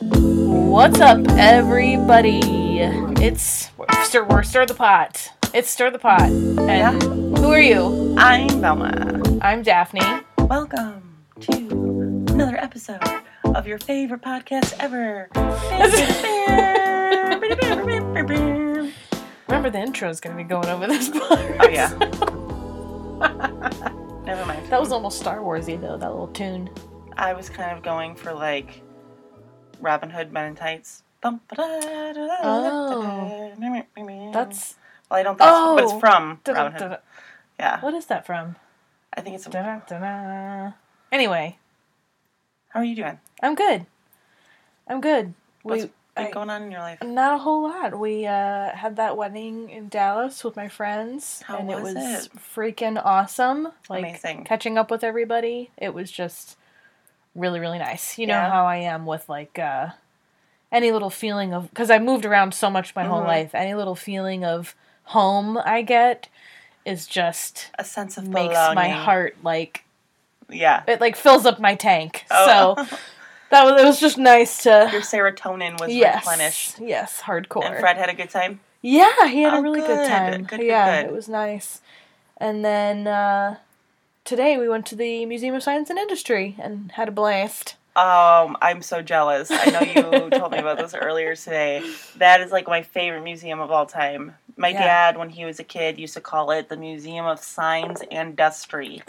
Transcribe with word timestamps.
What's 0.00 1.00
up, 1.00 1.26
everybody? 1.36 2.40
It's 3.20 3.70
stir, 4.04 4.24
we're 4.24 4.42
stir 4.42 4.64
the 4.66 4.74
pot. 4.74 5.30
It's 5.52 5.68
stir 5.70 5.90
the 5.90 5.98
pot. 5.98 6.22
And 6.22 6.58
Yeah. 6.58 6.92
who 6.92 7.52
are 7.52 7.60
you? 7.60 8.14
I'm 8.16 8.48
Velma. 8.60 9.20
I'm 9.42 9.62
Daphne. 9.62 10.00
Welcome 10.38 11.16
to 11.40 11.52
another 12.30 12.56
episode 12.56 13.02
of 13.44 13.66
your 13.66 13.78
favorite 13.78 14.22
podcast 14.22 14.74
ever. 14.78 15.28
Remember 19.48 19.70
the 19.70 19.78
intro 19.80 20.08
is 20.08 20.20
gonna 20.20 20.36
be 20.36 20.44
going 20.44 20.68
over 20.68 20.86
this 20.86 21.08
part. 21.10 21.56
Oh 21.60 21.68
yeah. 21.68 21.92
Never 24.24 24.44
mind. 24.46 24.66
That 24.70 24.80
was 24.80 24.92
almost 24.92 25.18
Star 25.18 25.38
Warsy 25.38 25.80
though. 25.80 25.96
That 25.96 26.10
little 26.10 26.28
tune. 26.28 26.70
I 27.16 27.32
was 27.32 27.48
kind 27.48 27.76
of 27.76 27.82
going 27.82 28.14
for 28.14 28.32
like 28.32 28.82
Robin 29.80 30.10
Hood 30.10 30.32
Men 30.32 30.46
in 30.46 30.54
Tights. 30.54 31.02
Oh. 31.24 31.40
That's 34.32 34.74
well, 35.10 35.20
I 35.20 35.22
don't 35.22 35.38
think, 35.38 35.48
so, 35.48 35.74
but 35.74 35.84
it's 35.84 35.92
Oh. 35.92 36.00
from 36.00 36.40
Robin 36.46 36.72
Hood. 36.72 36.98
Yeah, 37.58 37.80
What 37.80 37.94
is 37.94 38.06
that 38.06 38.24
from? 38.26 38.56
I 39.14 39.20
think 39.20 39.34
it's. 39.34 39.46
A. 39.46 40.74
Anyway, 41.10 41.58
how 42.68 42.80
are 42.80 42.84
you 42.84 42.94
doing? 42.94 43.18
I'm 43.42 43.54
good. 43.54 43.86
I'm 44.86 45.00
good. 45.00 45.34
What's 45.62 45.84
We 45.84 45.90
been 46.18 46.26
I- 46.26 46.30
going 46.30 46.50
on 46.50 46.62
in 46.64 46.70
your 46.70 46.80
life? 46.80 47.02
Not 47.02 47.34
a 47.34 47.38
whole 47.38 47.62
lot. 47.62 47.98
We 47.98 48.26
uh, 48.26 48.70
had 48.72 48.96
that 48.96 49.16
wedding 49.16 49.70
in 49.70 49.88
Dallas 49.88 50.44
with 50.44 50.56
my 50.56 50.68
friends, 50.68 51.42
How 51.46 51.58
and 51.58 51.70
it 51.70 51.80
was 51.80 51.94
was 51.94 52.26
it? 52.26 52.32
freaking 52.36 53.00
awesome. 53.04 53.68
Like 53.88 54.04
Amazing. 54.04 54.44
catching 54.44 54.76
up 54.78 54.90
with 54.90 55.02
everybody. 55.02 55.70
It 55.78 55.94
was 55.94 56.10
just 56.10 56.56
really, 57.34 57.60
really 57.60 57.78
nice. 57.78 58.18
You 58.18 58.26
know 58.26 58.40
how 58.40 58.66
I 58.66 58.76
am 58.76 59.06
with 59.06 59.28
like 59.28 59.58
uh, 59.58 59.88
any 60.72 60.92
little 60.92 61.10
feeling 61.10 61.54
of 61.54 61.68
because 61.70 61.90
I 61.90 61.98
moved 61.98 62.24
around 62.26 62.52
so 62.54 62.68
much 62.70 62.94
my 62.96 63.04
whole 63.04 63.22
Mhm. 63.22 63.26
life. 63.26 63.54
Any 63.54 63.74
little 63.74 63.94
feeling 63.94 64.44
of 64.44 64.74
home 65.04 65.56
I 65.64 65.82
get 65.82 66.28
is 66.84 67.06
just 67.06 67.70
A 67.78 67.84
sense 67.84 68.16
of 68.18 68.28
makes 68.28 68.48
belonging. 68.54 68.74
my 68.74 68.88
heart 68.88 69.36
like 69.42 69.84
Yeah. 70.48 70.82
it 70.86 71.00
like 71.00 71.16
fills 71.16 71.46
up 71.46 71.58
my 71.60 71.74
tank. 71.74 72.24
Oh. 72.30 72.76
So 72.86 72.96
that 73.50 73.64
was 73.64 73.80
it 73.80 73.84
was 73.84 74.00
just 74.00 74.18
nice 74.18 74.62
to 74.64 74.88
your 74.92 75.00
serotonin 75.02 75.80
was 75.80 75.92
yes 75.92 76.24
replenished. 76.26 76.78
yes 76.80 77.20
hardcore. 77.22 77.64
And 77.70 77.78
Fred 77.80 77.96
had 77.96 78.08
a 78.08 78.14
good 78.14 78.30
time. 78.30 78.60
Yeah, 78.82 79.26
he 79.26 79.42
had 79.42 79.54
Oh, 79.54 79.58
a 79.58 79.62
really 79.62 79.80
good, 79.80 79.86
good. 79.88 80.08
time. 80.08 80.32
Good, 80.44 80.48
good, 80.60 80.66
yeah, 80.66 81.02
good. 81.02 81.10
it 81.10 81.12
was 81.12 81.28
nice. 81.28 81.80
And 82.36 82.64
then 82.64 83.06
uh, 83.08 83.56
today 84.24 84.56
we 84.56 84.68
went 84.68 84.86
to 84.86 84.94
the 84.96 85.26
Museum 85.26 85.54
of 85.56 85.62
Science 85.64 85.90
and 85.90 85.98
Industry 85.98 86.54
and 86.60 86.92
had 86.92 87.08
a 87.08 87.12
blast. 87.12 87.74
Um, 87.96 88.56
I'm 88.62 88.80
so 88.82 89.02
jealous. 89.02 89.50
I 89.50 89.70
know 89.70 89.80
you 89.80 90.30
told 90.38 90.52
me 90.52 90.58
about 90.58 90.78
this 90.78 90.94
earlier 90.94 91.34
today. 91.34 91.82
That 92.18 92.40
is 92.40 92.52
like 92.52 92.68
my 92.68 92.82
favorite 92.82 93.24
museum 93.24 93.58
of 93.58 93.72
all 93.72 93.86
time. 93.86 94.36
My 94.56 94.68
Yeah. 94.68 94.84
dad, 94.84 95.16
when 95.18 95.30
he 95.30 95.44
was 95.44 95.58
a 95.58 95.64
kid, 95.64 95.98
used 95.98 96.14
to 96.14 96.20
call 96.20 96.52
it 96.52 96.68
the 96.68 96.76
Museum 96.76 97.26
of 97.26 97.40
Signs 97.40 98.02
and 98.12 98.36
Dustry. 98.36 99.02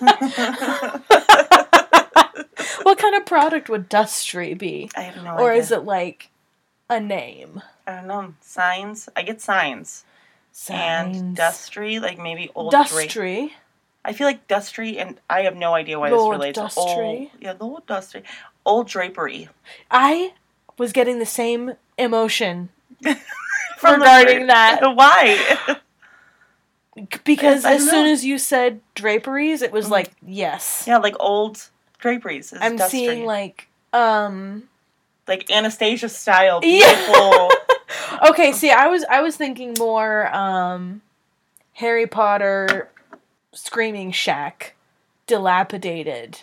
What 2.82 2.98
kind 2.98 3.14
of 3.14 3.24
product 3.26 3.68
would 3.68 3.88
Dustry 3.90 4.56
be? 4.56 4.90
I 4.96 5.02
have 5.02 5.16
no 5.22 5.30
or 5.30 5.34
idea. 5.34 5.44
Or 5.46 5.52
is 5.52 5.70
it 5.72 5.84
like 5.84 6.30
a 6.88 7.00
name? 7.00 7.62
I 7.86 7.96
don't 7.96 8.06
know. 8.06 8.34
Signs. 8.40 9.08
I 9.16 9.22
get 9.22 9.40
signs. 9.40 10.04
And 10.68 11.14
Signs. 11.16 11.38
Dustry, 11.38 12.00
like 12.00 12.18
maybe 12.18 12.50
old. 12.54 12.72
Dustry. 12.72 13.50
I 14.04 14.12
feel 14.12 14.26
like 14.26 14.48
Dustry, 14.48 14.96
and 15.00 15.18
I 15.30 15.42
have 15.42 15.56
no 15.56 15.74
idea 15.74 15.98
why 15.98 16.10
Lord 16.10 16.34
this 16.40 16.56
relates. 16.56 16.58
Dustry. 16.58 17.18
Old, 17.20 17.28
yeah, 17.40 17.52
the 17.54 17.64
old 17.64 17.86
Dustry. 17.86 18.22
Old 18.66 18.88
drapery. 18.88 19.48
I 19.90 20.34
was 20.78 20.92
getting 20.92 21.18
the 21.20 21.26
same 21.26 21.74
emotion 21.98 22.68
regarding 23.82 24.46
that 24.48 24.80
Why? 24.94 25.78
because 27.24 27.64
as 27.64 27.88
soon 27.88 28.04
know. 28.06 28.12
as 28.12 28.24
you 28.24 28.38
said 28.38 28.80
draperies, 28.94 29.62
it 29.62 29.72
was 29.72 29.86
Mhm. 29.86 29.90
like 29.90 30.10
yes. 30.26 30.84
yeah, 30.86 30.98
like 30.98 31.14
old 31.20 31.68
draperies. 32.02 32.52
Is 32.52 32.58
I'm 32.60 32.76
Dustry. 32.76 32.90
seeing 32.90 33.24
like 33.24 33.68
um 33.94 34.64
like 35.26 35.50
Anastasia 35.50 36.10
style, 36.10 36.60
Yeah. 36.64 37.48
okay 38.28 38.52
see 38.52 38.70
i 38.70 38.86
was 38.88 39.04
i 39.10 39.20
was 39.22 39.36
thinking 39.36 39.74
more 39.78 40.34
um 40.34 41.00
harry 41.74 42.06
potter 42.06 42.90
screaming 43.52 44.10
shack 44.12 44.74
dilapidated 45.26 46.40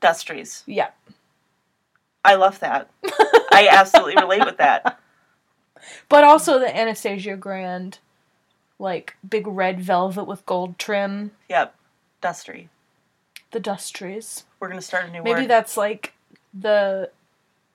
Dustries. 0.00 0.62
yeah 0.66 0.90
I 2.22 2.34
love 2.34 2.60
that. 2.60 2.90
I 3.50 3.68
absolutely 3.70 4.16
relate 4.22 4.44
with 4.44 4.58
that. 4.58 4.98
but 6.10 6.22
also 6.22 6.58
the 6.58 6.74
anastasia 6.76 7.34
grand 7.36 7.98
like 8.78 9.16
big 9.26 9.46
red 9.46 9.80
velvet 9.80 10.24
with 10.24 10.44
gold 10.46 10.78
trim 10.78 11.30
Yep, 11.48 11.74
Dustry. 12.22 12.68
the 13.52 13.60
dustries 13.60 14.44
We're 14.60 14.68
gonna 14.68 14.82
start 14.82 15.06
a 15.06 15.08
new 15.10 15.18
one. 15.18 15.24
maybe 15.24 15.40
word. 15.42 15.50
that's 15.50 15.76
like 15.76 16.12
the 16.54 17.10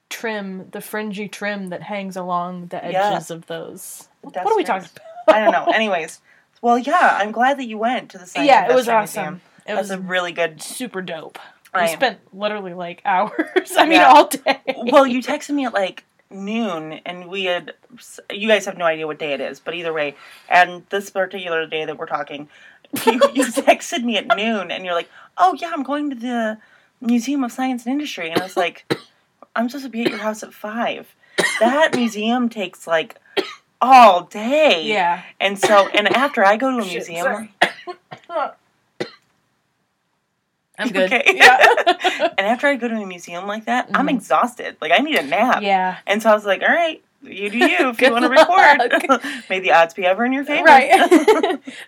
trim 0.09 0.69
the 0.71 0.81
fringy 0.81 1.27
trim 1.27 1.69
that 1.69 1.81
hangs 1.83 2.15
along 2.15 2.67
the 2.67 2.83
edges 2.83 3.29
Yeah. 3.29 3.35
of 3.35 3.47
those 3.47 4.07
what 4.21 4.37
are 4.37 4.55
we 4.55 4.63
talking 4.63 4.87
about 5.27 5.35
I 5.35 5.39
don't 5.43 5.51
know. 5.51 5.71
Anyways, 5.73 6.21
well, 6.61 6.77
yeah, 6.77 7.17
I'm 7.19 7.31
glad 7.31 7.57
that 7.57 7.65
you 7.65 7.79
went 7.79 8.11
to 8.11 8.17
the 8.19 8.25
Science 8.27 8.47
yeah 8.47 8.69
it 8.71 8.75
was 8.75 8.87
awesome 8.87 9.23
Museum. 9.23 9.41
it 9.65 9.75
That's 9.75 9.89
was 9.89 9.91
a 9.91 9.99
really 9.99 10.31
good. 10.31 10.61
super 10.61 11.01
dope 11.01 11.39
I 11.73 11.81
we 11.83 11.87
spent 11.89 12.19
literally 12.33 12.73
like 12.73 13.01
hours 13.05 13.73
i 13.77 13.85
mean 13.85 13.99
all 14.01 14.27
day 14.27 14.59
Well, 14.77 15.05
you 15.07 15.21
texted 15.21 15.55
me 15.55 15.65
at 15.65 15.73
like 15.73 16.03
noon, 16.31 16.93
and 17.05 17.27
we 17.27 17.45
had. 17.45 17.73
You 18.31 18.47
guys 18.47 18.65
have 18.65 18.77
no 18.77 18.85
idea 18.85 19.05
what 19.07 19.19
day 19.19 19.33
it 19.33 19.39
is, 19.41 19.59
but 19.59 19.73
either 19.75 19.93
way, 19.93 20.15
and 20.49 20.83
this 20.89 21.09
particular 21.11 21.65
day 21.67 21.85
that 21.85 21.97
we're 21.97 22.07
talking, 22.07 22.49
you, 23.05 23.13
you 23.33 23.45
texted 23.45 24.03
me 24.03 24.17
at 24.17 24.27
noon, 24.35 24.71
and 24.71 24.83
you're 24.85 24.95
like, 24.95 25.09
"Oh 25.37 25.53
yeah, 25.59 25.71
I'm 25.73 25.83
going 25.83 26.09
to 26.09 26.15
the 26.15 26.57
Museum 27.01 27.43
of 27.43 27.51
Science 27.51 27.85
and 27.85 27.93
Industry," 27.93 28.29
and 28.31 28.39
I 28.41 28.43
was 28.43 28.57
like, 28.57 28.85
"I'm 29.55 29.69
supposed 29.69 29.85
to 29.85 29.89
be 29.89 30.03
at 30.03 30.09
your 30.09 30.19
house 30.19 30.43
at 30.43 30.53
five. 30.53 31.15
That 31.59 31.95
museum 31.95 32.49
takes 32.49 32.87
like 32.87 33.15
all 33.81 34.23
day." 34.23 34.83
Yeah. 34.85 35.23
And 35.39 35.57
so, 35.59 35.87
and 35.89 36.07
after 36.15 36.43
I 36.45 36.57
go 36.57 36.71
to 36.71 36.77
a 36.79 36.83
Shit, 36.87 37.07
museum. 37.09 37.49
I'm 40.77 40.89
good. 40.89 41.05
okay? 41.13 41.23
Yeah. 41.33 41.57
and 42.37 42.41
after 42.47 42.67
I 42.67 42.75
go 42.75 42.89
to 42.89 42.95
a 42.95 43.05
museum 43.05 43.47
like 43.47 43.65
that, 43.65 43.89
I'm 43.93 44.07
Mhm. 44.07 44.15
exhausted. 44.17 44.75
Like 44.81 44.91
I 44.91 44.97
need 44.97 45.15
a 45.15 45.23
nap. 45.23 45.61
yeah. 45.61 45.97
And 46.05 46.21
so 46.21 46.29
I 46.29 46.33
was 46.33 46.45
like, 46.45 46.61
all 46.61 46.67
right, 46.67 47.01
you 47.21 47.49
do 47.49 47.57
you 47.57 47.89
if 47.89 48.01
you 48.01 48.11
want 48.11 48.23
to 48.25 48.29
record. 48.29 49.21
May 49.49 49.61
the 49.61 49.71
odds 49.71 49.93
be 49.93 50.05
ever 50.05 50.25
in 50.25 50.33
your 50.33 50.43
favor. 50.51 50.65
Right. 50.65 50.89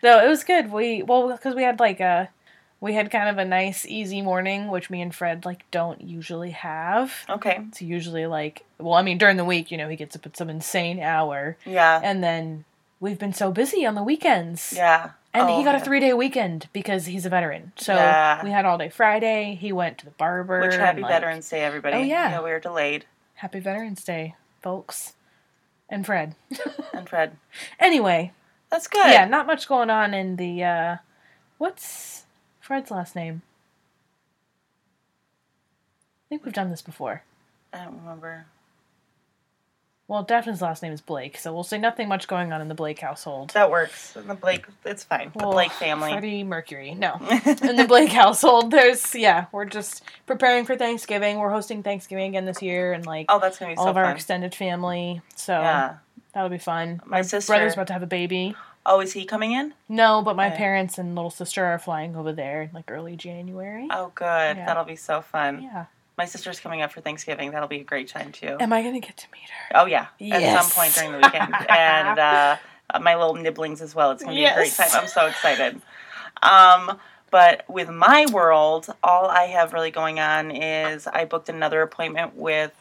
no, 0.02 0.24
it 0.24 0.28
was 0.30 0.44
good. 0.46 0.72
We 0.72 1.04
well 1.04 1.28
because 1.30 1.54
we 1.54 1.64
had 1.64 1.80
like 1.82 2.00
a 2.00 2.30
we 2.80 2.94
had 2.94 3.10
kind 3.12 3.30
of 3.30 3.38
a 3.38 3.46
nice 3.46 3.86
easy 3.86 4.22
morning, 4.22 4.68
which 4.70 4.90
me 4.90 5.02
and 5.02 5.14
Fred 5.14 5.46
like 5.46 5.70
don't 5.72 6.02
usually 6.02 6.52
have. 6.52 7.14
okay. 7.30 7.60
It's 7.70 7.82
usually 7.82 8.26
like 8.28 8.64
well, 8.80 8.94
I 8.94 9.02
mean 9.02 9.18
during 9.18 9.38
the 9.38 9.46
week, 9.46 9.72
you 9.72 9.78
know, 9.78 9.90
he 9.90 9.96
gets 9.96 10.16
up 10.16 10.26
at 10.26 10.38
some 10.38 10.50
insane 10.50 11.00
hour, 11.00 11.58
Yeah. 11.66 12.00
and 12.04 12.24
then 12.24 12.66
we've 13.00 13.18
been 13.20 13.34
so 13.34 13.52
busy 13.52 13.86
on 13.86 13.96
the 13.96 14.04
weekends. 14.04 14.74
Yeah. 14.76 15.12
And 15.34 15.50
Oh, 15.50 15.58
he 15.58 15.64
got 15.64 15.76
a 15.76 15.80
three 15.80 16.00
day 16.00 16.14
weekend 16.14 16.68
because 16.74 17.06
he's 17.06 17.26
a 17.26 17.30
veteran. 17.30 17.72
So 17.78 17.94
Yeah. 17.94 18.44
we 18.44 18.50
had 18.52 18.66
all 18.66 18.78
day 18.78 18.90
Friday. 18.90 19.56
He 19.60 19.72
went 19.72 19.98
to 20.00 20.06
the 20.06 20.12
barber. 20.12 20.62
Which 20.62 20.76
happy 20.76 21.02
like, 21.02 21.12
Veterans 21.12 21.48
Day, 21.50 21.64
everybody. 21.64 21.98
Oh, 21.98 22.02
yeah. 22.02 22.30
Yeah, 22.32 22.44
we 22.44 22.50
were 22.50 22.60
delayed. 22.60 23.06
Happy 23.36 23.60
Veterans 23.60 24.04
Day, 24.04 24.34
folks. 24.64 25.14
And 25.90 26.06
Fred. 26.06 26.36
And 26.94 27.08
Fred. 27.08 27.38
anyway, 27.80 28.32
That's 28.72 28.88
good. 28.88 29.06
yeah, 29.12 29.26
not 29.26 29.46
much 29.48 29.68
going 29.68 29.90
on 29.92 30.14
in 30.14 30.36
the 30.38 30.64
uh 30.64 30.98
what's 31.60 32.24
Fred's 32.68 32.92
last 32.92 33.16
name? 33.16 33.44
I 36.26 36.28
think 36.28 36.44
we've 36.44 36.54
done 36.54 36.70
this 36.70 36.82
before. 36.82 37.24
I 37.72 37.86
don't 37.86 37.98
remember. 38.02 38.46
Well, 40.10 40.24
Daphne's 40.24 40.62
last 40.62 40.84
name 40.84 40.92
is 40.92 41.00
Blake, 41.00 41.38
so 41.38 41.54
we'll 41.54 41.64
say 41.64 41.78
nothing 41.78 42.10
much 42.10 42.28
going 42.28 42.52
on 42.52 42.60
in 42.60 42.68
the 42.68 42.76
Blake 42.76 43.00
household. 43.00 43.52
That 43.52 43.72
works. 43.72 44.12
The 44.12 44.34
Blake, 44.34 44.66
it's 44.84 45.06
fine. 45.06 45.32
The 45.34 45.46
Well, 45.46 45.54
Blake 45.54 45.72
family. 45.72 46.12
Freddie 46.12 46.44
Mercury. 46.44 46.94
No. 46.94 47.14
in 47.62 47.78
the 47.78 47.86
Blake 47.88 48.12
household, 48.12 48.72
there's 48.72 49.16
yeah, 49.16 49.46
we're 49.54 49.64
just 49.64 50.04
preparing 50.26 50.66
for 50.66 50.76
Thanksgiving. 50.76 51.38
We're 51.40 51.52
hosting 51.52 51.84
Thanksgiving 51.84 52.26
again 52.28 52.44
this 52.44 52.62
year 52.62 52.92
and 52.92 53.06
like 53.06 53.28
oh, 53.30 53.40
that's 53.40 53.60
gonna 53.60 53.72
be 53.76 53.78
all 53.78 53.86
so 53.86 53.90
of 53.92 53.98
our 53.98 54.12
extended 54.12 54.54
family. 54.54 55.22
So 55.38 55.54
Yeah. 55.54 55.96
that'll 56.34 56.50
be 56.50 56.58
fun. 56.58 57.00
My 57.06 57.20
My 57.20 57.22
sister- 57.22 57.52
brother's 57.52 57.76
about 57.76 57.88
to 57.88 57.94
have 57.94 58.04
a 58.04 58.08
baby. 58.08 58.56
Oh, 58.90 59.02
is 59.02 59.12
he 59.12 59.26
coming 59.26 59.52
in? 59.52 59.74
No, 59.90 60.22
but 60.22 60.38
my 60.38 60.48
Okay. 60.48 60.56
parents 60.58 60.98
and 60.98 61.14
little 61.14 61.30
sister 61.30 61.66
are 61.66 61.78
flying 61.78 62.16
over 62.16 62.32
there 62.32 62.62
in 62.64 62.70
like 62.74 62.90
early 62.90 63.18
January. 63.18 63.88
Oh, 63.92 64.12
good. 64.16 64.56
Yeah. 64.58 64.66
That'll 64.66 64.86
be 64.86 64.96
so 64.96 65.22
fun. 65.22 65.62
Yeah. 65.62 65.86
My 66.18 66.24
sister's 66.26 66.60
coming 66.62 66.82
up 66.82 66.92
for 66.94 67.02
Thanksgiving. 67.02 67.52
That'll 67.52 67.68
be 67.68 67.82
a 67.82 67.84
great 67.84 68.08
time 68.08 68.32
too. 68.32 68.58
Am 68.60 68.72
I 68.74 68.82
gonna 68.82 69.02
get 69.02 69.18
to 69.18 69.28
meet 69.34 69.50
her? 69.50 69.82
Oh 69.82 69.86
yeah, 69.86 70.08
at 70.22 70.62
some 70.64 70.72
point 70.72 70.94
during 70.96 71.12
the 71.12 71.18
weekend, 71.20 71.54
and 71.70 72.18
uh, 72.18 72.58
my 73.02 73.16
little 73.16 73.36
nibblings 73.36 73.82
as 73.82 73.94
well. 73.94 74.12
It's 74.12 74.24
gonna 74.24 74.36
be 74.36 74.46
a 74.46 74.54
great 74.56 74.72
time. 74.74 74.90
I'm 74.94 75.08
so 75.08 75.28
excited. 75.28 75.80
Um, 76.42 76.98
but 77.30 77.66
with 77.70 77.90
my 77.90 78.26
world, 78.32 78.88
all 79.04 79.26
I 79.28 79.44
have 79.44 79.74
really 79.74 79.92
going 79.92 80.20
on 80.20 80.50
is 80.50 81.06
I 81.08 81.26
booked 81.26 81.50
another 81.50 81.82
appointment 81.84 82.36
with 82.36 82.72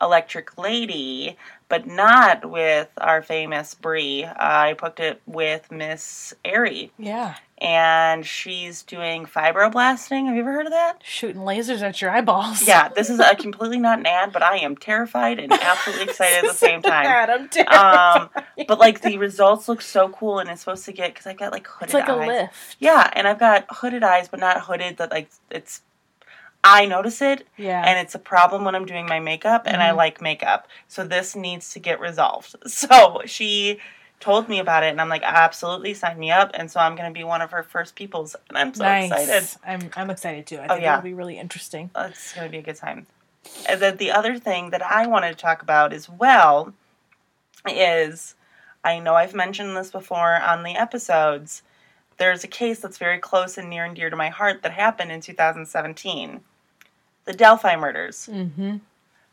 Electric 0.00 0.56
Lady, 0.56 1.36
but 1.70 1.86
not 1.86 2.50
with 2.50 2.88
our 2.98 3.22
famous 3.22 3.74
Brie. 3.74 4.24
I 4.26 4.74
booked 4.74 5.00
it 5.00 5.22
with 5.26 5.70
Miss 5.72 6.34
Airy, 6.44 6.90
Yeah. 6.98 7.36
and 7.58 8.26
she's 8.26 8.82
doing 8.82 9.24
fibroblasting. 9.24 10.26
Have 10.26 10.34
you 10.34 10.40
ever 10.42 10.52
heard 10.52 10.66
of 10.66 10.72
that? 10.72 11.00
Shooting 11.02 11.42
lasers 11.42 11.80
at 11.80 12.02
your 12.02 12.10
eyeballs. 12.10 12.66
Yeah, 12.66 12.88
this 12.88 13.08
is 13.08 13.20
a 13.20 13.34
completely 13.38 13.78
not 13.78 14.00
an 14.00 14.06
ad, 14.06 14.32
but 14.32 14.42
I 14.42 14.56
am 14.58 14.76
terrified 14.76 15.38
and 15.38 15.52
absolutely 15.52 16.04
excited 16.10 16.44
at 16.44 16.50
the 16.50 16.54
same 16.58 16.82
time. 16.82 17.06
I'm 17.30 17.48
terrified. 17.48 18.20
Um, 18.20 18.30
but 18.68 18.78
like 18.78 19.00
the 19.02 19.16
results 19.18 19.68
look 19.68 19.80
so 19.80 20.08
cool, 20.10 20.38
and 20.40 20.50
it's 20.50 20.60
supposed 20.62 20.84
to 20.86 20.92
get 20.92 21.14
because 21.14 21.26
I've 21.26 21.38
got 21.38 21.52
like 21.52 21.66
hooded 21.66 21.84
it's 21.88 21.94
like 21.94 22.08
a 22.08 22.12
eyes. 22.12 22.26
lift. 22.28 22.76
Yeah, 22.80 23.08
and 23.14 23.26
I've 23.28 23.38
got 23.38 23.64
hooded 23.70 24.02
eyes, 24.02 24.28
but 24.28 24.40
not 24.40 24.60
hooded. 24.62 24.96
That 24.98 25.10
like 25.12 25.30
it's, 25.50 25.82
I 26.62 26.86
notice 26.86 27.22
it, 27.22 27.46
Yeah. 27.56 27.82
and 27.84 27.98
it's 27.98 28.14
a 28.14 28.18
problem 28.18 28.64
when 28.64 28.74
I'm 28.74 28.84
doing 28.84 29.06
my 29.06 29.18
makeup, 29.20 29.62
and 29.66 29.82
I 29.82 29.90
Mhm. 29.90 29.96
like 29.96 30.20
makeup, 30.20 30.68
so 30.88 31.04
this 31.04 31.34
needs 31.34 31.72
to 31.72 31.78
get 31.78 32.00
resolved. 32.00 32.54
So 32.66 33.22
she 33.26 33.80
told 34.20 34.48
me 34.50 34.58
about 34.58 34.82
it, 34.82 34.88
and 34.90 35.00
I'm 35.00 35.08
like, 35.08 35.22
absolutely, 35.22 35.94
sign 35.94 36.18
me 36.18 36.30
up. 36.30 36.50
And 36.52 36.70
so 36.70 36.78
I'm 36.78 36.94
gonna 36.96 37.10
be 37.10 37.24
one 37.24 37.40
of 37.40 37.50
her 37.52 37.62
first 37.62 37.94
peoples, 37.94 38.36
and 38.48 38.58
I'm 38.58 38.74
so 38.74 38.84
nice. 38.84 39.10
excited. 39.10 39.48
I'm 39.66 39.90
I'm 39.96 40.10
excited 40.10 40.46
too. 40.46 40.58
I 40.58 40.64
Oh, 40.64 40.68
think 40.74 40.82
yeah. 40.82 40.98
it'll 40.98 41.02
be 41.04 41.14
really 41.14 41.38
interesting. 41.38 41.90
It's 41.96 42.34
gonna 42.34 42.50
be 42.50 42.58
a 42.58 42.62
good 42.62 42.76
time. 42.76 43.06
And 43.66 43.80
then 43.80 43.96
the 43.96 44.10
other 44.12 44.38
thing 44.38 44.68
that 44.70 44.82
I 44.82 45.06
wanted 45.06 45.30
to 45.30 45.36
talk 45.42 45.62
about 45.62 45.94
as 45.94 46.10
well 46.10 46.74
is 47.66 48.34
I 48.84 48.98
know 48.98 49.14
I've 49.14 49.34
mentioned 49.34 49.74
this 49.76 49.90
before 49.90 50.36
on 50.36 50.62
the 50.62 50.76
episodes. 50.76 51.62
There's 52.18 52.44
a 52.44 52.48
case 52.48 52.80
that's 52.80 52.98
very 52.98 53.18
close 53.18 53.56
and 53.56 53.70
near 53.70 53.84
and 53.86 53.96
dear 53.96 54.10
to 54.10 54.16
my 54.16 54.28
heart 54.28 54.62
that 54.62 54.72
happened 54.72 55.10
in 55.10 55.20
2017. 55.22 56.42
The 57.30 57.36
Delphi 57.36 57.76
murders. 57.76 58.28
Mm-hmm. 58.28 58.78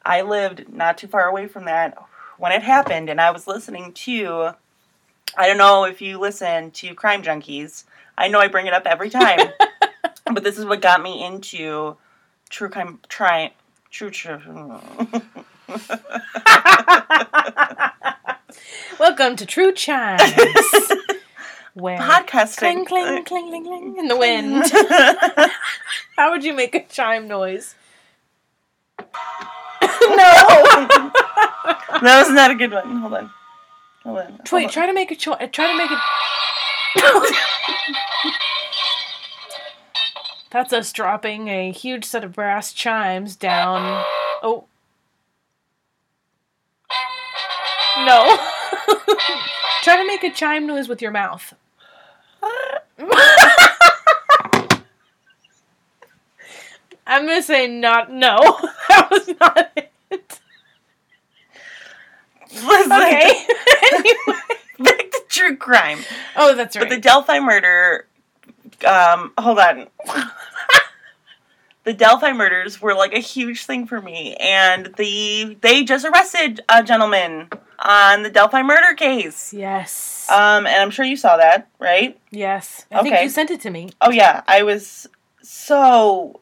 I 0.06 0.22
lived 0.22 0.72
not 0.72 1.00
too 1.00 1.08
far 1.08 1.28
away 1.28 1.48
from 1.48 1.66
that 1.66 1.98
when 2.38 2.52
it 2.52 2.62
happened, 2.62 3.10
and 3.10 3.20
I 3.20 3.32
was 3.32 3.48
listening 3.48 3.92
to. 3.94 4.52
I 5.36 5.48
don't 5.48 5.58
know 5.58 5.84
if 5.84 6.00
you 6.00 6.20
listen 6.20 6.70
to 6.70 6.94
Crime 6.94 7.24
Junkies. 7.24 7.86
I 8.16 8.28
know 8.28 8.40
I 8.40 8.50
bring 8.50 8.68
it 8.68 8.74
up 8.74 8.86
every 8.86 9.10
time, 9.10 9.40
but 10.32 10.44
this 10.44 10.60
is 10.60 10.66
what 10.66 10.80
got 10.80 11.02
me 11.02 11.26
into 11.26 11.98
true 12.52 12.70
crime. 12.70 13.00
Try 13.10 13.54
true 13.90 14.12
true. 14.12 14.42
Welcome 19.00 19.36
to 19.38 19.46
True 19.48 19.72
Chimes, 19.72 20.22
where 21.74 21.98
Podcasting. 21.98 22.60
cling 22.60 22.86
cling 22.86 23.26
cling 23.26 23.48
cling 23.50 23.64
cling 23.64 23.96
in 23.98 24.08
the 24.08 24.18
wind. 24.18 24.72
How 26.16 26.30
would 26.30 26.44
you 26.44 26.54
make 26.54 26.76
a 26.76 26.86
chime 26.86 27.28
noise? 27.28 27.74
no. 29.82 29.88
that 32.02 32.24
was 32.26 32.30
not 32.32 32.52
a 32.52 32.56
good 32.56 32.72
one. 32.72 32.98
Hold 32.98 33.14
on. 33.14 33.32
Hold 34.04 34.18
on. 34.20 34.26
Hold 34.28 34.52
Wait, 34.52 34.66
on. 34.66 34.72
try 34.72 34.86
to 34.86 34.94
make 34.94 35.12
a 35.12 35.16
cho- 35.16 35.34
uh, 35.34 35.48
try 35.48 35.72
to 35.72 35.78
make 35.78 35.90
it. 35.92 37.36
That's 40.52 40.72
us 40.74 40.92
dropping 40.94 41.50
a 41.50 41.72
huge 41.72 42.06
set 42.06 42.24
of 42.24 42.34
brass 42.34 42.72
chimes 42.74 43.36
down. 43.36 44.04
Oh. 44.42 44.66
No. 48.06 48.38
try 49.84 49.98
to 49.98 50.08
make 50.08 50.24
a 50.24 50.32
chime 50.32 50.66
noise 50.66 50.88
with 50.88 51.02
your 51.02 51.12
mouth. 51.12 51.54
I'm 57.08 57.26
gonna 57.26 57.42
say 57.42 57.68
not. 57.68 58.12
No, 58.12 58.38
that 58.90 59.08
was 59.10 59.28
not 59.40 59.72
it. 59.76 59.92
Listen, 62.52 62.92
Okay. 62.92 63.46
anyway. 63.94 64.40
Back 64.80 65.12
to 65.12 65.22
true 65.30 65.58
crime. 65.58 66.00
Oh, 66.36 66.54
that's 66.56 66.76
right. 66.76 66.84
But 66.84 66.90
the 66.94 67.00
Delphi 67.00 67.40
murder, 67.40 68.08
um, 68.86 69.32
hold 69.38 69.60
on. 69.60 69.88
the 71.84 71.94
Delphi 71.94 72.32
murders 72.34 72.82
were 72.82 72.94
like 72.94 73.14
a 73.14 73.20
huge 73.20 73.66
thing 73.66 73.88
for 73.88 74.02
me, 74.02 74.36
and 74.36 74.94
the 74.98 75.58
they 75.62 75.84
just 75.84 76.06
arrested 76.06 76.62
a 76.70 76.84
gentleman 76.84 77.50
on 77.80 78.24
the 78.24 78.30
Delphi 78.30 78.62
murder 78.64 78.94
case. 78.96 79.54
yes. 79.54 80.28
Um, 80.30 80.68
and 80.68 80.76
I'm 80.82 80.92
sure 80.92 81.06
you 81.06 81.16
saw 81.16 81.38
that, 81.38 81.70
right? 81.80 82.20
yes. 82.32 82.86
I 82.92 83.02
think 83.02 83.14
okay. 83.14 83.24
you 83.24 83.30
sent 83.30 83.50
it 83.50 83.62
to 83.62 83.70
me. 83.70 83.92
Oh 84.02 84.12
yeah, 84.12 84.44
I 84.48 84.64
was 84.64 85.08
so 85.42 86.42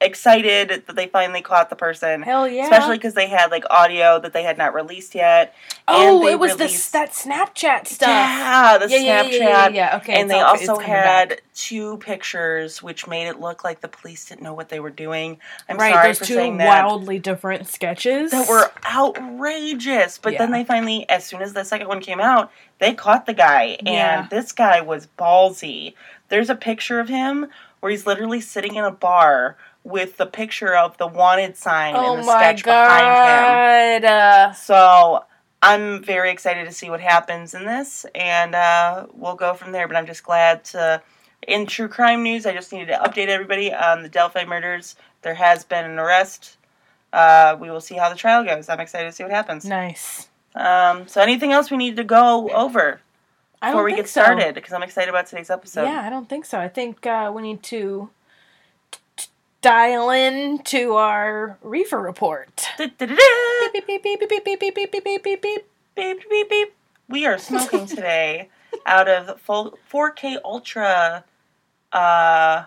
excited 0.00 0.84
that 0.86 0.96
they 0.96 1.06
finally 1.06 1.42
caught 1.42 1.68
the 1.70 1.76
person. 1.76 2.22
Hell 2.22 2.48
yeah. 2.48 2.62
Especially 2.64 2.96
because 2.96 3.14
they 3.14 3.28
had 3.28 3.50
like 3.50 3.64
audio 3.70 4.18
that 4.20 4.32
they 4.32 4.42
had 4.42 4.56
not 4.56 4.72
released 4.74 5.14
yet. 5.14 5.54
Oh, 5.86 6.18
and 6.18 6.26
they 6.26 6.32
it 6.32 6.38
was 6.38 6.52
released- 6.52 6.90
this 6.90 6.90
that 6.90 7.10
Snapchat 7.12 7.86
stuff. 7.86 8.08
Yeah, 8.08 8.78
the 8.78 8.88
yeah, 8.88 9.22
Snapchat. 9.24 9.32
yeah, 9.32 9.38
yeah, 9.38 9.68
yeah. 9.68 9.96
Okay, 9.98 10.20
and 10.20 10.30
they 10.30 10.40
all- 10.40 10.50
also 10.56 10.78
had 10.78 11.28
back. 11.30 11.42
two 11.54 11.98
pictures, 11.98 12.82
which 12.82 13.06
made 13.06 13.26
it 13.28 13.40
look 13.40 13.62
like 13.64 13.80
the 13.80 13.88
police 13.88 14.24
didn't 14.28 14.42
know 14.42 14.54
what 14.54 14.68
they 14.70 14.80
were 14.80 14.90
doing. 14.90 15.38
I'm 15.68 15.76
right. 15.76 15.92
sorry 15.92 16.14
for 16.14 16.24
two 16.24 16.34
saying 16.34 16.56
that. 16.58 16.84
wildly 16.84 17.18
different 17.18 17.66
sketches 17.68 18.30
That 18.30 18.48
were 18.48 18.70
outrageous. 18.86 20.18
But 20.18 20.38
then 20.38 20.50
they 20.52 20.64
finally, 20.64 21.08
as 21.08 21.24
soon 21.26 21.42
as 21.42 21.52
the 21.52 21.64
second 21.64 21.88
one 21.88 22.00
came 22.00 22.20
out, 22.20 22.50
they 22.78 22.94
caught 22.94 23.26
the 23.26 23.34
guy. 23.34 23.76
And 23.84 24.28
this 24.30 24.52
guy 24.52 24.80
was 24.80 25.08
ballsy. 25.18 25.94
There's 26.28 26.48
a 26.50 26.54
picture 26.54 27.00
of 27.00 27.08
him 27.08 27.48
where 27.80 27.90
he's 27.90 28.06
literally 28.06 28.40
sitting 28.40 28.74
in 28.76 28.84
a 28.84 28.90
bar 28.90 29.56
with 29.84 30.16
the 30.18 30.26
picture 30.26 30.74
of 30.76 30.96
the 30.98 31.06
wanted 31.06 31.56
sign 31.56 31.94
Oh 31.96 32.14
and 32.16 32.22
the 32.24 32.30
sketch 32.30 32.64
behind 32.64 34.02
him. 34.02 34.02
god. 34.02 34.04
Uh, 34.04 34.52
So 34.52 35.24
I'm 35.62 36.02
very 36.02 36.30
excited 36.30 36.66
to 36.66 36.72
see 36.72 36.90
what 36.90 37.00
happens 37.00 37.54
in 37.54 37.64
this, 37.64 38.06
and 38.14 38.54
uh, 38.54 39.06
we'll 39.12 39.36
go 39.36 39.54
from 39.54 39.72
there. 39.72 39.86
But 39.88 39.96
I'm 39.96 40.06
just 40.06 40.22
glad 40.22 40.64
to. 40.66 41.02
In 41.48 41.64
true 41.66 41.88
crime 41.88 42.22
news, 42.22 42.44
I 42.44 42.52
just 42.52 42.70
needed 42.70 42.88
to 42.88 42.98
update 42.98 43.28
everybody 43.28 43.72
on 43.72 44.02
the 44.02 44.10
Delphi 44.10 44.44
murders. 44.44 44.94
There 45.22 45.34
has 45.34 45.64
been 45.64 45.86
an 45.86 45.98
arrest. 45.98 46.58
Uh, 47.14 47.56
we 47.58 47.70
will 47.70 47.80
see 47.80 47.96
how 47.96 48.10
the 48.10 48.14
trial 48.14 48.44
goes. 48.44 48.68
I'm 48.68 48.78
excited 48.78 49.06
to 49.06 49.12
see 49.12 49.22
what 49.22 49.32
happens. 49.32 49.64
nice. 49.64 50.28
Um, 50.54 51.08
so, 51.08 51.20
anything 51.22 51.52
else 51.52 51.70
we 51.70 51.76
need 51.78 51.96
to 51.96 52.04
go 52.04 52.50
over 52.50 53.00
before 53.62 53.84
we 53.84 53.94
get 53.96 54.08
so. 54.08 54.20
started? 54.22 54.54
Because 54.54 54.72
I'm 54.72 54.82
excited 54.82 55.08
about 55.08 55.26
today's 55.26 55.48
episode. 55.50 55.84
yeah, 55.84 56.02
I 56.04 56.10
don't 56.10 56.28
think 56.28 56.44
so. 56.44 56.58
I 56.60 56.68
think 56.68 57.06
uh, 57.06 57.32
we 57.34 57.40
need 57.42 57.62
to 57.64 58.10
dial 59.62 60.10
in 60.10 60.62
to 60.64 60.94
our 60.94 61.58
reefer 61.62 62.00
report. 62.00 62.66
We 67.08 67.26
are 67.26 67.38
smoking 67.38 67.86
today 67.86 68.48
out 68.86 69.08
of 69.08 69.42
4K 69.44 70.38
Ultra 70.44 71.24
uh, 71.92 72.64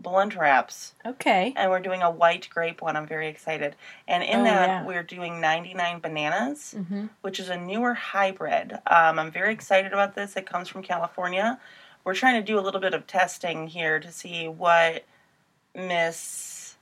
blunt 0.00 0.36
wraps. 0.36 0.94
Okay. 1.04 1.52
And 1.56 1.70
we're 1.70 1.80
doing 1.80 2.02
a 2.02 2.10
white 2.10 2.48
grape 2.48 2.80
one. 2.80 2.96
I'm 2.96 3.06
very 3.06 3.28
excited. 3.28 3.74
And 4.06 4.22
in 4.22 4.40
oh, 4.40 4.44
that, 4.44 4.68
yeah. 4.68 4.86
we're 4.86 5.02
doing 5.02 5.40
99 5.40 5.98
bananas, 6.00 6.74
mm-hmm. 6.78 7.06
which 7.22 7.40
is 7.40 7.48
a 7.48 7.56
newer 7.56 7.94
hybrid. 7.94 8.72
Um, 8.86 9.18
I'm 9.18 9.30
very 9.30 9.52
excited 9.52 9.92
about 9.92 10.14
this. 10.14 10.36
It 10.36 10.46
comes 10.46 10.68
from 10.68 10.82
California. 10.82 11.58
We're 12.04 12.14
trying 12.14 12.40
to 12.40 12.46
do 12.46 12.58
a 12.58 12.62
little 12.62 12.80
bit 12.80 12.94
of 12.94 13.06
testing 13.06 13.66
here 13.66 13.98
to 14.00 14.10
see 14.10 14.48
what– 14.48 15.04
Miss 15.76 16.76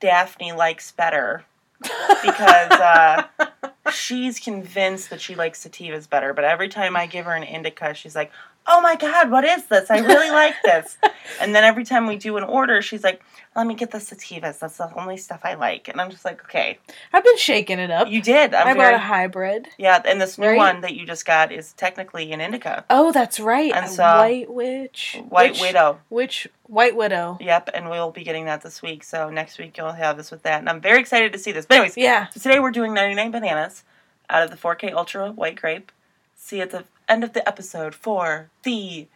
Daphne 0.00 0.52
likes 0.52 0.92
better. 0.92 1.44
because 1.80 2.72
uh, 2.72 3.22
she's 3.92 4.40
convinced 4.40 5.10
that 5.10 5.20
she 5.20 5.34
likes 5.34 5.64
sativas 5.64 6.10
better. 6.10 6.32
But 6.32 6.44
every 6.44 6.68
time 6.68 6.96
I 6.96 7.06
give 7.06 7.26
her 7.26 7.34
an 7.34 7.44
indica, 7.44 7.94
she's 7.94 8.16
like, 8.16 8.32
"Oh 8.68 8.80
my 8.80 8.94
god, 8.96 9.30
what 9.30 9.44
is 9.44 9.64
this? 9.66 9.90
I 9.90 9.98
really 9.98 10.30
like 10.30 10.54
this." 10.62 10.96
And 11.42 11.54
then 11.54 11.62
every 11.62 11.84
time 11.84 12.06
we 12.06 12.16
do 12.16 12.36
an 12.38 12.42
order, 12.44 12.80
she's 12.80 13.04
like, 13.04 13.22
"Let 13.54 13.66
me 13.66 13.74
get 13.74 13.90
the 13.90 13.98
sativas. 13.98 14.58
That's 14.60 14.78
the 14.78 14.90
only 14.98 15.18
stuff 15.18 15.40
I 15.44 15.54
like." 15.54 15.86
And 15.88 16.00
I'm 16.00 16.10
just 16.10 16.24
like, 16.24 16.42
"Okay, 16.44 16.78
I've 17.12 17.22
been 17.22 17.36
shaking 17.36 17.78
it 17.78 17.90
up. 17.90 18.08
you 18.08 18.22
did." 18.22 18.54
I'm 18.54 18.66
I 18.66 18.72
very 18.72 18.92
bought 18.92 18.94
a 18.94 18.98
hybrid. 18.98 19.68
yeah. 19.76 20.00
And 20.06 20.20
this 20.20 20.38
new 20.38 20.46
Right? 20.48 20.56
one 20.56 20.80
that 20.80 20.94
you 20.94 21.04
just 21.06 21.26
got 21.26 21.52
is 21.52 21.74
technically 21.74 22.32
an 22.32 22.40
indica, 22.40 22.84
Oh, 22.88 23.12
that's 23.12 23.38
right. 23.38 23.70
And 23.74 23.84
a 23.84 23.88
so- 23.88 24.02
White 24.04 24.50
Witch. 24.50 25.18
White 25.28 25.52
Which- 25.52 25.60
Widow. 25.60 26.00
Which 26.08 26.48
White 26.64 26.96
Widow? 26.96 27.36
Yep, 27.40 27.70
and 27.74 27.90
we'll 27.90 28.10
be 28.10 28.24
getting 28.24 28.46
that 28.46 28.62
this 28.62 28.80
week. 28.80 29.04
So 29.04 29.28
next 29.28 29.58
week 29.58 29.76
you'll 29.76 29.92
have 29.92 30.18
us 30.18 30.30
with 30.30 30.42
that, 30.44 30.60
and 30.60 30.68
I'm 30.68 30.80
very 30.80 30.98
excited 31.00 31.32
to 31.34 31.38
see 31.38 31.52
this. 31.52 31.66
But 31.66 31.74
anyways, 31.76 31.96
Yeah. 31.98 32.28
So 32.28 32.40
today 32.40 32.58
we're 32.58 32.70
doing 32.70 32.94
99 32.94 33.30
bananas 33.32 33.84
out 34.30 34.42
of 34.42 34.50
the 34.50 34.56
4K 34.56 34.92
Ultra 34.94 35.30
White 35.30 35.60
Grape. 35.60 35.92
See 36.36 36.60
it's 36.62 36.72
at 36.74 36.84
the 36.86 36.97
end 37.08 37.24
of 37.24 37.32
the 37.32 37.46
episode 37.48 37.94
for 37.94 38.50
the 38.62 39.06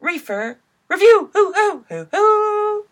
reefer 0.00 0.58
review. 0.88 1.30
Ooh, 1.36 1.54
ooh, 1.56 1.84
ooh, 1.92 2.08
ooh. 2.16 2.84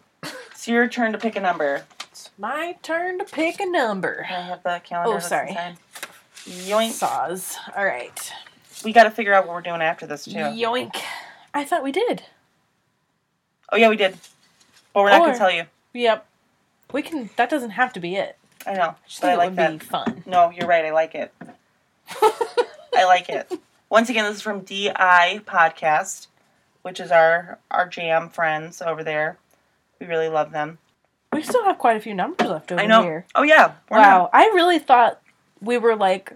It's 0.51 0.67
your 0.69 0.89
turn 0.89 1.13
to 1.13 1.19
pick 1.19 1.37
a 1.37 1.41
number. 1.41 1.85
It's 2.11 2.31
my 2.39 2.77
turn 2.83 3.19
to 3.19 3.25
pick 3.25 3.61
a 3.61 3.67
number. 3.67 4.27
I 4.29 4.33
have 4.33 4.63
the 4.63 4.81
calendar? 4.85 5.17
Oh, 5.17 5.19
sorry. 5.21 5.51
inside? 5.51 5.77
Yoink. 6.47 6.91
Saws. 6.93 7.57
All 7.77 7.85
right. 7.85 8.33
We 8.85 8.93
got 8.93 9.05
to 9.05 9.11
figure 9.11 9.33
out 9.35 9.47
what 9.47 9.55
we're 9.55 9.63
doing 9.63 9.83
after 9.83 10.07
this 10.07 10.25
too. 10.25 10.33
Yoink. 10.35 10.97
I 11.55 11.65
thought 11.65 11.83
we 11.83 11.93
did. 11.93 12.23
Oh 13.73 13.77
yeah, 13.77 13.89
we 13.89 13.97
did. 13.97 14.17
But 14.93 15.03
we're 15.03 15.11
not 15.11 15.23
Or- 15.23 15.27
gonna 15.27 15.39
tell 15.39 15.51
you. 15.51 15.65
Yep. 15.95 16.27
We 16.93 17.03
can. 17.03 17.31
That 17.37 17.51
doesn't 17.51 17.71
have 17.71 17.93
to 17.95 18.01
be 18.01 18.17
it. 18.17 18.37
I 18.67 18.75
know, 18.75 18.81
I 18.83 18.95
but 19.21 19.31
I 19.31 19.33
it 19.33 19.37
like 19.39 19.49
would 19.51 19.57
that. 19.59 19.73
be 19.73 19.85
fun. 19.85 20.23
No, 20.27 20.51
you're 20.51 20.67
right. 20.69 20.85
I 20.85 20.91
like 20.93 21.15
it. 21.15 21.33
I 22.21 23.05
like 23.05 23.29
it. 23.29 23.51
Once 23.89 24.09
again, 24.11 24.25
this 24.25 24.37
is 24.37 24.43
from 24.43 24.61
DI 24.61 25.41
Podcast, 25.47 26.27
which 26.83 27.01
is 27.01 27.11
our 27.11 27.59
our 27.71 27.87
jam 27.89 28.29
friends 28.29 28.83
over 28.83 29.05
there. 29.05 29.39
We 30.01 30.07
really 30.07 30.29
love 30.29 30.51
them. 30.53 30.79
we 31.33 31.43
still 31.43 31.65
have 31.65 31.79
quite 31.79 31.97
a 31.97 32.01
few 32.01 32.15
numbers 32.15 32.49
left 32.49 32.73
over 32.73 32.81
I 32.81 32.87
know. 32.87 33.03
here. 33.03 33.27
Oh 33.35 33.43
yeah. 33.43 33.75
Wow. 33.91 34.23
not- 34.23 34.31
I 34.33 34.47
really 34.55 34.79
thought 34.79 35.21
we 35.61 35.79
were 35.79 35.97
like 35.97 36.33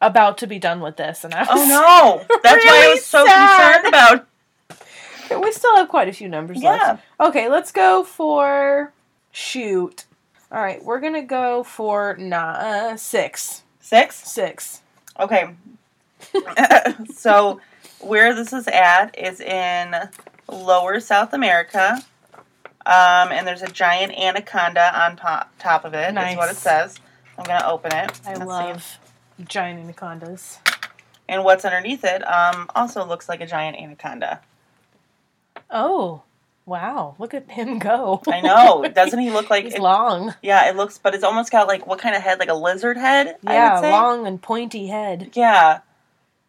about 0.00 0.38
to 0.38 0.46
be 0.46 0.58
done 0.58 0.80
with 0.80 0.96
this, 0.96 1.24
and 1.24 1.34
I 1.34 1.40
was. 1.40 1.48
Oh 1.50 2.24
no. 2.28 2.38
That's 2.42 2.64
why 2.64 2.86
I 2.86 2.90
was 2.94 3.04
so 3.04 3.24
sad. 3.26 3.74
concerned 3.82 3.88
about. 3.88 4.26
We 5.40 5.50
still 5.52 5.74
have 5.76 5.88
quite 5.88 6.06
a 6.08 6.12
few 6.12 6.28
numbers 6.28 6.62
Yeah. 6.62 6.70
left. 6.70 7.02
Okay, 7.18 7.48
let's 7.48 7.72
go 7.72 8.04
for 8.04 8.92
shoot. 9.32 10.04
All 10.52 10.60
right, 10.62 10.84
we're 10.84 11.00
gonna 11.00 11.22
go 11.22 11.64
for 11.64 12.14
nah, 12.18 12.94
six. 12.96 13.62
Six. 13.80 14.16
Six. 14.16 14.82
Okay. 15.18 15.48
so, 17.14 17.60
where 18.00 18.34
this 18.34 18.52
is 18.52 18.66
at 18.68 19.16
is 19.18 19.40
in 19.40 19.94
lower 20.48 21.00
South 21.00 21.32
America. 21.32 21.98
Um, 22.86 23.32
and 23.32 23.46
there's 23.46 23.62
a 23.62 23.68
giant 23.70 24.12
anaconda 24.12 25.02
on 25.02 25.16
top, 25.16 25.50
top 25.58 25.84
of 25.86 25.94
it. 25.94 26.08
Is 26.08 26.14
Nice. 26.14 26.36
what 26.36 26.50
it 26.50 26.56
says. 26.56 26.98
I'm 27.38 27.44
gonna 27.44 27.66
open 27.66 27.92
it. 27.92 28.20
I 28.26 28.34
Let's 28.34 28.38
see. 28.40 28.44
love 28.44 28.98
giant 29.48 29.80
anacondas. 29.80 30.58
And 31.28 31.42
what's 31.44 31.64
underneath 31.64 32.04
it 32.04 32.22
um, 32.28 32.68
also 32.74 33.04
looks 33.06 33.26
like 33.28 33.40
a 33.40 33.46
giant 33.46 33.78
anaconda. 33.78 34.40
Oh, 35.70 36.22
wow! 36.66 37.14
Look 37.18 37.32
at 37.34 37.50
him 37.50 37.78
go. 37.78 38.20
I 38.28 38.40
know. 38.42 38.84
Doesn't 38.94 39.18
he 39.18 39.30
look 39.30 39.48
like? 39.50 39.64
He's 39.64 39.74
it- 39.74 39.80
long. 39.80 40.34
yeah, 40.42 40.68
it 40.68 40.76
looks, 40.76 40.98
but 40.98 41.14
it's 41.14 41.24
almost 41.24 41.50
got 41.50 41.66
like 41.66 41.86
what 41.86 41.98
kind 41.98 42.14
of 42.14 42.22
head? 42.22 42.38
Like 42.38 42.50
a 42.50 42.54
lizard 42.54 42.96
head? 42.98 43.36
I 43.46 43.54
Yeah, 43.54 43.74
would 43.74 43.80
say. 43.80 43.90
long 43.90 44.26
and 44.26 44.40
pointy 44.42 44.88
head. 44.88 45.30
Yeah. 45.34 45.80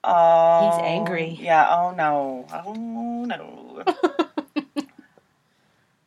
Oh. 0.08 0.72
He's 0.72 0.82
angry. 0.86 1.38
Yeah. 1.42 1.68
Oh 1.70 1.92
no. 1.92 2.46
Oh 2.54 3.26
no. 3.26 3.84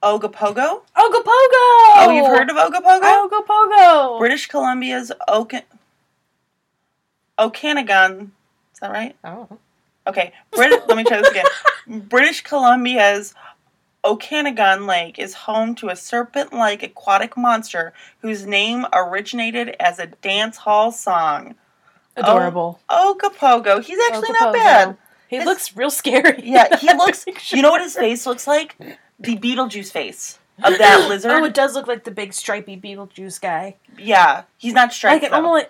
Ogopogo? 0.01 0.83
Ogopogo! 0.97 1.65
Oh, 1.97 2.13
you've 2.15 2.27
heard 2.29 2.49
of 2.49 2.57
Ogopogo? 2.57 3.29
Ogopogo! 3.29 4.19
British 4.21 4.47
Columbia's 4.47 5.11
Okan 5.29 5.63
Okanagan. 7.37 8.33
Is 8.73 8.81
that 8.81 8.93
right? 8.93 9.17
Oh. 9.25 9.49
Okay. 10.07 10.33
Brit- 10.53 10.87
let 10.89 10.97
me 10.97 11.03
try 11.03 11.19
this 11.21 11.31
again. 11.31 11.47
British 12.09 12.43
Columbia's 12.43 13.35
Okanagan 14.05 14.87
Lake 14.87 15.19
is 15.19 15.35
home 15.35 15.75
to 15.77 15.89
a 15.89 15.97
serpent 15.97 16.53
like 16.53 16.85
aquatic 16.85 17.37
monster 17.37 17.93
whose 18.23 18.47
name 18.47 18.87
originated 18.93 19.75
as 19.81 19.99
a 19.99 20.07
dance 20.07 20.59
hall 20.59 20.93
song. 20.93 21.57
Oh, 22.19 22.37
Adorable. 22.37 22.81
Oh, 22.89 23.17
Ogopogo. 23.21 23.83
He's 23.83 23.99
actually 24.11 24.33
not 24.33 24.53
bad. 24.55 24.97
He 25.29 25.37
His- 25.37 25.45
looks 25.45 25.77
real 25.77 25.91
scary. 25.91 26.41
Yeah, 26.45 26.77
he 26.79 26.93
looks. 26.95 27.25
You 27.53 27.63
know 27.63 27.71
what 27.71 27.83
his 27.83 27.95
face 27.95 28.27
looks 28.27 28.47
like? 28.47 28.77
The 29.21 29.37
Beetlejuice 29.37 29.91
face 29.93 30.39
of 30.63 30.77
that 30.79 31.07
lizard. 31.09 31.31
Oh, 31.33 31.45
it 31.45 31.55
does 31.55 31.75
look 31.75 31.87
like 31.87 32.05
the 32.05 32.11
big 32.11 32.33
stripy 32.33 32.77
Beetlejuice 32.77 33.41
guy. 33.41 33.77
yeah, 33.99 34.45
he's 34.57 34.73
not 34.75 34.93
striped. 34.93 35.23
can 35.23 35.31
though. 35.31 35.47
almost. 35.47 35.67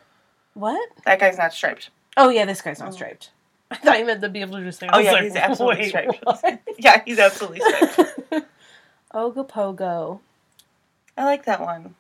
What? 0.55 0.89
That 1.05 1.19
guy's 1.21 1.39
not 1.39 1.53
striped. 1.53 1.91
Oh 2.17 2.29
yeah, 2.31 2.45
this 2.45 2.61
guy's 2.63 2.79
not 2.81 2.89
Oh. 2.89 2.93
striped. 2.93 3.31
I 3.71 3.77
thought 3.77 3.99
you 3.99 4.07
meant 4.07 4.21
the 4.21 4.29
Beetlejuice 4.29 4.77
thing. 4.77 4.91
Oh 4.93 4.99
yeah, 4.99 5.13
like, 5.13 5.23
he's 5.25 5.37
absolutely 5.37 5.83
wait, 5.83 5.89
striped. 5.89 6.25
what? 6.25 6.61
Yeah, 6.79 7.03
he's 7.05 7.19
absolutely 7.19 7.61
striped. 7.61 8.15
Ogopogo. 9.15 10.21
I 11.17 11.25
like 11.25 11.45
that 11.47 11.61
one. 11.61 11.95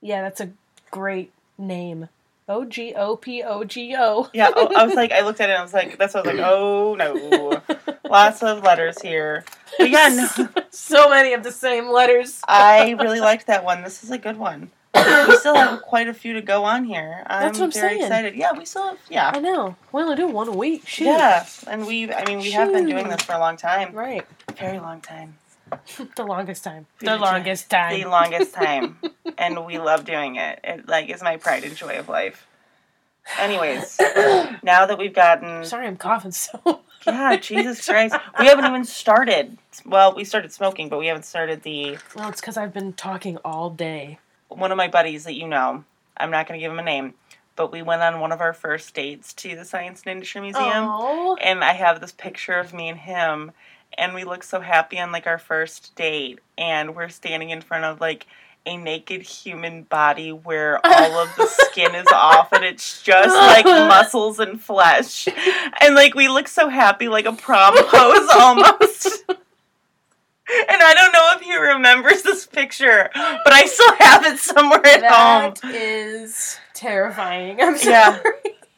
Yeah, 0.00 0.22
that's 0.22 0.40
a 0.40 0.50
great 0.90 1.32
name. 1.56 2.08
O 2.48 2.64
G 2.64 2.94
O 2.94 3.16
P 3.16 3.42
O 3.42 3.64
G 3.64 3.94
O. 3.96 4.28
Yeah, 4.32 4.50
oh, 4.54 4.72
I 4.74 4.84
was 4.84 4.94
like, 4.94 5.12
I 5.12 5.20
looked 5.20 5.40
at 5.40 5.50
it 5.50 5.52
and 5.52 5.60
I 5.60 5.62
was 5.62 5.74
like, 5.74 5.98
that's 5.98 6.14
what 6.14 6.26
I 6.26 6.32
was 6.32 6.38
like, 6.38 6.46
oh 6.46 6.94
no. 6.94 7.88
Lots 8.10 8.42
of 8.42 8.62
letters 8.62 9.00
here. 9.02 9.44
But 9.78 9.90
yeah, 9.90 10.08
no, 10.38 10.48
so 10.70 11.10
many 11.10 11.34
of 11.34 11.42
the 11.42 11.52
same 11.52 11.88
letters. 11.88 12.40
I 12.48 12.92
really 12.92 13.20
liked 13.20 13.46
that 13.48 13.64
one. 13.64 13.82
This 13.82 14.02
is 14.02 14.10
a 14.10 14.18
good 14.18 14.38
one. 14.38 14.70
We 14.94 15.36
still 15.36 15.54
have 15.54 15.82
quite 15.82 16.08
a 16.08 16.14
few 16.14 16.32
to 16.32 16.42
go 16.42 16.64
on 16.64 16.84
here. 16.84 17.22
I'm 17.26 17.42
That's 17.42 17.58
what 17.58 17.66
I'm 17.66 17.72
very 17.72 17.88
saying. 17.90 18.02
excited. 18.02 18.34
Yeah, 18.34 18.52
we 18.52 18.64
still 18.64 18.88
have, 18.88 18.98
yeah. 19.10 19.30
I 19.34 19.40
know. 19.40 19.76
We 19.92 20.02
only 20.02 20.16
do 20.16 20.26
one 20.26 20.48
a 20.48 20.52
week. 20.52 20.88
Shoot. 20.88 21.04
Yeah, 21.04 21.46
and 21.66 21.86
we, 21.86 22.12
I 22.12 22.24
mean, 22.24 22.38
we 22.38 22.50
have 22.52 22.72
been 22.72 22.86
doing 22.86 23.08
this 23.08 23.22
for 23.22 23.34
a 23.34 23.38
long 23.38 23.56
time. 23.56 23.92
Right. 23.92 24.26
Very 24.56 24.78
long 24.78 25.00
time. 25.00 25.36
the 26.16 26.24
longest 26.24 26.64
time. 26.64 26.86
The 27.00 27.16
longest 27.16 27.70
time. 27.70 28.00
The 28.00 28.08
longest 28.08 28.54
time. 28.54 28.98
and 29.36 29.64
we 29.64 29.78
love 29.78 30.04
doing 30.04 30.36
it. 30.36 30.60
It, 30.64 30.88
like, 30.88 31.08
is 31.10 31.22
my 31.22 31.36
pride 31.36 31.64
and 31.64 31.76
joy 31.76 31.98
of 31.98 32.08
life. 32.08 32.46
Anyways, 33.38 33.98
now 34.62 34.86
that 34.86 34.96
we've 34.98 35.14
gotten 35.14 35.64
Sorry, 35.64 35.86
I'm 35.86 35.96
coughing 35.96 36.32
so. 36.32 36.80
Yeah, 37.06 37.36
Jesus 37.36 37.86
Christ. 37.86 38.16
We 38.38 38.46
haven't 38.46 38.66
even 38.66 38.84
started. 38.84 39.56
Well, 39.86 40.14
we 40.14 40.24
started 40.24 40.52
smoking, 40.52 40.88
but 40.88 40.98
we 40.98 41.06
haven't 41.06 41.24
started 41.24 41.62
the. 41.62 41.96
Well, 42.14 42.28
it's 42.28 42.40
because 42.40 42.56
I've 42.56 42.74
been 42.74 42.92
talking 42.92 43.38
all 43.44 43.70
day. 43.70 44.18
One 44.48 44.72
of 44.72 44.76
my 44.76 44.88
buddies 44.88 45.24
that 45.24 45.34
you 45.34 45.46
know, 45.46 45.84
I'm 46.16 46.30
not 46.30 46.48
going 46.48 46.58
to 46.58 46.62
give 46.62 46.72
him 46.72 46.78
a 46.78 46.82
name, 46.82 47.14
but 47.56 47.72
we 47.72 47.82
went 47.82 48.02
on 48.02 48.20
one 48.20 48.32
of 48.32 48.40
our 48.40 48.52
first 48.52 48.94
dates 48.94 49.32
to 49.34 49.54
the 49.54 49.64
Science 49.64 50.02
and 50.04 50.12
Industry 50.12 50.40
Museum. 50.40 50.64
Oh. 50.88 51.36
And 51.40 51.62
I 51.62 51.72
have 51.72 52.00
this 52.00 52.12
picture 52.12 52.58
of 52.58 52.74
me 52.74 52.88
and 52.88 52.98
him, 52.98 53.52
and 53.98 54.14
we 54.14 54.24
look 54.24 54.42
so 54.42 54.60
happy 54.60 54.98
on 54.98 55.12
like 55.12 55.26
our 55.26 55.38
first 55.38 55.94
date. 55.96 56.38
And 56.56 56.96
we're 56.96 57.08
standing 57.08 57.50
in 57.50 57.60
front 57.60 57.84
of 57.84 58.00
like 58.00 58.26
a 58.66 58.76
naked 58.76 59.22
human 59.22 59.82
body 59.84 60.30
where 60.32 60.78
all 60.84 61.18
of 61.18 61.28
the 61.36 61.46
skin 61.70 61.94
is 61.94 62.06
off 62.12 62.52
and 62.52 62.64
it's 62.64 63.02
just 63.02 63.34
like 63.34 63.64
muscles 63.64 64.38
and 64.38 64.60
flesh. 64.60 65.28
And 65.80 65.94
like 65.94 66.14
we 66.14 66.28
look 66.28 66.48
so 66.48 66.68
happy, 66.68 67.08
like 67.08 67.26
a 67.26 67.32
prom 67.32 67.74
pose 67.76 68.28
almost. 68.34 69.24
And 70.50 70.82
I 70.82 70.94
don't 70.94 71.12
know 71.12 71.32
if 71.36 71.42
he 71.42 71.54
remembers 71.54 72.22
this 72.22 72.46
picture, 72.46 73.10
but 73.12 73.52
I 73.52 73.66
still 73.66 73.94
have 73.96 74.24
it 74.24 74.38
somewhere 74.38 74.80
at 74.86 75.04
home. 75.04 75.52
That 75.60 75.74
is 75.74 76.56
terrifying. 76.72 77.60
I'm 77.60 77.76
sorry. 77.76 77.92
Yeah. 77.92 78.18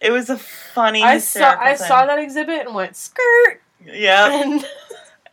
It 0.00 0.10
was 0.10 0.30
a 0.30 0.36
funny. 0.36 1.04
I 1.04 1.18
saw 1.18 1.54
I 1.60 1.76
thing. 1.76 1.86
saw 1.86 2.06
that 2.06 2.18
exhibit 2.18 2.66
and 2.66 2.74
went 2.74 2.96
skirt 2.96 3.60
Yeah, 3.86 4.42
and 4.42 4.66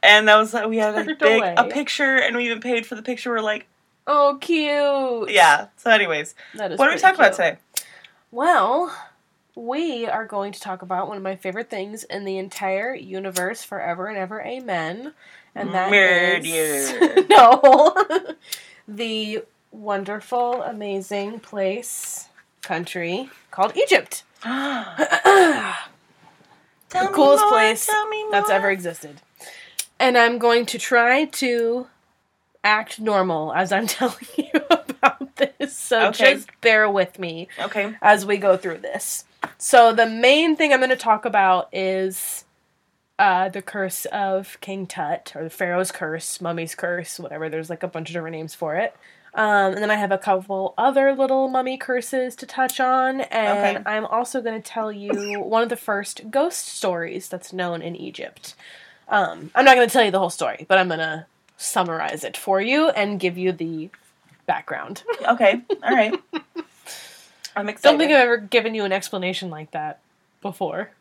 and 0.08 0.28
that 0.28 0.38
was 0.38 0.54
like 0.54 0.68
we 0.68 0.78
had 0.78 0.96
a 0.96 1.16
big 1.16 1.40
away. 1.40 1.54
a 1.58 1.66
picture, 1.66 2.16
and 2.16 2.36
we 2.36 2.46
even 2.46 2.62
paid 2.62 2.86
for 2.86 2.96
the 2.96 3.02
picture. 3.02 3.30
We're 3.30 3.42
like, 3.42 3.68
oh 4.08 4.38
cute. 4.42 5.30
yeah. 5.30 5.68
So, 5.78 5.92
anyways, 5.92 6.34
what 6.56 6.80
are 6.80 6.94
we 6.94 7.00
talking 7.00 7.20
about 7.20 7.34
today? 7.34 7.58
Well, 8.32 8.94
we 9.56 10.06
are 10.06 10.26
going 10.26 10.54
to 10.54 10.60
talk 10.60 10.82
about 10.82 11.08
one 11.08 11.18
of 11.18 11.24
my 11.24 11.36
favorite 11.36 11.70
things 11.70 12.04
in 12.04 12.26
the 12.26 12.38
entire 12.38 12.94
universe, 12.94 13.64
forever 13.64 14.08
and 14.08 14.18
ever, 14.18 14.42
amen. 14.42 15.14
And 15.56 15.74
that 15.74 15.92
is 15.94 16.94
no, 17.30 17.96
the 18.88 19.44
wonderful, 19.72 20.62
amazing 20.62 21.40
place, 21.40 22.30
country 22.62 23.30
called 23.50 23.76
Egypt. 23.76 24.24
the 24.44 25.74
coolest 26.90 27.44
more, 27.44 27.50
place 27.50 27.90
that's 28.32 28.50
ever 28.50 28.70
existed. 28.70 29.22
And 30.00 30.18
I'm 30.18 30.38
going 30.38 30.66
to 30.68 30.77
try 30.77 31.25
to 31.25 31.88
act 32.63 33.00
normal 33.00 33.54
as 33.54 33.72
I'm 33.72 33.88
telling 34.00 34.16
you 34.38 34.50
about 34.70 35.36
this. 35.38 35.75
So 35.77 36.08
Okay. 36.10 36.34
just 36.36 36.50
bear 36.62 36.89
with 36.89 37.20
me 37.20 37.48
Okay. 37.60 37.96
as 38.01 38.25
we 38.25 38.38
go 38.38 38.58
through 38.58 38.80
this. 38.80 39.25
So 39.58 39.94
the 39.94 40.06
main 40.06 40.56
thing 40.56 40.74
I'm 40.74 40.80
going 40.80 40.89
to 40.89 40.96
talk 40.96 41.25
about 41.25 41.70
is 41.72 42.46
uh, 43.20 43.50
the 43.50 43.62
curse 43.62 44.06
of 44.06 44.58
King 44.62 44.86
Tut, 44.86 45.32
or 45.36 45.44
the 45.44 45.50
Pharaoh's 45.50 45.92
curse, 45.92 46.39
Mummy's 46.42 46.75
curse, 46.75 47.20
whatever. 47.20 47.50
There's 47.50 47.70
like 47.70 47.84
a 47.84 47.88
bunch 47.88 48.10
of 48.10 48.13
different 48.13 48.36
names 48.36 48.54
for 48.54 48.75
it. 48.75 48.96
Um, 49.34 49.74
and 49.74 49.77
then 49.77 49.92
I 49.92 49.96
have 49.96 50.12
a 50.12 50.18
couple 50.18 50.74
other 50.77 51.13
little 51.13 51.48
mummy 51.48 51.77
curses 51.77 52.36
to 52.38 52.46
touch 52.46 52.80
on, 52.80 53.22
and 53.22 53.77
Okay. 53.77 53.84
I'm 53.86 54.06
also 54.06 54.42
going 54.42 54.60
to 54.60 54.68
tell 54.68 54.92
you 54.92 55.32
one 55.39 55.62
of 55.63 55.70
the 55.70 55.75
first 55.75 56.30
ghost 56.32 56.68
stories 56.68 57.27
that's 57.27 57.54
known 57.54 57.82
in 57.82 57.96
Egypt. 57.96 58.56
Um, 59.10 59.52
I'm 59.56 59.66
not 59.66 59.76
going 59.76 59.88
to 59.88 59.92
tell 59.94 60.04
you 60.04 60.12
the 60.12 60.20
whole 60.20 60.30
story, 60.30 60.66
but 60.68 60.78
I'm 60.78 60.88
going 60.88 61.00
to 61.00 61.26
summarize 61.58 62.24
it 62.24 62.36
for 62.38 62.60
you 62.62 62.90
and 62.90 63.20
give 63.20 63.38
you 63.38 63.52
the 63.52 63.90
background. 64.46 65.04
Okay. 65.28 65.62
All 65.84 65.94
right. 65.94 66.14
I'm 67.56 67.68
excited. 67.70 67.90
Don't 67.92 67.98
think 68.00 68.12
I've 68.12 68.24
ever 68.24 68.38
given 68.38 68.76
you 68.76 68.86
an 68.86 68.92
explanation 68.94 69.50
like 69.50 69.72
that 69.72 70.00
before. 70.42 70.92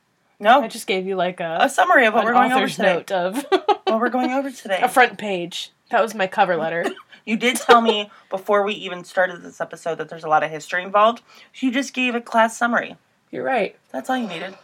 No. 0.40 0.62
I 0.62 0.68
just 0.68 0.86
gave 0.86 1.06
you 1.06 1.14
like 1.16 1.38
a, 1.40 1.58
A 1.60 1.68
summary 1.68 2.06
of 2.06 2.14
what 2.14 2.24
we're 2.24 2.32
going 2.32 2.52
over 2.52 2.68
today. 2.68 2.94
note 2.94 3.12
of 3.12 3.44
What 3.84 4.00
we're 4.00 4.08
going 4.08 4.32
over 4.32 4.50
today. 4.62 4.80
a 4.82 4.88
front 4.88 5.16
page. 5.18 5.70
That 5.90 6.02
was 6.02 6.14
my 6.14 6.26
cover 6.26 6.56
letter. 6.56 6.84
You 7.28 7.36
did 7.36 7.56
tell 7.56 7.80
me 7.80 8.08
before 8.30 8.62
we 8.64 8.72
even 8.74 9.02
started 9.02 9.42
this 9.42 9.60
episode 9.60 9.96
that 9.96 10.08
there's 10.08 10.22
a 10.22 10.28
lot 10.28 10.44
of 10.44 10.50
history 10.52 10.84
involved. 10.84 11.22
You 11.56 11.72
just 11.72 11.92
gave 11.92 12.14
a 12.14 12.20
class 12.20 12.56
summary. 12.56 12.96
You're 13.32 13.42
right. 13.42 13.74
That's 13.90 14.08
all 14.08 14.16
you 14.16 14.28
needed. 14.28 14.54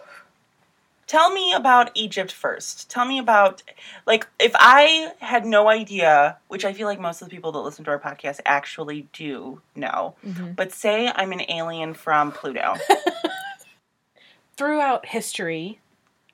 Tell 1.06 1.30
me 1.32 1.52
about 1.52 1.90
Egypt 1.94 2.32
first. 2.32 2.88
Tell 2.90 3.04
me 3.04 3.18
about, 3.18 3.62
like, 4.06 4.26
if 4.38 4.52
I 4.54 5.12
had 5.20 5.44
no 5.44 5.68
idea, 5.68 6.38
which 6.48 6.64
I 6.64 6.72
feel 6.72 6.86
like 6.86 7.00
most 7.00 7.20
of 7.20 7.28
the 7.28 7.34
people 7.34 7.52
that 7.52 7.58
listen 7.58 7.84
to 7.84 7.90
our 7.90 7.98
podcast 7.98 8.40
actually 8.46 9.08
do 9.12 9.60
know, 9.74 10.14
Mhm. 10.24 10.56
but 10.56 10.72
say 10.72 11.12
I'm 11.14 11.32
an 11.32 11.42
alien 11.50 11.94
from 11.94 12.32
Pluto. 12.32 12.74
throughout 14.56 15.06
history, 15.06 15.80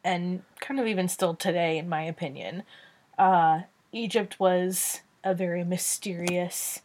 and 0.04 0.42
kind 0.60 0.78
of 0.80 0.86
even 0.86 1.08
still 1.08 1.34
today, 1.34 1.78
in 1.78 1.88
my 1.88 2.02
opinion, 2.02 2.62
uh, 3.18 3.62
Egypt 3.92 4.38
was 4.38 5.00
a 5.24 5.34
very 5.34 5.64
mysterious 5.64 6.82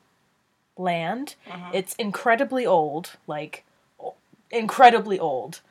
land. 0.77 1.35
Mhm. 1.47 1.73
It's 1.73 1.93
incredibly 1.95 2.65
old, 2.65 3.17
like 3.27 3.65
incredibly 4.51 5.19
old. 5.19 5.61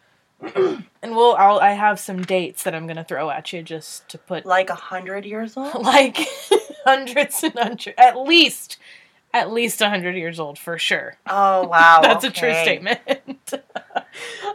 and 1.02 1.16
we'll, 1.16 1.34
I'll, 1.34 1.60
I 1.60 1.72
have 1.72 2.00
some 2.00 2.22
dates 2.22 2.64
that 2.64 2.74
I'm 2.74 2.86
gonna 2.86 3.04
throw 3.04 3.30
at 3.30 3.52
you 3.52 3.62
just 3.62 4.08
to 4.10 4.18
put 4.18 4.44
like 4.44 4.70
a 4.70 4.74
hundred 4.74 5.24
years 5.24 5.56
old? 5.56 5.74
like 5.82 6.18
hundreds 6.84 7.42
and 7.42 7.54
hundreds, 7.54 7.94
at 7.96 8.18
least, 8.18 8.78
at 9.32 9.52
least 9.52 9.80
a 9.80 9.88
hundred 9.88 10.16
years 10.16 10.40
old 10.40 10.58
for 10.58 10.78
sure. 10.78 11.16
Oh, 11.26 11.66
wow. 11.68 12.00
That's 12.02 12.24
a 12.24 12.30
true 12.30 12.54
statement. 12.54 13.00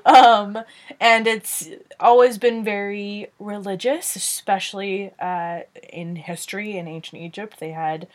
um, 0.06 0.60
and 1.00 1.26
it's 1.28 1.70
always 2.00 2.38
been 2.38 2.64
very 2.64 3.28
religious, 3.40 4.16
especially 4.16 5.14
uh, 5.20 5.62
in 5.92 6.18
history 6.18 6.78
in 6.78 6.88
ancient 6.88 7.22
Egypt. 7.22 7.60
They 7.60 7.72
had 7.72 8.08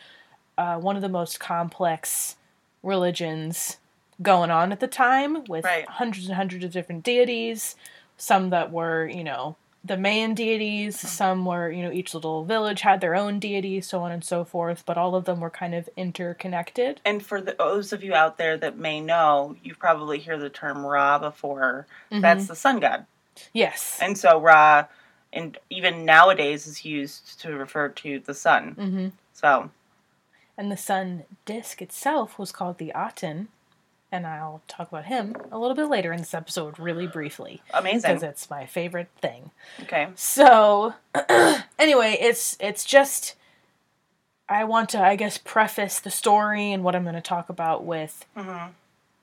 uh, 0.57 0.77
one 0.77 0.95
of 0.95 1.01
the 1.01 1.09
most 1.09 1.39
complex 1.39 2.35
religions 2.83 3.77
going 4.21 4.51
on 4.51 4.71
at 4.71 4.79
the 4.79 4.87
time 4.87 5.43
with 5.45 5.65
Right. 5.65 5.87
hundreds 5.87 6.27
and 6.27 6.35
hundreds 6.35 6.63
of 6.63 6.71
different 6.71 7.03
deities. 7.03 7.75
Some 8.17 8.51
that 8.51 8.71
were, 8.71 9.07
you 9.07 9.23
know, 9.23 9.55
the 9.85 9.97
main 9.97 10.33
deities, 10.33 10.97
some 10.97 11.45
were, 11.45 11.69
you 11.69 11.83
know, 11.83 11.91
each 11.91 12.13
little 12.13 12.45
village 12.45 12.81
had 12.81 13.01
their 13.01 13.15
own 13.15 13.37
deity, 13.39 13.81
so 13.81 14.01
on 14.01 14.13
and 14.13 14.23
so 14.23 14.45
forth, 14.45 14.83
but 14.85 14.97
all 14.97 15.13
of 15.13 15.25
them 15.25 15.41
were 15.41 15.49
kind 15.49 15.75
of 15.75 15.89
interconnected. 15.97 17.01
And 17.03 17.25
for 17.25 17.41
the, 17.41 17.53
those 17.57 17.91
of 17.91 18.01
you 18.01 18.13
out 18.13 18.37
there 18.37 18.55
that 18.57 18.77
may 18.77 19.01
know, 19.01 19.57
you've 19.61 19.79
probably 19.79 20.19
heard 20.21 20.39
the 20.39 20.49
term 20.49 20.85
Ra 20.85 21.19
before. 21.19 21.85
Mm-hmm. 22.11 22.21
That's 22.21 22.47
the 22.47 22.55
sun 22.55 22.79
god. 22.79 23.05
Yes. 23.51 23.99
And 24.01 24.17
so 24.17 24.39
Ra, 24.39 24.85
and 25.33 25.57
even 25.69 26.05
nowadays, 26.05 26.65
is 26.65 26.85
used 26.85 27.41
to 27.41 27.53
refer 27.53 27.89
to 27.89 28.19
the 28.19 28.33
sun. 28.33 28.75
Mm-hmm. 28.75 29.07
So, 29.33 29.69
And 30.57 30.71
the 30.71 30.77
sun 30.77 31.23
disk 31.43 31.81
itself 31.81 32.39
was 32.39 32.53
called 32.53 32.77
the 32.77 32.93
Aten, 32.95 33.49
and 34.13 34.27
I'll 34.27 34.61
talk 34.67 34.87
about 34.89 35.05
him 35.05 35.35
a 35.51 35.57
little 35.57 35.75
bit 35.75 35.87
later 35.89 36.13
in 36.13 36.19
this 36.19 36.35
episode, 36.35 36.77
really 36.77 37.07
briefly, 37.07 37.63
amazing. 37.73 38.01
because 38.11 38.21
it's 38.21 38.47
my 38.47 38.67
favorite 38.67 39.09
thing. 39.19 39.49
Okay. 39.81 40.07
So, 40.15 40.93
anyway, 41.79 42.15
it's 42.21 42.55
it's 42.59 42.85
just 42.85 43.33
I 44.47 44.65
want 44.65 44.89
to, 44.89 45.01
I 45.03 45.15
guess, 45.15 45.39
preface 45.39 45.99
the 45.99 46.11
story 46.11 46.71
and 46.71 46.83
what 46.83 46.95
I'm 46.95 47.03
going 47.03 47.15
to 47.15 47.21
talk 47.21 47.49
about 47.49 47.83
with 47.83 48.25
hmm 48.37 48.67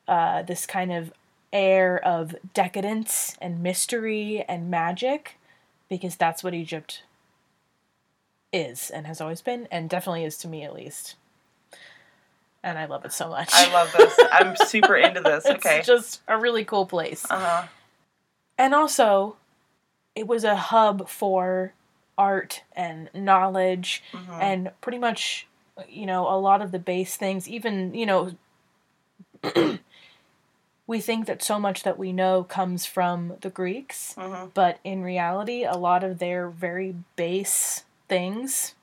uh, 0.08 0.42
this 0.42 0.66
kind 0.66 0.90
of 0.92 1.12
air 1.52 2.04
of 2.04 2.34
decadence 2.52 3.36
and 3.40 3.62
mystery 3.62 4.44
and 4.48 4.68
magic, 4.68 5.36
because 5.88 6.16
that's 6.16 6.42
what 6.42 6.52
Egypt 6.52 7.04
is 8.52 8.90
and 8.90 9.06
has 9.06 9.20
always 9.20 9.40
been, 9.40 9.68
and 9.70 9.88
definitely 9.88 10.24
is 10.24 10.36
to 10.38 10.48
me 10.48 10.64
at 10.64 10.74
least. 10.74 11.14
And 12.62 12.78
I 12.78 12.84
love 12.86 13.04
it 13.04 13.12
so 13.12 13.28
much. 13.28 13.50
I 13.52 13.72
love 13.72 13.92
this. 13.96 14.18
I'm 14.32 14.54
super 14.56 14.94
into 14.96 15.20
this. 15.20 15.44
it's 15.48 15.64
Okay. 15.66 15.82
just 15.84 16.20
a 16.28 16.36
really 16.38 16.64
cool 16.64 16.86
place. 16.86 17.24
Uh 17.30 17.38
huh. 17.38 17.66
And 18.58 18.74
also, 18.74 19.36
it 20.14 20.26
was 20.26 20.44
a 20.44 20.56
hub 20.56 21.08
for 21.08 21.72
art 22.18 22.62
and 22.74 23.08
knowledge 23.14 24.02
hmm 24.12 24.30
and 24.40 24.70
pretty 24.82 24.98
much, 24.98 25.46
you 25.88 26.04
know, 26.06 26.28
a 26.28 26.36
lot 26.38 26.60
of 26.62 26.70
the 26.72 26.78
base 26.78 27.16
things, 27.16 27.48
even, 27.48 27.94
you 27.94 28.04
know, 28.06 28.32
we 30.86 31.00
think 31.00 31.26
that 31.26 31.42
so 31.42 31.58
much 31.58 31.82
that 31.82 31.98
we 31.98 32.12
know 32.12 32.42
comes 32.44 32.84
from 32.86 33.34
the 33.40 33.50
Greeks, 33.50 34.14
hmm 34.18 34.46
but 34.52 34.78
in 34.82 35.02
reality, 35.02 35.64
a 35.64 35.76
lot 35.76 36.02
of 36.02 36.18
their 36.18 36.48
very 36.48 36.94
base 37.16 37.84
things, 38.08 38.74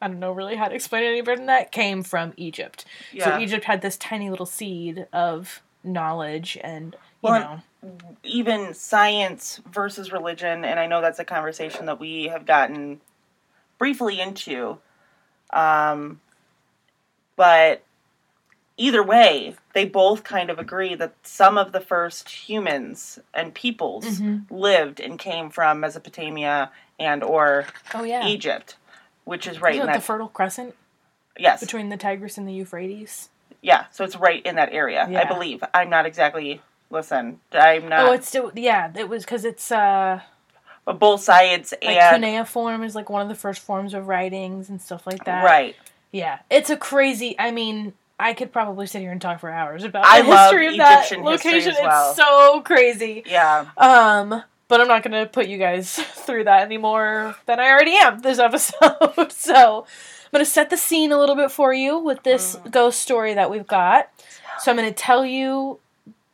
I 0.00 0.08
don't 0.08 0.18
know 0.18 0.32
really 0.32 0.56
how 0.56 0.68
to 0.68 0.74
explain 0.74 1.04
it 1.04 1.08
any 1.08 1.20
better 1.22 1.36
than 1.38 1.46
that, 1.46 1.72
came 1.72 2.02
from 2.02 2.32
Egypt. 2.36 2.84
Yeah. 3.12 3.36
So 3.36 3.38
Egypt 3.42 3.64
had 3.64 3.80
this 3.82 3.96
tiny 3.96 4.28
little 4.30 4.46
seed 4.46 5.06
of 5.12 5.62
knowledge 5.82 6.58
and, 6.62 6.94
you 6.94 6.98
Well, 7.30 7.62
know, 7.82 7.98
even 8.22 8.74
science 8.74 9.60
versus 9.70 10.12
religion, 10.12 10.64
and 10.64 10.78
I 10.78 10.86
know 10.86 11.00
that's 11.00 11.18
a 11.18 11.24
conversation 11.24 11.86
that 11.86 11.98
we 12.00 12.24
have 12.24 12.44
gotten 12.44 13.00
briefly 13.78 14.20
into. 14.20 14.78
Um, 15.52 16.20
but 17.36 17.82
either 18.76 19.02
way, 19.02 19.54
they 19.74 19.84
both 19.84 20.24
kind 20.24 20.50
of 20.50 20.58
agree 20.58 20.94
that 20.94 21.14
some 21.22 21.56
of 21.56 21.72
the 21.72 21.80
first 21.80 22.28
humans 22.28 23.18
and 23.32 23.54
peoples 23.54 24.20
Mhm. 24.20 24.50
lived 24.50 25.00
and 25.00 25.18
came 25.18 25.50
from 25.50 25.80
Mesopotamia 25.80 26.70
and 26.98 27.22
or 27.22 27.66
oh 27.94 28.02
yeah. 28.02 28.26
Egypt, 28.26 28.76
which 29.26 29.46
is 29.46 29.60
right 29.60 29.74
Isn't 29.74 29.82
in 29.82 29.86
that. 29.88 29.96
the 29.96 30.00
Fertile 30.02 30.28
Crescent 30.28 30.74
yes, 31.38 31.60
between 31.60 31.90
the 31.90 31.98
Tigris 31.98 32.38
and 32.38 32.48
the 32.48 32.52
Euphrates? 32.54 33.28
yeah. 33.60 33.84
So 33.92 34.04
it's 34.04 34.16
right 34.16 34.44
in 34.46 34.54
that 34.56 34.72
area, 34.72 35.04
I 35.04 35.24
believe. 35.24 35.62
I'm 35.74 35.90
not 35.90 36.06
exactly. 36.06 36.62
Listen, 36.88 37.40
I'm 37.52 37.88
not. 37.90 38.06
oh, 38.08 38.12
it's 38.12 38.28
still 38.28 38.50
yeah. 38.54 38.90
It 38.96 39.08
was 39.10 39.24
because 39.24 39.44
it's 39.44 39.70
uh 39.70 40.20
but 40.84 40.98
both 41.00 41.20
sides 41.20 41.74
like 41.82 41.96
and 41.96 42.22
cuneiform 42.22 42.84
is 42.84 42.94
like 42.94 43.10
one 43.10 43.20
of 43.22 43.28
the 43.28 43.34
first 43.34 43.60
forms 43.60 43.92
of 43.92 44.06
writings 44.06 44.68
and 44.70 44.80
stuff 44.80 45.04
like 45.06 45.24
that. 45.24 45.44
right. 45.44 45.74
Yeah, 46.12 46.38
it's 46.48 46.70
a 46.70 46.76
crazy. 46.76 47.34
I 47.38 47.50
mean, 47.50 47.92
I 48.20 48.32
could 48.34 48.52
probably 48.52 48.86
sit 48.86 49.00
here 49.00 49.10
and 49.10 49.20
talk 49.20 49.40
for 49.40 49.50
hours 49.50 49.82
about 49.82 50.04
I 50.06 50.22
the 50.22 50.28
love 50.28 50.52
history 50.52 50.68
of 50.68 50.76
that 50.76 50.98
Egyptian 51.06 51.26
history 51.26 51.50
location. 51.52 51.72
as 51.72 51.78
well. 51.82 52.08
It's 52.10 52.16
so 52.16 52.60
crazy. 52.62 53.24
Yeah. 53.26 53.66
Um, 53.76 54.42
but 54.68 54.80
I'm 54.80 54.88
not 54.88 55.02
gonna 55.02 55.26
put 55.26 55.46
you 55.48 55.58
guys 55.58 55.94
through 55.98 56.44
that 56.44 56.62
anymore 56.62 57.36
than 57.46 57.60
I 57.60 57.70
already 57.70 57.96
am 57.96 58.20
this 58.20 58.38
episode. 58.40 59.30
so 59.32 59.84
I'm 59.84 60.30
gonna 60.32 60.44
set 60.44 60.70
the 60.70 60.76
scene 60.76 61.12
a 61.12 61.18
little 61.18 61.36
bit 61.36 61.50
for 61.50 61.72
you 61.72 61.98
with 61.98 62.22
this 62.22 62.56
Mm. 62.56 62.70
ghost 62.70 63.00
story 63.00 63.34
that 63.34 63.50
we've 63.50 63.66
got. 63.66 64.08
So 64.60 64.70
I'm 64.70 64.76
gonna 64.76 64.92
tell 64.92 65.24
you 65.24 65.78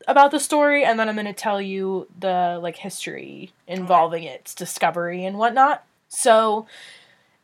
about 0.08 0.30
the 0.32 0.40
story, 0.40 0.84
and 0.84 0.98
then 0.98 1.08
I'm 1.08 1.14
gonna 1.16 1.32
tell 1.32 1.60
you 1.60 2.08
the 2.18 2.58
like 2.62 2.76
history 2.76 3.52
involving 3.68 4.24
its 4.24 4.54
discovery 4.54 5.24
and 5.24 5.38
whatnot. 5.38 5.84
So 6.08 6.66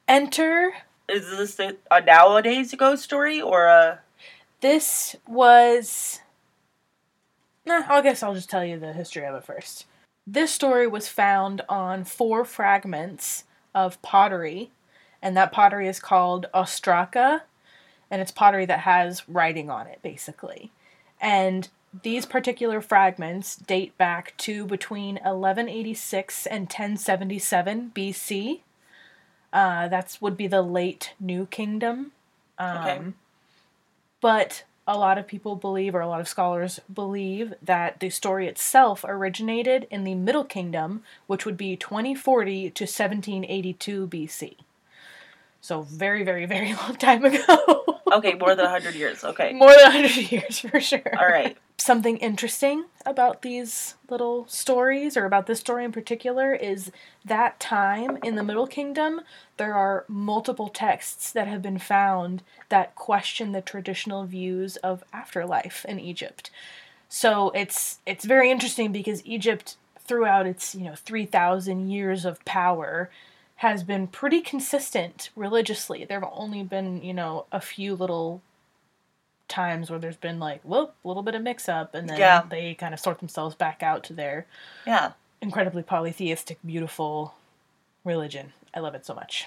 enter. 0.07 0.75
Is 1.09 1.29
this 1.31 1.59
a, 1.61 1.75
a 1.91 2.01
nowadays 2.03 2.75
ghost 2.77 3.03
story 3.05 3.41
or 3.41 3.67
a? 3.67 4.01
This 4.61 5.17
was. 5.27 6.21
Nah, 7.65 7.83
I 7.89 8.01
guess 8.03 8.23
I'll 8.23 8.35
just 8.35 8.51
tell 8.51 8.65
you 8.65 8.79
the 8.79 8.93
history 8.93 9.25
of 9.25 9.35
it 9.35 9.45
first. 9.45 9.85
This 10.31 10.53
story 10.53 10.87
was 10.87 11.09
found 11.09 11.63
on 11.71 12.05
four 12.05 12.45
fragments 12.45 13.45
of 13.75 14.01
pottery, 14.03 14.71
and 15.23 15.35
that 15.39 15.53
pottery 15.53 15.89
is 15.89 16.01
called 16.01 16.45
ostraca, 16.53 17.43
and 18.11 18.21
it's 18.21 18.31
pottery 18.31 18.67
that 18.67 18.81
has 18.81 19.27
writing 19.27 19.71
on 19.71 19.87
it, 19.87 20.01
basically. 20.03 20.71
And 21.19 21.71
these 22.03 22.27
particular 22.27 22.83
fragments 22.83 23.57
date 23.57 23.97
back 23.97 24.37
to 24.39 24.67
between 24.67 25.15
1186 25.15 26.45
and 26.45 26.65
1077 26.65 27.93
BC. 27.95 28.61
Uh, 29.51 29.89
that's 29.89 30.21
would 30.21 30.37
be 30.37 30.47
the 30.47 30.61
late 30.61 31.15
New 31.19 31.47
Kingdom. 31.47 32.13
Um, 32.59 32.77
Okay. 32.77 33.01
But 34.21 34.65
a 34.89 34.97
lot 34.97 35.19
of 35.19 35.27
people 35.27 35.55
believe, 35.55 35.95
or 35.95 36.01
a 36.01 36.09
lot 36.09 36.21
of 36.21 36.27
scholars 36.27 36.81
believe, 36.93 37.53
that 37.61 38.01
the 38.01 38.09
story 38.09 38.49
itself 38.49 39.05
originated 39.07 39.87
in 39.91 40.05
the 40.05 40.15
Middle 40.15 40.45
Kingdom, 40.45 41.03
which 41.27 41.45
would 41.45 41.59
be 41.59 41.77
2040 41.77 42.71
to 42.71 42.85
1782 42.85 44.09
BC. 44.09 44.57
So 45.61 45.83
very, 45.83 46.25
very, 46.25 46.47
very 46.47 46.75
long 46.83 46.97
time 46.97 47.25
ago. 47.25 48.01
Okay, 48.13 48.35
more 48.35 48.55
than 48.55 48.67
hundred 48.67 48.95
years. 48.95 49.23
Okay. 49.25 49.53
More 49.53 49.71
than 49.71 49.93
100 49.93 50.17
years 50.33 50.59
for 50.61 50.81
sure. 50.81 51.19
All 51.19 51.29
right. 51.29 51.57
Something 51.77 52.17
interesting 52.19 52.87
about 53.07 53.43
these 53.43 53.95
little 54.11 54.47
stories, 54.49 55.17
or 55.17 55.25
about 55.25 55.47
this 55.47 55.61
story 55.61 55.85
in 55.85 55.93
particular, 55.93 56.53
is 56.53 56.91
that 57.25 57.61
time 57.61 58.19
in 58.23 58.35
the 58.35 58.43
Middle 58.43 58.67
Kingdom, 58.67 59.21
there 59.59 59.75
are 59.75 60.05
multiple 60.09 60.69
texts 60.69 61.31
that 61.31 61.47
have 61.47 61.63
been 61.63 61.79
found 61.79 62.43
that 62.69 62.95
question 62.97 63.53
the 63.53 63.61
traditional 63.61 64.25
views 64.25 64.77
of 64.79 65.05
afterlife 65.13 65.85
in 65.85 66.01
Egypt. 66.01 66.51
So 67.09 67.51
it's 67.51 68.01
it's 68.07 68.25
very 68.25 68.51
interesting 68.51 68.91
because 68.93 69.25
Egypt, 69.25 69.77
throughout 70.01 70.47
its 70.47 70.75
you 70.75 70.85
know 70.85 70.95
three 70.95 71.27
thousand 71.27 71.91
years 71.91 72.25
of 72.25 72.45
power, 72.45 73.11
has 73.59 73.83
been 73.83 74.07
pretty 74.07 74.41
consistent 74.41 75.31
religiously. 75.37 76.05
There 76.05 76.21
have 76.21 76.31
only 76.33 76.63
been 76.63 77.03
you 77.03 77.13
know 77.15 77.47
a 77.53 77.61
few 77.61 77.95
little 77.95 78.41
times 79.49 79.89
where 79.91 79.99
there's 79.99 80.17
been 80.17 80.39
like 80.39 80.61
whoop 80.63 80.95
a 81.05 81.09
little 81.09 81.23
bit 81.23 81.35
of 81.35 81.43
mix 81.43 81.69
up 81.69 81.95
and 81.95 82.09
then 82.09 82.19
Yeah. 82.19 82.43
they 82.49 82.75
kind 82.75 82.93
of 82.93 83.01
sort 83.01 83.19
themselves 83.19 83.55
back 83.55 83.83
out 83.83 84.05
to 84.05 84.13
their 84.13 84.47
Yeah. 84.87 85.13
incredibly 85.41 85.83
polytheistic, 85.83 86.59
beautiful 86.65 87.35
religion. 88.05 88.53
I 88.75 88.81
love 88.81 88.95
it 88.95 89.07
so 89.07 89.15
much. 89.15 89.47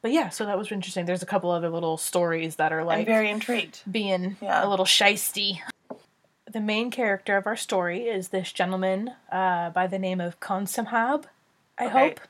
But 0.00 0.12
yeah, 0.12 0.30
so 0.30 0.46
that 0.46 0.56
was 0.58 0.72
interesting. 0.72 1.04
There's 1.06 1.22
a 1.22 1.26
couple 1.26 1.50
other 1.50 1.68
little 1.70 1.96
stories 1.98 2.56
that 2.56 2.72
are 2.72 2.80
I'm 2.80 2.86
like 2.86 3.06
very 3.06 3.28
intrigued. 3.30 3.80
being 3.90 4.36
Yeah. 4.40 4.64
a 4.64 4.68
little 4.68 4.86
shisty. 4.86 5.60
The 6.50 6.60
main 6.60 6.90
character 6.90 7.36
of 7.36 7.46
our 7.46 7.56
story 7.56 8.04
is 8.06 8.28
this 8.28 8.50
gentleman 8.52 9.14
uh, 9.30 9.70
by 9.70 9.86
the 9.86 9.98
name 9.98 10.20
of 10.20 10.40
Khonsemhab, 10.40 11.24
I 11.78 11.86
Okay. 11.86 12.08
hope. 12.08 12.20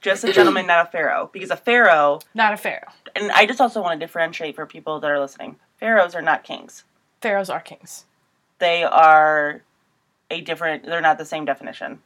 Just 0.00 0.24
a 0.24 0.32
gentleman, 0.32 0.66
not 0.66 0.88
a 0.88 0.90
pharaoh. 0.90 1.28
Because 1.32 1.50
a 1.50 1.56
pharaoh, 1.56 2.20
Not 2.34 2.54
a 2.54 2.56
pharaoh. 2.56 2.88
and 3.14 3.30
I 3.32 3.44
just 3.46 3.60
also 3.60 3.82
want 3.82 4.00
to 4.00 4.06
differentiate 4.06 4.54
for 4.56 4.64
people 4.66 4.98
that 5.00 5.10
are 5.10 5.20
listening. 5.20 5.56
Pharaohs 5.78 6.14
are 6.14 6.22
not 6.22 6.42
kings. 6.44 6.84
Pharaohs 7.20 7.50
are 7.50 7.60
kings. 7.60 8.06
They 8.58 8.82
are 8.82 9.62
a 10.30 10.40
different. 10.40 10.84
They're 10.86 11.00
not 11.00 11.18
the 11.18 11.24
same 11.24 11.44
definition. 11.44 12.00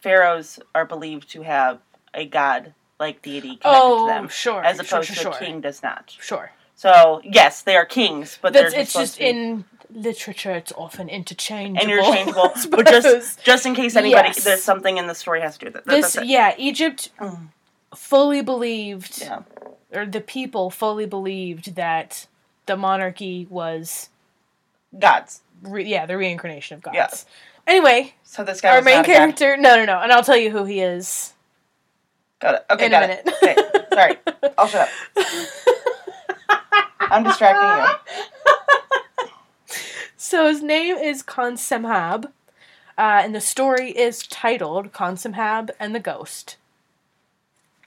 Pharaohs 0.00 0.58
are 0.74 0.84
believed 0.84 1.30
to 1.30 1.42
have 1.42 1.80
a 2.14 2.26
god 2.26 2.74
like 2.98 3.20
deity 3.22 3.56
connected 3.56 3.62
Oh, 3.66 4.06
to 4.06 4.12
them, 4.12 4.28
sure. 4.28 4.64
as 4.64 4.76
sure, 4.76 4.84
opposed 4.84 5.08
sure, 5.08 5.16
to 5.16 5.20
sure. 5.22 5.32
a 5.32 5.38
king 5.38 5.60
does 5.60 5.82
not. 5.82 6.14
Sure. 6.20 6.50
So 6.74 7.20
yes, 7.24 7.62
they 7.62 7.76
are 7.76 7.84
kings, 7.86 8.38
but 8.40 8.52
That's, 8.52 8.72
they're 8.72 8.82
it's 8.82 8.92
just 8.92 9.14
to 9.14 9.20
be- 9.20 9.28
in 9.28 9.64
literature, 9.92 10.52
it's 10.52 10.72
often 10.72 11.08
interchangeable. 11.08 11.90
interchangeable. 11.92 12.50
But 12.70 12.86
just 12.86 13.42
just 13.44 13.66
in 13.66 13.74
case 13.74 13.96
anybody, 13.96 14.28
Yes. 14.28 14.44
there's 14.44 14.62
something 14.62 14.96
in 14.98 15.06
the 15.06 15.14
story 15.14 15.40
has 15.40 15.56
to 15.58 15.60
do 15.60 15.66
with 15.66 15.76
it. 15.76 15.84
That- 15.84 15.90
this, 16.02 16.18
yeah, 16.22 16.54
Egypt 16.58 17.10
Mm. 17.20 17.48
fully 17.94 18.40
believed, 18.42 19.22
Yeah. 19.22 19.40
or 19.92 20.06
the 20.06 20.20
people 20.20 20.70
fully 20.70 21.06
believed 21.06 21.74
that 21.76 22.26
the 22.66 22.76
monarchy 22.76 23.46
was, 23.50 24.08
Gods. 24.98 25.40
re- 25.62 25.84
yeah, 25.84 26.04
the 26.06 26.16
reincarnation 26.16 26.74
of 26.76 26.82
gods. 26.82 27.26
Anyway, 27.66 28.14
So 28.22 28.44
this 28.44 28.60
guy 28.60 28.76
our 28.76 28.82
main 28.82 28.96
not 28.96 29.04
a 29.04 29.08
god. 29.08 29.14
character, 29.16 29.56
no, 29.56 29.76
no, 29.76 29.84
no, 29.84 29.98
and 30.00 30.12
I'll 30.12 30.22
tell 30.22 30.36
you 30.36 30.50
who 30.50 30.64
he 30.64 30.80
is 30.80 31.32
Got 32.38 32.54
it. 32.56 32.66
Okay, 32.70 32.84
in 32.86 32.90
got 32.90 33.02
a 33.04 33.08
minute. 33.08 33.22
it. 33.26 33.34
Okay, 33.42 33.86
sorry. 33.94 34.18
I'll 34.58 34.66
shut 34.68 34.88
up. 35.16 35.16
I'm 37.00 37.24
distracting 37.24 37.62
you. 37.68 37.94
So 40.26 40.48
his 40.48 40.60
name 40.60 40.96
is 40.96 41.22
Khonsemhab, 41.22 42.24
uh, 42.24 42.30
and 42.98 43.32
the 43.32 43.40
story 43.40 43.90
is 43.92 44.26
titled 44.26 44.92
Khonsemhab 44.92 45.70
and 45.78 45.94
the 45.94 46.00
Ghost. 46.00 46.56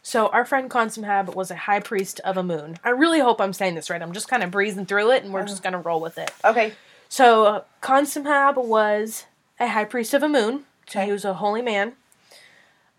So 0.01 0.29
our 0.29 0.45
friend 0.45 0.69
Khonsemhab 0.69 1.35
was 1.35 1.51
a 1.51 1.57
high 1.57 1.81
priest 1.81 2.21
of 2.21 2.37
Amun. 2.37 2.77
I 2.81 2.91
really 2.91 3.19
hope 3.19 3.41
I'm 3.41 3.51
saying 3.51 3.75
this 3.75 3.89
right. 3.89 4.01
I'm 4.01 4.13
just 4.13 4.29
kind 4.29 4.41
of 4.41 4.51
breezing 4.51 4.85
through 4.85 5.11
it, 5.11 5.21
and 5.25 5.33
we're 5.33 5.45
just 5.45 5.61
gonna 5.63 5.79
roll 5.81 5.99
with 5.99 6.17
it. 6.17 6.31
Okay. 6.45 6.71
So 7.09 7.65
Khonsemhab 7.83 8.55
was 8.55 9.25
a 9.59 9.67
high 9.67 9.83
priest 9.83 10.13
of 10.13 10.23
Amun. 10.23 10.63
So 10.87 11.01
he 11.01 11.11
was 11.11 11.25
a 11.25 11.33
holy 11.33 11.61
man. 11.61 11.91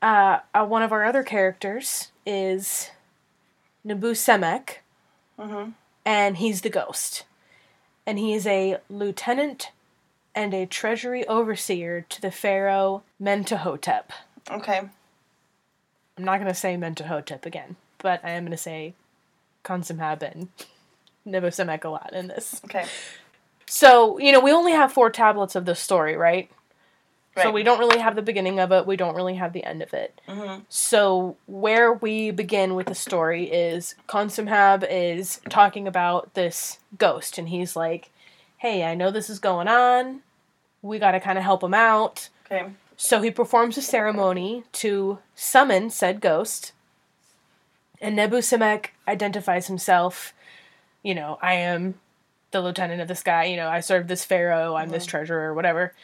Uh, 0.03 0.41
uh, 0.55 0.67
one 0.67 0.83
of 0.83 0.93
our 0.93 1.03
other 1.07 1.23
characters 1.23 2.09
is 2.27 2.91
Nebu 3.85 4.13
Semek, 4.13 4.81
Mhm. 5.39 5.73
and 6.05 6.37
he's 6.37 6.61
the 6.61 6.69
ghost. 6.69 7.25
And 8.11 8.19
he 8.19 8.35
is 8.35 8.45
a 8.45 8.79
lieutenant 8.89 9.71
and 10.35 10.53
a 10.53 10.67
treasury 10.67 11.25
overseer 11.29 12.07
to 12.09 12.21
the 12.21 12.33
pharaoh 12.33 13.05
Mentuhotep. 13.23 14.07
Okay. 14.51 14.81
I'm 16.19 16.25
not 16.25 16.41
going 16.41 16.49
to 16.49 16.59
say 16.59 16.75
Mentuhotep 16.75 17.47
again, 17.47 17.77
but 17.99 18.19
I 18.25 18.31
am 18.31 18.43
going 18.43 18.51
to 18.51 18.57
say 18.57 18.95
Khonsemhab 19.65 20.23
and 20.23 20.49
Nebu 21.25 21.51
Semek 21.51 21.85
a 21.85 21.89
lot 21.89 22.13
in 22.13 22.27
this. 22.27 22.61
Okay. 22.65 22.85
So, 23.67 24.19
you 24.19 24.33
know, 24.33 24.41
we 24.41 24.51
only 24.51 24.73
have 24.73 24.93
four 24.93 25.11
tablets 25.11 25.55
of 25.55 25.65
this 25.65 25.79
story, 25.79 26.17
right? 26.17 26.51
So 27.43 27.51
we 27.51 27.63
don't 27.63 27.79
really 27.79 27.99
have 27.99 28.17
the 28.17 28.23
beginning 28.23 28.59
of 28.59 28.73
it, 28.73 28.87
we 28.87 28.97
don't 28.97 29.15
really 29.15 29.35
have 29.35 29.53
the 29.53 29.65
end 29.65 29.83
of 29.83 29.93
it. 29.95 30.21
Mhm. 30.29 30.65
So 30.69 31.37
where 31.47 31.93
we 31.93 32.31
begin 32.31 32.75
with 32.75 32.87
the 32.87 32.95
story 32.95 33.45
is 33.51 33.95
Khonsemhab 34.09 34.87
is 34.89 35.41
talking 35.49 35.87
about 35.87 36.35
this 36.35 36.79
ghost 36.99 37.39
and 37.39 37.49
he's 37.49 37.77
like, 37.77 38.11
"Hey, 38.59 38.85
I 38.85 38.95
know 38.95 39.11
this 39.11 39.31
is 39.31 39.39
going 39.39 39.69
on. 39.69 40.23
We 40.83 40.99
got 40.99 41.13
to 41.13 41.21
kind 41.21 41.39
of 41.39 41.45
help 41.45 41.63
him 41.63 41.75
out." 41.75 42.29
Okay. 42.51 42.67
So 42.97 43.23
he 43.23 43.31
performs 43.31 43.79
a 43.79 43.83
ceremony 43.83 44.65
to 44.73 45.19
summon 45.35 45.89
said 45.91 46.21
ghost. 46.21 46.73
And 48.01 48.17
Nebu 48.17 48.39
Semek 48.39 48.87
identifies 49.07 49.67
himself, 49.67 50.33
you 51.03 51.15
know, 51.15 51.39
I 51.43 51.55
am 51.55 52.01
the 52.51 52.61
lieutenant 52.61 53.01
of 53.01 53.09
this 53.09 53.23
guy, 53.23 53.45
you 53.45 53.57
know, 53.57 53.69
I 53.69 53.81
serve 53.81 54.09
this 54.09 54.25
pharaoh, 54.25 54.75
I'm 54.75 54.89
this 54.89 55.07
treasurer, 55.07 55.55
whatever. 55.55 55.95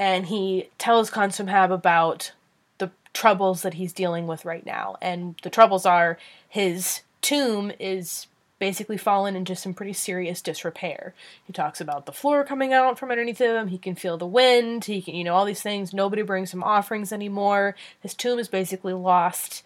And 0.00 0.26
he 0.26 0.70
tells 0.78 1.10
Khonsemhab 1.10 1.70
about 1.70 2.32
the 2.78 2.90
troubles 3.12 3.60
that 3.60 3.74
he's 3.74 3.92
dealing 3.92 4.26
with 4.26 4.46
right 4.46 4.64
now. 4.64 4.96
And 5.02 5.34
the 5.42 5.50
troubles 5.50 5.84
are 5.84 6.16
his 6.48 7.02
tomb 7.20 7.70
is 7.78 8.26
basically 8.58 8.96
fallen 8.96 9.36
into 9.36 9.54
some 9.54 9.74
pretty 9.74 9.92
serious 9.92 10.40
disrepair. 10.40 11.12
He 11.44 11.52
talks 11.52 11.82
about 11.82 12.06
the 12.06 12.12
floor 12.12 12.44
coming 12.44 12.72
out 12.72 12.98
from 12.98 13.10
underneath 13.10 13.38
him, 13.38 13.68
he 13.68 13.76
can 13.76 13.94
feel 13.94 14.16
the 14.16 14.26
wind, 14.26 14.86
he 14.86 15.02
can, 15.02 15.14
you 15.14 15.22
know, 15.22 15.34
all 15.34 15.44
these 15.44 15.62
things. 15.62 15.92
Nobody 15.92 16.22
brings 16.22 16.52
him 16.54 16.62
offerings 16.62 17.12
anymore. 17.12 17.76
His 18.00 18.14
tomb 18.14 18.38
is 18.38 18.48
basically 18.48 18.94
lost. 18.94 19.62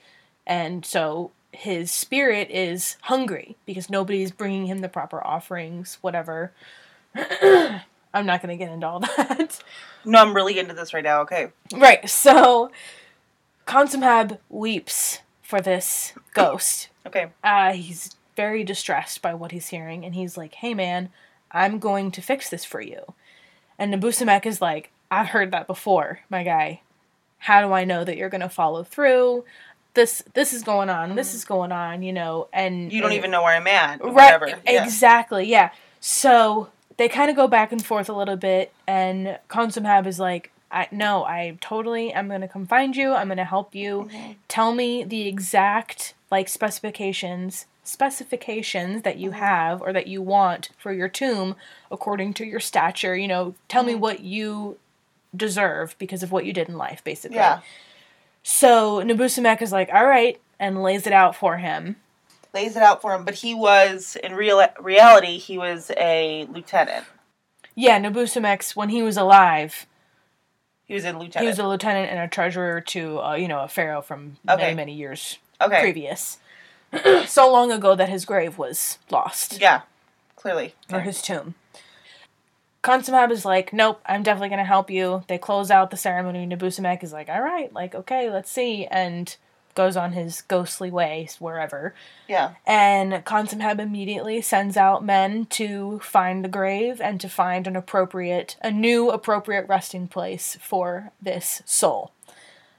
And 0.49 0.85
so 0.85 1.31
his 1.53 1.93
spirit 1.93 2.51
is 2.51 2.97
hungry 3.03 3.55
because 3.67 3.89
nobody's 3.89 4.33
bringing 4.33 4.67
him 4.67 4.81
the 4.81 4.89
proper 4.89 5.25
offerings, 5.25 5.99
whatever. 6.01 6.51
I'm 8.15 8.25
not 8.27 8.41
going 8.41 8.57
to 8.57 8.65
get 8.65 8.73
into 8.73 8.87
all 8.87 9.01
that. 9.17 9.59
No, 10.07 10.21
I'm 10.23 10.35
really 10.35 10.59
into 10.59 10.73
this 10.73 10.95
right 10.95 11.05
now. 11.05 11.21
Okay. 11.23 11.49
Right, 11.77 12.09
so 12.09 12.71
Khonsemhab 13.67 14.39
weeps 14.49 15.21
for 15.43 15.61
this 15.61 16.13
ghost. 16.35 16.89
Okay. 17.07 17.27
Uh, 17.45 17.75
he's 17.75 18.17
very 18.35 18.65
distressed 18.65 19.21
by 19.21 19.35
what 19.35 19.53
he's 19.53 19.67
hearing, 19.69 20.07
and 20.07 20.15
he's 20.15 20.39
like, 20.39 20.55
"Hey, 20.55 20.73
man, 20.73 21.11
I'm 21.53 21.79
going 21.79 22.11
to 22.13 22.23
fix 22.23 22.49
this 22.49 22.65
for 22.65 22.81
you." 22.81 23.13
And 23.79 23.93
Nabusamek 23.93 24.47
is 24.47 24.63
like, 24.63 24.91
"I've 25.11 25.27
heard 25.27 25.51
that 25.51 25.67
before, 25.67 26.21
my 26.31 26.45
guy. 26.45 26.81
How 27.41 27.61
do 27.61 27.75
I 27.75 27.85
know 27.85 28.05
that 28.05 28.17
you're 28.17 28.31
going 28.31 28.41
to 28.41 28.49
follow 28.49 28.85
through? 28.85 29.45
This 29.93 30.23
this 30.33 30.55
is 30.55 30.63
going 30.63 30.89
on. 30.89 31.15
This 31.15 31.35
is 31.35 31.45
going 31.45 31.73
on. 31.73 32.03
You 32.03 32.15
know." 32.15 32.49
And 32.55 32.91
You 32.91 33.03
don't 33.03 33.11
and- 33.11 33.19
even 33.19 33.31
know 33.31 33.43
where 33.43 33.55
I'm 33.55 33.67
at. 33.67 34.03
Right, 34.03 34.15
Whatever. 34.15 34.49
Yeah. 34.67 34.83
exactly, 34.83 35.45
yeah. 35.47 35.69
So 36.01 36.71
they 36.97 37.09
kind 37.09 37.31
of 37.31 37.37
go 37.37 37.49
back 37.49 37.73
and 37.73 37.85
forth 37.85 38.09
a 38.09 38.13
little 38.13 38.37
bit, 38.37 38.73
and 38.87 39.39
Khonsemhab 39.49 40.07
is 40.07 40.19
like, 40.19 40.51
I, 40.71 40.89
no, 40.91 41.25
I 41.25 41.57
totally 41.61 42.13
am 42.13 42.29
going 42.29 42.41
to 42.41 42.49
come 42.49 42.67
find 42.67 42.97
you. 42.97 43.13
I'm 43.13 43.29
going 43.29 43.39
to 43.39 43.45
help 43.45 43.75
you. 43.75 44.09
Mm-hmm. 44.13 44.33
Tell 44.49 44.75
me 44.75 45.05
the 45.05 45.29
exact, 45.29 46.15
like, 46.31 46.49
specifications 46.49 47.67
specifications 47.85 49.03
that 49.03 49.19
you 49.19 49.31
mm-hmm. 49.31 49.39
have 49.39 49.83
or 49.83 49.93
that 49.93 50.07
you 50.07 50.23
want 50.23 50.71
for 50.79 50.91
your 50.93 51.09
tomb 51.09 51.55
according 51.93 52.33
to 52.33 52.45
your 52.45 52.59
stature 52.59 53.15
you 53.15 53.29
know 53.29 53.55
tell 53.69 53.83
me 53.83 53.93
mm-hmm. 53.93 54.01
what 54.01 54.21
you 54.21 54.79
deserve 55.37 55.95
because 55.99 56.23
of 56.23 56.33
what 56.33 56.47
you 56.47 56.53
did 56.55 56.67
in 56.67 56.79
life 56.79 57.05
basically 57.05 57.37
Yeah. 57.37 57.61
so 58.43 59.05
Nabusamek 59.05 59.61
is 59.61 59.71
like 59.71 59.91
all 59.93 60.07
right 60.07 60.41
and 60.59 60.83
lays 60.83 61.07
it 61.07 61.13
out 61.13 61.37
for 61.37 61.59
him 61.59 61.97
Lays 62.55 62.77
it 62.77 62.83
out 62.83 63.03
for 63.03 63.13
him, 63.15 63.25
but 63.25 63.35
he 63.35 63.55
was 63.55 64.17
in 64.23 64.35
real 64.35 64.65
reality 64.81 65.39
he 65.39 65.59
was 65.59 65.91
a 65.97 66.47
lieutenant. 66.51 67.05
Yeah, 67.75 67.99
Nabusamex, 68.01 68.77
when 68.77 68.91
he 68.91 69.03
was 69.03 69.17
alive, 69.17 69.87
He 70.85 70.95
was 70.95 71.05
a 71.05 71.13
lieutenant. 71.13 71.41
he 71.41 71.47
was 71.49 71.59
a 71.59 71.67
lieutenant 71.67 72.11
and 72.11 72.21
a 72.21 72.29
treasurer 72.29 72.81
to, 72.81 73.21
uh, 73.21 73.35
you 73.35 73.49
know, 73.49 73.61
a 73.65 73.69
pharaoh 73.69 74.01
from 74.03 74.37
Okay. 74.49 74.63
many, 74.63 74.75
many 74.77 74.95
years 74.95 75.39
okay. 75.61 75.81
previous. 75.81 76.39
so 77.27 77.51
long 77.51 77.73
ago 77.73 77.97
that 77.97 78.09
his 78.09 78.25
grave 78.25 78.57
was 78.57 78.99
lost, 79.11 79.59
Yeah. 79.61 79.81
Clearly. 80.37 80.75
or 80.93 81.01
his 81.01 81.21
tomb. 81.21 81.55
Khonsemhab 82.85 83.31
is 83.31 83.45
like, 83.47 83.73
nope, 83.73 84.01
I'm 84.05 84.23
definitely 84.23 84.51
going 84.51 84.59
to 84.59 84.65
help 84.65 84.91
you. 84.91 85.25
They 85.27 85.39
close 85.39 85.71
out 85.71 85.91
the 85.91 85.97
ceremony. 85.97 86.47
Nabusamek 86.47 87.03
is 87.03 87.13
like, 87.15 87.31
all 87.31 87.41
right, 87.41 87.73
like, 87.73 87.95
okay, 87.95 88.31
let's 88.31 88.51
see. 88.51 88.85
And 88.87 89.35
goes 89.75 89.97
on 89.97 90.13
his 90.13 90.43
ghostly 90.43 90.91
way 90.91 91.29
wherever. 91.39 91.95
Yeah. 92.29 92.55
And 92.67 93.13
Khonsemhab 93.25 93.79
immediately 93.81 94.41
sends 94.41 94.77
out 94.77 95.05
men 95.05 95.47
to 95.47 96.01
find 96.01 96.45
the 96.45 96.49
grave 96.49 97.01
and 97.01 97.21
to 97.21 97.29
find 97.29 97.67
an 97.67 97.77
appropriate, 97.77 98.57
a 98.63 98.71
new 98.71 99.11
appropriate 99.11 99.67
resting 99.69 100.09
place 100.09 100.57
for 100.61 101.13
this 101.21 101.63
soul. 101.65 102.13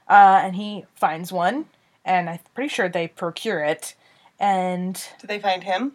Uh, 0.08 0.40
and 0.42 0.56
he 0.56 0.84
finds 0.94 1.32
one, 1.32 1.66
and 2.04 2.30
I'm 2.30 2.38
pretty 2.54 2.68
sure 2.68 2.88
they 2.88 3.08
procure 3.08 3.62
it. 3.64 3.94
And 4.38 5.02
Did 5.20 5.28
they 5.28 5.38
find 5.38 5.64
him 5.64 5.92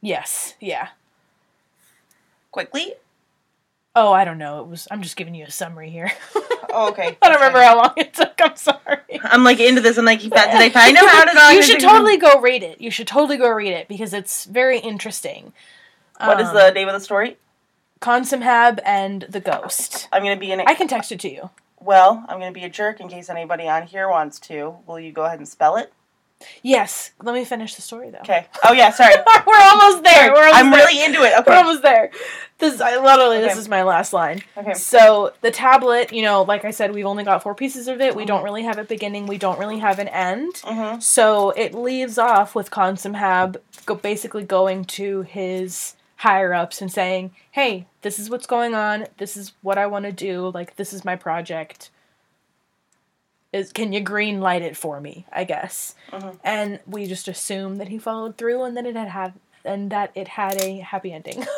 yes, 0.00 0.54
yeah. 0.60 0.88
quickly? 2.50 2.94
Oh, 3.96 4.12
I 4.12 4.24
don't 4.24 4.38
know. 4.38 4.60
It 4.60 4.68
was. 4.68 4.86
I'm 4.90 5.02
just 5.02 5.16
giving 5.16 5.34
you 5.34 5.44
a 5.46 5.50
summary 5.50 5.90
here. 5.90 6.12
Oh, 6.78 6.90
okay. 6.90 7.16
I 7.22 7.28
don't 7.28 7.36
remember 7.36 7.62
how 7.62 7.76
long 7.76 7.94
it 7.96 8.12
took. 8.12 8.34
I'm 8.38 8.54
sorry. 8.56 8.98
I'm 9.22 9.44
like 9.44 9.60
into 9.60 9.80
this. 9.80 9.96
I'm 9.96 10.04
like, 10.04 10.20
did 10.20 10.30
they 10.32 10.68
find? 10.68 10.94
How 10.98 11.24
did 11.24 11.56
You 11.56 11.62
should 11.62 11.80
totally 11.80 12.18
go 12.18 12.38
read 12.38 12.62
it. 12.62 12.82
You 12.82 12.90
should 12.90 13.06
totally 13.06 13.38
go 13.38 13.48
read 13.48 13.72
it 13.72 13.88
because 13.88 14.12
it's 14.12 14.44
very 14.44 14.78
interesting. 14.80 15.54
What 16.20 16.38
is 16.38 16.48
Um, 16.48 16.54
the 16.54 16.70
name 16.72 16.88
of 16.88 16.92
the 16.92 17.00
story? 17.00 17.38
Khonsemhab 18.02 18.80
and 18.84 19.22
the 19.22 19.40
Ghost? 19.40 20.08
I'm 20.12 20.22
gonna 20.22 20.36
be 20.36 20.52
in 20.52 20.60
it. 20.60 20.68
I 20.68 20.74
can 20.74 20.86
text 20.86 21.12
it 21.12 21.20
to 21.20 21.32
you. 21.32 21.48
Well, 21.80 22.24
I'm 22.28 22.40
going 22.40 22.52
to 22.52 22.58
be 22.58 22.64
a 22.64 22.68
jerk 22.68 23.00
in 23.00 23.08
case 23.08 23.30
anybody 23.30 23.68
on 23.68 23.86
here 23.86 24.08
wants 24.08 24.40
to. 24.40 24.76
Will 24.86 24.98
you 24.98 25.12
go 25.12 25.24
ahead 25.24 25.38
and 25.38 25.46
spell 25.48 25.76
it? 25.76 25.92
Yes. 26.62 27.12
Let 27.22 27.34
me 27.34 27.44
finish 27.44 27.74
the 27.74 27.82
story 27.82 28.10
though. 28.10 28.18
Okay. 28.18 28.46
Oh 28.64 28.72
yeah, 28.72 28.90
sorry. 28.90 29.14
We're 29.46 29.54
almost 29.58 30.04
there. 30.04 30.32
We're 30.32 30.38
almost 30.46 30.56
I'm 30.56 30.70
there. 30.70 30.86
really 30.86 31.04
into 31.04 31.22
it. 31.22 31.32
Okay. 31.40 31.50
We're 31.50 31.56
almost 31.56 31.82
there. 31.82 32.10
This 32.58 32.80
I 32.80 32.96
literally 32.98 33.38
this 33.40 33.56
is 33.56 33.68
my 33.68 33.82
last 33.82 34.12
line. 34.12 34.40
Okay. 34.56 34.74
So 34.74 35.32
the 35.42 35.50
tablet, 35.50 36.12
you 36.12 36.22
know, 36.22 36.42
like 36.42 36.64
I 36.64 36.70
said, 36.70 36.94
we've 36.94 37.06
only 37.06 37.24
got 37.24 37.42
four 37.42 37.54
pieces 37.54 37.88
of 37.88 38.00
it. 38.00 38.14
We 38.14 38.24
don't 38.24 38.44
really 38.44 38.64
have 38.64 38.78
a 38.78 38.84
beginning. 38.84 39.26
We 39.26 39.38
don't 39.38 39.58
really 39.58 39.78
have 39.78 39.98
an 39.98 40.08
end. 40.08 40.54
Mhm. 40.56 41.02
So 41.02 41.50
it 41.50 41.74
leaves 41.74 42.18
off 42.18 42.54
with 42.54 42.70
Khonsemhab 42.70 43.56
go 43.84 43.94
basically 43.94 44.42
going 44.42 44.84
to 44.84 45.22
his 45.22 45.94
higher 46.16 46.54
ups 46.54 46.80
and 46.80 46.90
saying, 46.90 47.30
"Hey, 47.50 47.86
this 48.02 48.18
is 48.18 48.30
what's 48.30 48.46
going 48.46 48.74
on. 48.74 49.06
This 49.18 49.36
is 49.36 49.52
what 49.62 49.78
I 49.78 49.86
want 49.86 50.04
to 50.06 50.12
do. 50.12 50.50
Like 50.52 50.76
this 50.76 50.92
is 50.92 51.04
my 51.04 51.14
project. 51.16 51.90
Is 53.56 53.72
can 53.72 53.92
you 53.92 54.00
green 54.00 54.40
light 54.40 54.62
it 54.62 54.76
for 54.76 55.00
me? 55.00 55.26
I 55.32 55.44
guess." 55.44 55.94
Mhm. 56.12 56.38
And 56.44 56.80
we 56.86 57.06
just 57.06 57.28
assume 57.28 57.76
that 57.76 57.88
he 57.88 57.98
followed 57.98 58.36
through 58.36 58.62
and 58.64 58.76
that 58.76 58.86
it 58.86 58.96
had 58.96 59.08
had 59.08 59.32
and 59.64 59.90
that 59.90 60.10
it 60.14 60.28
had 60.28 60.60
a 60.62 60.78
happy 60.78 61.12
ending. 61.12 61.44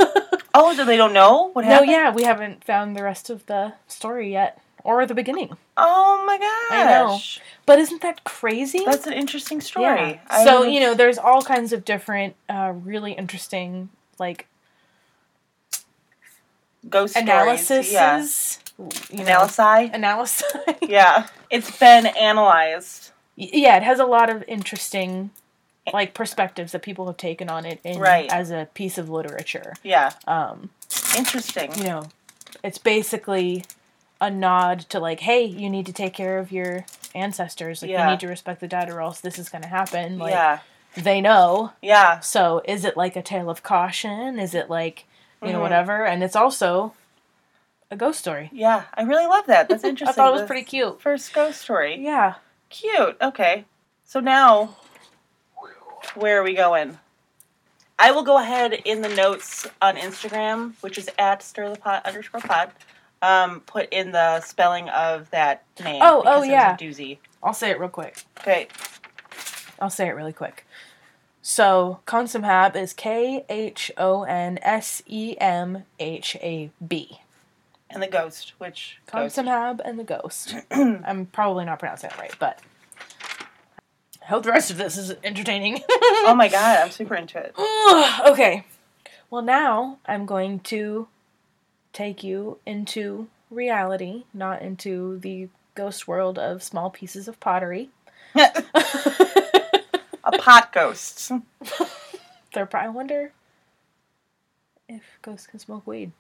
Oh, 0.54 0.74
so 0.74 0.84
they 0.84 0.96
don't 0.96 1.12
know 1.12 1.50
what 1.52 1.64
happened? 1.64 1.86
no, 1.86 1.92
yeah, 1.92 2.10
we 2.10 2.24
haven't 2.24 2.64
found 2.64 2.96
the 2.96 3.02
rest 3.04 3.30
of 3.30 3.46
the 3.46 3.74
story 3.86 4.32
yet 4.32 4.60
or 4.82 5.06
the 5.06 5.14
beginning. 5.14 5.56
Oh 5.76 6.24
my 6.26 6.36
gosh. 6.38 6.80
I 6.80 6.84
know. 6.84 7.20
But 7.66 7.78
isn't 7.78 8.02
that 8.02 8.24
crazy? 8.24 8.82
That's 8.84 9.06
an 9.06 9.12
interesting 9.12 9.60
story. 9.60 10.20
I 10.28 10.44
So 10.44 10.64
you 10.64 10.80
know, 10.80 10.94
there's 10.94 11.18
all 11.18 11.42
kinds 11.42 11.72
of 11.72 11.84
different, 11.84 12.34
uh, 12.48 12.72
really 12.74 13.12
interesting 13.12 13.90
like 14.18 14.46
ghost 16.88 17.14
analyses. 17.16 17.92
Yeah. 17.92 18.24
You 18.78 19.24
know, 19.24 19.44
Analysis. 19.48 19.90
analysis. 19.92 20.52
Yeah. 20.82 21.26
It's 21.50 21.76
been 21.78 22.06
analyzed. 22.06 23.10
yeah, 23.36 23.76
it 23.76 23.82
has 23.82 23.98
a 23.98 24.04
lot 24.06 24.30
of 24.30 24.44
interesting 24.48 25.30
like 25.92 26.12
perspectives 26.14 26.72
that 26.72 26.82
people 26.82 27.06
have 27.06 27.16
taken 27.16 27.48
on 27.48 27.64
it 27.64 27.80
in 27.82 27.98
Right. 27.98 28.30
as 28.30 28.50
a 28.50 28.68
piece 28.74 28.98
of 28.98 29.08
literature. 29.08 29.74
Yeah. 29.82 30.12
Um, 30.26 30.70
Interesting. 31.16 31.74
you 31.76 31.84
know, 31.84 32.08
it's 32.62 32.76
basically 32.78 33.64
a 34.20 34.30
nod 34.30 34.80
to 34.90 34.98
like, 35.00 35.20
hey, 35.20 35.44
you 35.44 35.70
need 35.70 35.86
to 35.86 35.92
take 35.92 36.12
care 36.12 36.38
of 36.38 36.52
your 36.52 36.84
ancestors. 37.14 37.80
Like, 37.82 37.90
Yeah. 37.90 38.04
you 38.04 38.10
need 38.10 38.20
to 38.20 38.28
respect 38.28 38.60
the 38.60 38.68
dead, 38.68 38.90
or 38.90 39.00
else 39.00 39.20
this 39.20 39.38
is 39.38 39.48
going 39.48 39.62
to 39.62 39.68
happen. 39.68 40.18
Like, 40.18 40.32
yeah. 40.32 40.58
they 40.94 41.20
know. 41.22 41.72
Yeah. 41.80 42.20
So, 42.20 42.60
is 42.66 42.84
it 42.84 42.96
like 42.96 43.16
a 43.16 43.22
tale 43.22 43.48
of 43.48 43.62
caution? 43.62 44.38
Is 44.38 44.54
it 44.54 44.68
like, 44.68 45.04
you 45.42 45.52
know, 45.52 45.58
Mhm. 45.58 45.62
whatever? 45.62 46.04
And 46.04 46.22
it's 46.22 46.36
also 46.36 46.92
a 47.90 47.96
ghost 47.96 48.18
story. 48.18 48.50
Yeah. 48.52 48.84
I 48.94 49.02
really 49.02 49.26
love 49.26 49.46
that. 49.46 49.68
That's 49.68 49.84
interesting. 49.84 50.08
I 50.08 50.12
thought 50.12 50.34
it 50.34 50.40
was 50.40 50.46
pretty 50.46 50.64
cute. 50.64 51.00
First 51.00 51.32
ghost 51.32 51.60
story. 51.60 51.98
Yeah. 52.00 52.34
Cute. 52.70 53.16
Okay. 53.20 53.64
So 54.04 54.20
now, 54.20 54.76
where 56.14 56.40
are 56.40 56.44
we 56.44 56.54
going? 56.54 56.98
I 57.98 58.12
will 58.12 58.22
go 58.22 58.38
ahead 58.38 58.72
in 58.72 59.02
the 59.02 59.08
notes 59.08 59.66
on 59.82 59.96
Instagram, 59.96 60.74
which 60.82 60.98
is 60.98 61.10
at 61.18 61.42
stir 61.42 61.70
the 61.70 61.78
pot 61.78 62.06
underscore 62.06 62.40
pod. 62.40 62.70
Um, 63.20 63.60
put 63.60 63.88
in 63.92 64.12
the 64.12 64.40
spelling 64.40 64.88
of 64.90 65.28
that 65.30 65.64
name. 65.82 66.00
Oh, 66.02 66.18
oh, 66.18 66.22
because 66.22 66.36
it 66.36 66.40
was 66.40 66.48
yeah. 66.48 66.74
a 66.74 66.78
doozy. 66.78 67.18
I'll 67.42 67.52
say 67.52 67.70
it 67.70 67.80
real 67.80 67.88
quick. 67.88 68.24
Okay. 68.38 68.68
I'll 69.80 69.90
say 69.90 70.06
it 70.06 70.12
really 70.12 70.32
quick. 70.32 70.64
So, 71.42 72.00
Khonsemhab 72.06 72.76
is 72.76 72.92
K 72.92 73.44
H 73.48 73.90
O 73.96 74.22
N 74.22 74.58
S 74.62 75.02
E 75.06 75.36
M 75.40 75.84
H 75.98 76.36
A 76.36 76.70
B. 76.86 77.20
And 77.90 78.02
the 78.02 78.06
ghost, 78.06 78.52
which 78.58 78.98
ghost? 79.10 79.36
Khonsemhab 79.36 79.80
and 79.84 79.98
the 79.98 80.04
Ghost. 80.04 80.54
I'm 80.70 81.26
probably 81.26 81.64
not 81.64 81.78
pronouncing 81.78 82.10
it 82.10 82.18
right, 82.18 82.34
but 82.38 82.60
I 84.22 84.26
hope 84.26 84.42
the 84.42 84.50
rest 84.50 84.70
of 84.70 84.76
this 84.76 84.98
is 84.98 85.14
entertaining. 85.24 85.80
oh 85.88 86.34
my 86.36 86.48
god, 86.48 86.78
I'm 86.82 86.90
super 86.90 87.14
into 87.14 87.38
it. 87.38 87.54
okay. 88.30 88.64
Well, 89.30 89.42
now 89.42 89.98
I'm 90.06 90.26
going 90.26 90.60
to 90.60 91.08
take 91.92 92.22
you 92.22 92.58
into 92.66 93.28
reality, 93.50 94.24
not 94.34 94.60
into 94.62 95.18
the 95.20 95.48
ghost 95.74 96.06
world 96.06 96.38
of 96.38 96.62
small 96.62 96.90
pieces 96.90 97.26
of 97.26 97.40
pottery. 97.40 97.90
a 98.34 100.32
pot 100.38 100.72
ghost. 100.72 101.32
They're 102.52 102.66
pro- 102.66 102.80
I 102.80 102.88
wonder 102.88 103.32
if 104.88 105.02
ghosts 105.22 105.46
can 105.46 105.58
smoke 105.58 105.86
weed. 105.86 106.12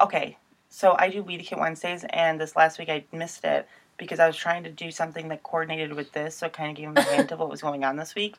Okay, 0.00 0.36
so 0.78 0.94
I 0.96 1.08
do 1.08 1.24
Weed 1.24 1.40
Kit 1.40 1.58
Wednesdays, 1.58 2.04
and 2.08 2.40
this 2.40 2.54
last 2.54 2.78
week 2.78 2.88
I 2.88 3.02
missed 3.10 3.44
it 3.44 3.66
because 3.96 4.20
I 4.20 4.28
was 4.28 4.36
trying 4.36 4.62
to 4.62 4.70
do 4.70 4.92
something 4.92 5.26
that 5.26 5.42
coordinated 5.42 5.92
with 5.92 6.12
this, 6.12 6.36
so 6.36 6.46
it 6.46 6.52
kind 6.52 6.70
of 6.70 6.76
gave 6.76 6.88
me 6.88 7.02
a 7.02 7.16
hint 7.16 7.32
of 7.32 7.40
what 7.40 7.50
was 7.50 7.60
going 7.60 7.82
on 7.82 7.96
this 7.96 8.14
week. 8.14 8.36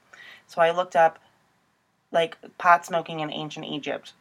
So 0.47 0.61
I 0.61 0.71
looked 0.71 0.95
up, 0.95 1.19
like, 2.13 2.37
pot 2.57 2.85
smoking 2.85 3.19
in 3.19 3.29
ancient 3.29 3.65
Egypt. 3.65 4.13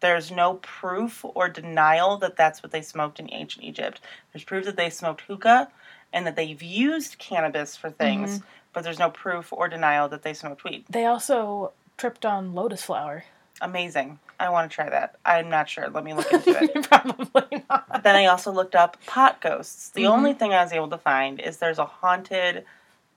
There's 0.00 0.30
no 0.30 0.54
proof 0.62 1.26
or 1.34 1.50
denial 1.50 2.16
that 2.16 2.38
that's 2.38 2.62
what 2.62 2.72
they 2.72 2.80
smoked 2.80 3.20
in 3.20 3.28
ancient 3.30 3.66
Egypt. 3.66 4.00
There's 4.32 4.44
proof 4.44 4.64
that 4.64 4.76
they 4.76 4.88
smoked 4.88 5.20
hookah 5.20 5.68
and 6.10 6.26
that 6.26 6.36
they've 6.36 6.62
used 6.62 7.18
cannabis 7.18 7.76
for 7.76 7.90
things, 7.90 8.38
mm-hmm. 8.38 8.46
but 8.72 8.82
there's 8.82 8.98
no 8.98 9.10
proof 9.10 9.52
or 9.52 9.68
denial 9.68 10.08
that 10.08 10.22
they 10.22 10.32
smoked 10.32 10.64
weed. 10.64 10.86
They 10.88 11.04
also 11.04 11.72
tripped 11.98 12.24
on 12.24 12.54
lotus 12.54 12.82
flower. 12.82 13.24
Amazing. 13.60 14.20
I 14.42 14.48
want 14.50 14.70
to 14.70 14.74
try 14.74 14.90
that. 14.90 15.16
I'm 15.24 15.48
not 15.48 15.68
sure. 15.68 15.88
Let 15.88 16.02
me 16.04 16.14
look 16.14 16.32
into 16.32 16.50
it. 16.62 16.82
Probably 16.88 17.64
not. 17.70 18.02
Then 18.02 18.16
I 18.16 18.26
also 18.26 18.50
looked 18.52 18.74
up 18.74 18.96
pot 19.06 19.40
ghosts. 19.40 19.90
The 19.90 20.02
Mhm. 20.04 20.10
only 20.10 20.32
thing 20.34 20.52
I 20.52 20.62
was 20.62 20.72
able 20.72 20.88
to 20.88 20.98
find 20.98 21.40
is 21.40 21.58
there's 21.58 21.78
a 21.78 21.84
haunted 21.86 22.64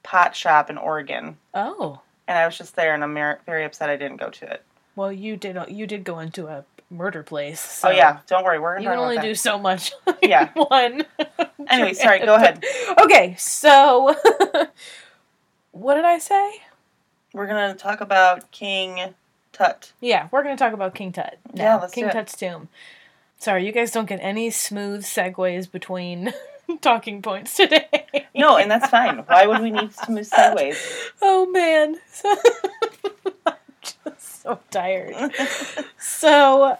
pot 0.03 0.35
shop 0.35 0.69
in 0.69 0.77
Oregon, 0.77 1.37
Oh, 1.53 1.99
and 2.27 2.37
I 2.37 2.45
was 2.45 2.57
just 2.57 2.75
there, 2.75 2.93
and 2.93 3.03
I'm 3.03 3.13
very 3.45 3.65
upset 3.65 3.89
I 3.89 3.95
didn't 3.95 4.17
go 4.17 4.29
to 4.29 4.45
it. 4.51 4.63
well, 4.95 5.11
you 5.11 5.35
did. 5.35 5.57
You 5.67 5.87
did 5.87 6.03
go 6.03 6.19
into 6.19 6.47
a 6.47 6.63
murder 6.91 7.23
place. 7.23 7.59
So 7.59 7.87
oh 7.87 7.91
yeah, 7.91 8.19
don't 8.27 8.43
worry, 8.43 8.59
we're 8.59 8.77
You 8.79 8.87
can 8.89 8.99
only 8.99 9.17
do 9.17 9.33
so 9.33 9.57
much. 9.57 9.91
Yeah. 10.21 10.49
One. 10.53 11.05
Anyway, 11.67 11.93
sorry, 11.93 12.19
go 12.19 12.35
ahead. 12.35 12.63
Okay, 13.01 13.33
so 13.39 14.13
what 15.71 15.95
did 15.95 16.05
I 16.05 16.19
say? 16.19 16.61
We're 17.33 17.47
gonna 17.47 17.73
talk 17.73 18.01
about 18.01 18.51
King 18.51 19.15
Tut. 19.55 19.93
Yeah, 20.01 20.27
we're 20.31 20.43
gonna 20.43 20.57
talk 20.57 20.73
about 20.73 20.93
King 20.95 21.11
Tut. 21.13 21.37
Now. 21.53 21.63
Yeah, 21.63 21.75
let's 21.77 21.93
King 21.93 22.05
do 22.05 22.09
it. 22.09 22.13
Tut's 22.13 22.35
tomb. 22.35 22.67
Sorry, 23.39 23.65
you 23.65 23.71
guys 23.71 23.91
don't 23.91 24.07
get 24.07 24.19
any 24.21 24.49
smooth 24.49 25.03
segues 25.05 25.71
between 25.71 26.33
talking 26.81 27.21
points 27.21 27.55
today. 27.55 28.27
No, 28.35 28.57
and 28.57 28.69
that's 28.69 28.89
fine. 28.89 29.19
Why 29.19 29.45
would 29.47 29.61
we 29.61 29.71
need 29.71 29.93
smooth 29.93 30.29
segues? 30.29 30.77
Oh 31.21 31.45
man. 31.47 31.95
I'm 33.45 33.53
just 33.81 34.41
so 34.43 34.59
tired. 34.71 35.15
So 35.97 36.77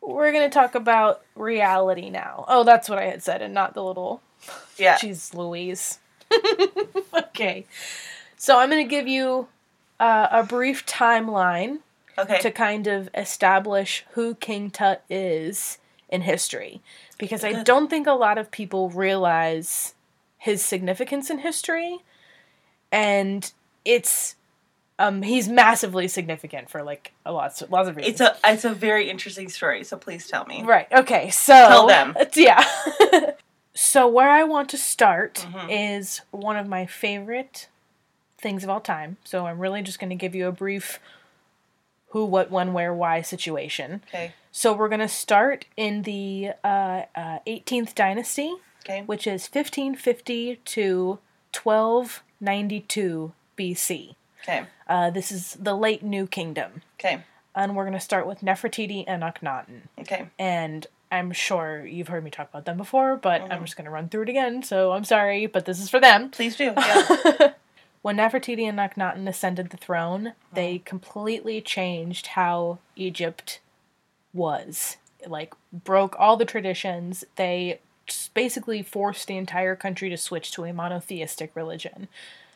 we're 0.00 0.32
gonna 0.32 0.50
talk 0.50 0.74
about 0.74 1.22
reality 1.34 2.10
now. 2.10 2.44
Oh, 2.48 2.64
that's 2.64 2.88
what 2.88 2.98
I 2.98 3.04
had 3.06 3.22
said, 3.22 3.42
and 3.42 3.52
not 3.54 3.74
the 3.74 3.82
little 3.82 4.22
Yeah. 4.76 4.96
Jeez 4.98 5.34
Louise. 5.34 5.98
okay. 7.14 7.66
So 8.36 8.58
I'm 8.58 8.70
gonna 8.70 8.84
give 8.84 9.08
you 9.08 9.48
uh, 9.98 10.28
a 10.30 10.42
brief 10.44 10.86
timeline 10.86 11.78
Okay. 12.18 12.38
to 12.40 12.50
kind 12.50 12.86
of 12.86 13.08
establish 13.14 14.04
who 14.12 14.34
King 14.34 14.70
Tut 14.70 15.02
is 15.08 15.78
in 16.08 16.22
history. 16.22 16.80
Because 17.18 17.44
I 17.44 17.62
don't 17.62 17.88
think 17.88 18.06
a 18.06 18.12
lot 18.12 18.38
of 18.38 18.50
people 18.50 18.90
realize 18.90 19.94
his 20.38 20.64
significance 20.64 21.30
in 21.30 21.38
history. 21.38 21.98
And 22.90 23.50
it's 23.84 24.34
um 24.98 25.22
he's 25.22 25.48
massively 25.48 26.08
significant 26.08 26.68
for 26.70 26.82
like 26.82 27.12
a 27.24 27.32
lots 27.32 27.62
lots 27.70 27.88
of 27.88 27.96
reasons. 27.96 28.12
It's 28.12 28.20
a 28.20 28.36
it's 28.44 28.64
a 28.64 28.72
very 28.74 29.08
interesting 29.10 29.48
story, 29.48 29.84
so 29.84 29.96
please 29.96 30.26
tell 30.26 30.44
me. 30.46 30.62
Right. 30.64 30.86
Okay. 30.92 31.30
So 31.30 31.52
Tell 31.54 31.86
them. 31.86 32.16
Yeah. 32.34 32.64
so 33.74 34.08
where 34.08 34.30
I 34.30 34.44
want 34.44 34.68
to 34.70 34.78
start 34.78 35.46
Mhm. 35.52 36.00
is 36.00 36.20
one 36.30 36.56
of 36.56 36.66
my 36.66 36.86
favorite 36.86 37.68
things 38.38 38.64
of 38.64 38.70
all 38.70 38.80
time. 38.80 39.16
So 39.24 39.46
I'm 39.46 39.58
really 39.58 39.82
just 39.82 39.98
going 39.98 40.10
to 40.10 40.16
give 40.16 40.34
you 40.34 40.46
a 40.46 40.52
brief 40.52 40.98
who, 42.10 42.24
what, 42.24 42.50
when, 42.50 42.72
where, 42.72 42.92
why 42.94 43.20
situation. 43.22 44.02
Okay. 44.08 44.32
So 44.52 44.72
we're 44.72 44.88
going 44.88 45.00
to 45.00 45.08
start 45.08 45.66
in 45.76 46.02
the 46.02 46.50
uh, 46.64 47.02
uh, 47.14 47.38
18th 47.46 47.94
dynasty, 47.94 48.54
Okay. 48.84 49.02
which 49.02 49.26
is 49.26 49.42
1550 49.52 50.56
to 50.64 51.18
1292 51.52 53.32
BC. 53.56 54.14
Okay. 54.42 54.64
Uh, 54.88 55.10
this 55.10 55.30
is 55.32 55.56
the 55.60 55.74
late 55.74 56.02
New 56.02 56.26
Kingdom. 56.26 56.82
Okay. 56.98 57.22
And 57.54 57.74
we're 57.76 57.84
going 57.84 57.92
to 57.94 58.00
start 58.00 58.26
with 58.26 58.40
Nefertiti 58.40 59.04
and 59.06 59.22
Akhenaten 59.22 59.82
Okay. 60.00 60.28
and 60.38 60.86
I'm 61.10 61.32
sure 61.32 61.86
you've 61.86 62.08
heard 62.08 62.22
me 62.22 62.30
talk 62.30 62.50
about 62.50 62.66
them 62.66 62.76
before, 62.76 63.16
but 63.16 63.40
I'm 63.42 63.48
Mhm. 63.60 63.64
just 63.64 63.76
going 63.78 63.86
to 63.86 63.90
run 63.90 64.08
through 64.10 64.22
it 64.24 64.28
again, 64.28 64.62
so 64.62 64.92
I'm 64.92 65.04
sorry, 65.04 65.46
but 65.46 65.64
this 65.64 65.80
is 65.80 65.88
for 65.88 65.98
them. 66.00 66.30
Please 66.30 66.54
do. 66.56 66.74
Yeah. 66.76 67.52
when 68.02 68.16
Nefertiti 68.16 68.68
and 68.68 68.78
Akhenaten 68.78 69.28
ascended 69.28 69.70
the 69.70 69.76
throne, 69.76 70.34
they 70.52 70.78
completely 70.84 71.60
changed 71.60 72.28
how 72.28 72.78
Egypt 72.96 73.60
was. 74.32 74.96
Like, 75.26 75.54
broke 75.72 76.14
all 76.18 76.36
the 76.36 76.44
traditions. 76.44 77.24
They 77.36 77.80
basically 78.34 78.82
forced 78.82 79.26
the 79.26 79.36
entire 79.36 79.76
country 79.76 80.08
to 80.10 80.16
switch 80.16 80.52
to 80.52 80.64
a 80.64 80.72
monotheistic 80.72 81.54
religion. 81.54 82.08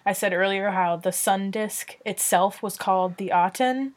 I 0.04 0.12
said 0.12 0.32
earlier 0.32 0.70
how 0.70 0.96
the 0.96 1.12
sun 1.12 1.50
disk 1.50 1.96
itself 2.04 2.62
was 2.62 2.76
called 2.76 3.16
the 3.16 3.32
Aten, 3.34 3.92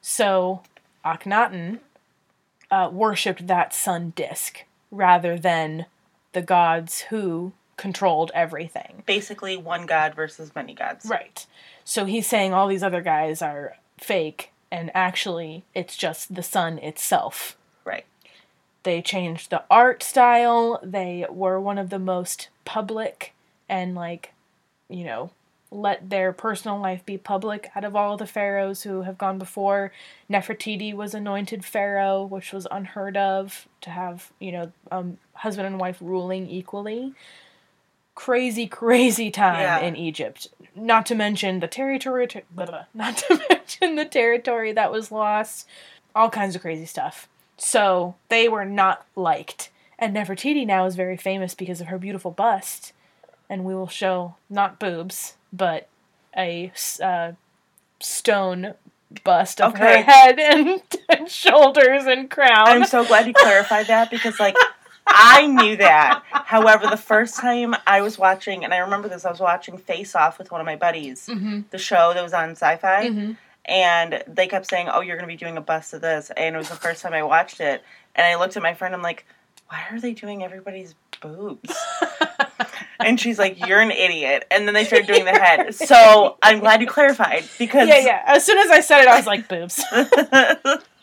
so 0.00 0.62
Akhenaten 1.04 1.80
uh, 2.70 2.88
worshipped 2.92 3.46
that 3.46 3.74
sun 3.74 4.12
disk 4.14 4.64
rather 4.90 5.38
than 5.38 5.86
the 6.32 6.42
gods 6.42 7.02
who 7.02 7.52
controlled 7.80 8.30
everything. 8.34 9.02
Basically, 9.06 9.56
one 9.56 9.86
god 9.86 10.14
versus 10.14 10.54
many 10.54 10.74
gods. 10.74 11.06
Right. 11.06 11.46
So 11.82 12.04
he's 12.04 12.26
saying 12.26 12.52
all 12.52 12.68
these 12.68 12.82
other 12.82 13.00
guys 13.00 13.40
are 13.40 13.76
fake, 13.96 14.50
and 14.70 14.90
actually, 14.94 15.64
it's 15.74 15.96
just 15.96 16.34
the 16.34 16.42
sun 16.42 16.76
itself. 16.78 17.56
Right. 17.82 18.04
They 18.82 19.00
changed 19.00 19.48
the 19.48 19.64
art 19.70 20.02
style. 20.02 20.78
They 20.82 21.24
were 21.30 21.58
one 21.58 21.78
of 21.78 21.88
the 21.88 21.98
most 21.98 22.50
public 22.66 23.32
and, 23.66 23.94
like, 23.94 24.34
you 24.90 25.04
know, 25.04 25.30
let 25.70 26.10
their 26.10 26.34
personal 26.34 26.78
life 26.78 27.06
be 27.06 27.16
public 27.16 27.70
out 27.74 27.84
of 27.84 27.96
all 27.96 28.18
the 28.18 28.26
pharaohs 28.26 28.82
who 28.82 29.02
have 29.02 29.16
gone 29.16 29.38
before. 29.38 29.90
Nefertiti 30.28 30.92
was 30.92 31.14
anointed 31.14 31.64
pharaoh, 31.64 32.24
which 32.24 32.52
was 32.52 32.66
unheard 32.70 33.16
of 33.16 33.66
to 33.80 33.88
have, 33.88 34.32
you 34.38 34.52
know, 34.52 34.72
um, 34.90 35.16
husband 35.32 35.66
and 35.66 35.80
wife 35.80 35.96
ruling 36.02 36.46
equally. 36.50 37.14
Crazy, 38.20 38.66
crazy 38.66 39.30
time 39.30 39.60
Yeah. 39.60 39.78
in 39.78 39.96
Egypt. 39.96 40.48
Not 40.74 41.06
to 41.06 41.14
mention 41.14 41.60
the 41.60 41.66
territory, 41.66 42.26
ter- 42.26 42.42
blah, 42.50 42.66
blah, 42.66 42.84
not 42.94 43.16
to 43.16 43.40
mention 43.48 43.96
the 43.96 44.04
territory 44.04 44.72
that 44.72 44.92
was 44.92 45.10
lost. 45.10 45.66
All 46.14 46.28
kinds 46.28 46.54
of 46.54 46.60
crazy 46.60 46.84
stuff. 46.84 47.28
So 47.56 48.16
they 48.28 48.46
were 48.46 48.66
not 48.66 49.06
liked. 49.16 49.70
And 49.98 50.14
Nefertiti 50.14 50.66
now 50.66 50.84
is 50.84 50.96
very 50.96 51.16
famous 51.16 51.54
because 51.54 51.80
of 51.80 51.86
her 51.86 51.96
beautiful 51.96 52.30
bust. 52.30 52.92
And 53.48 53.64
we 53.64 53.74
will 53.74 53.88
show 53.88 54.34
not 54.50 54.78
boobs, 54.78 55.36
but 55.50 55.88
a 56.36 56.72
uh, 57.02 57.32
stone 58.00 58.74
bust 59.24 59.62
of 59.62 59.72
Okay. 59.74 59.96
her 59.96 60.02
head 60.02 60.38
and, 60.38 60.82
and 61.08 61.26
shoulders 61.30 62.04
and 62.04 62.30
crown. 62.30 62.68
I'm 62.68 62.84
so 62.84 63.02
glad 63.06 63.26
you 63.26 63.32
clarified 63.32 63.86
that 63.86 64.10
because, 64.10 64.38
like, 64.38 64.56
I 65.12 65.46
knew 65.46 65.76
that. 65.76 66.22
However, 66.30 66.86
the 66.86 66.96
first 66.96 67.36
time 67.36 67.74
I 67.86 68.00
was 68.00 68.18
watching, 68.18 68.64
and 68.64 68.72
I 68.72 68.78
remember 68.78 69.08
this, 69.08 69.24
I 69.24 69.30
was 69.30 69.40
watching 69.40 69.76
Face 69.78 70.14
Off 70.14 70.38
with 70.38 70.50
one 70.50 70.60
of 70.60 70.66
my 70.66 70.76
buddies, 70.76 71.26
Mhm. 71.26 71.64
the 71.70 71.78
show 71.78 72.14
that 72.14 72.22
was 72.22 72.32
on 72.32 72.50
sci 72.50 72.76
fi, 72.76 73.06
Mhm. 73.08 73.36
and 73.64 74.22
they 74.26 74.46
kept 74.46 74.66
saying, 74.66 74.88
Oh, 74.88 75.00
you're 75.00 75.16
going 75.16 75.28
to 75.28 75.32
be 75.32 75.36
doing 75.36 75.56
a 75.56 75.60
bust 75.60 75.92
of 75.94 76.00
this. 76.00 76.30
And 76.36 76.54
it 76.54 76.58
was 76.58 76.68
the 76.68 76.76
first 76.76 77.02
time 77.02 77.12
I 77.12 77.22
watched 77.22 77.60
it. 77.60 77.82
And 78.14 78.26
I 78.26 78.36
looked 78.36 78.56
at 78.56 78.62
my 78.62 78.74
friend, 78.74 78.94
I'm 78.94 79.02
like, 79.02 79.24
Why 79.68 79.84
are 79.90 80.00
they 80.00 80.12
doing 80.14 80.42
everybody's 80.42 80.94
boobs? 81.20 81.74
And 83.02 83.18
she's 83.18 83.38
like, 83.38 83.66
"You're 83.66 83.80
an 83.80 83.90
idiot." 83.90 84.46
And 84.50 84.66
then 84.68 84.74
they 84.74 84.84
started 84.84 85.06
doing 85.06 85.24
the 85.24 85.30
head. 85.32 85.74
So 85.74 86.36
I'm 86.42 86.60
glad 86.60 86.82
you 86.82 86.86
clarified 86.86 87.44
because 87.58 87.88
yeah, 87.88 87.98
yeah. 88.00 88.22
As 88.26 88.44
soon 88.44 88.58
as 88.58 88.68
I 88.70 88.80
said 88.80 89.00
it, 89.00 89.08
I 89.08 89.16
was 89.16 89.26
like, 89.26 89.48
boobs. 89.48 89.82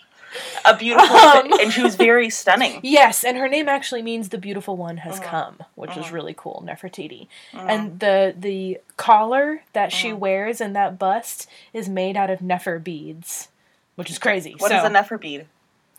a 0.65 0.75
beautiful, 0.75 1.15
Um. 1.15 1.53
and 1.59 1.71
she 1.71 1.81
was 1.81 1.95
very 1.95 2.29
stunning. 2.41 2.79
Yes, 2.83 3.23
and 3.23 3.37
her 3.37 3.47
name 3.47 3.67
actually 3.69 4.01
means 4.01 4.29
the 4.29 4.37
beautiful 4.37 4.75
one 4.77 4.97
has 4.97 5.19
Mhm. 5.19 5.23
come, 5.23 5.57
which 5.75 5.95
is 5.97 6.05
Mhm. 6.07 6.11
really 6.13 6.33
cool, 6.37 6.63
Nefertiti. 6.65 7.27
Mhm. 7.53 7.69
And 7.69 7.99
the 7.99 8.33
the 8.37 8.79
collar 8.97 9.63
that 9.73 9.91
she 9.91 10.13
wears 10.13 10.59
in 10.61 10.73
that 10.73 10.99
bust 10.99 11.47
is 11.73 11.87
made 11.89 12.17
out 12.17 12.29
of 12.29 12.41
Nefer 12.41 12.79
beads, 12.79 13.47
which 13.95 14.09
is 14.09 14.19
crazy. 14.19 14.55
What 14.57 14.69
so 14.69 14.77
is 14.77 14.83
a 14.83 14.89
Nefer 14.89 15.17
bead? 15.17 15.47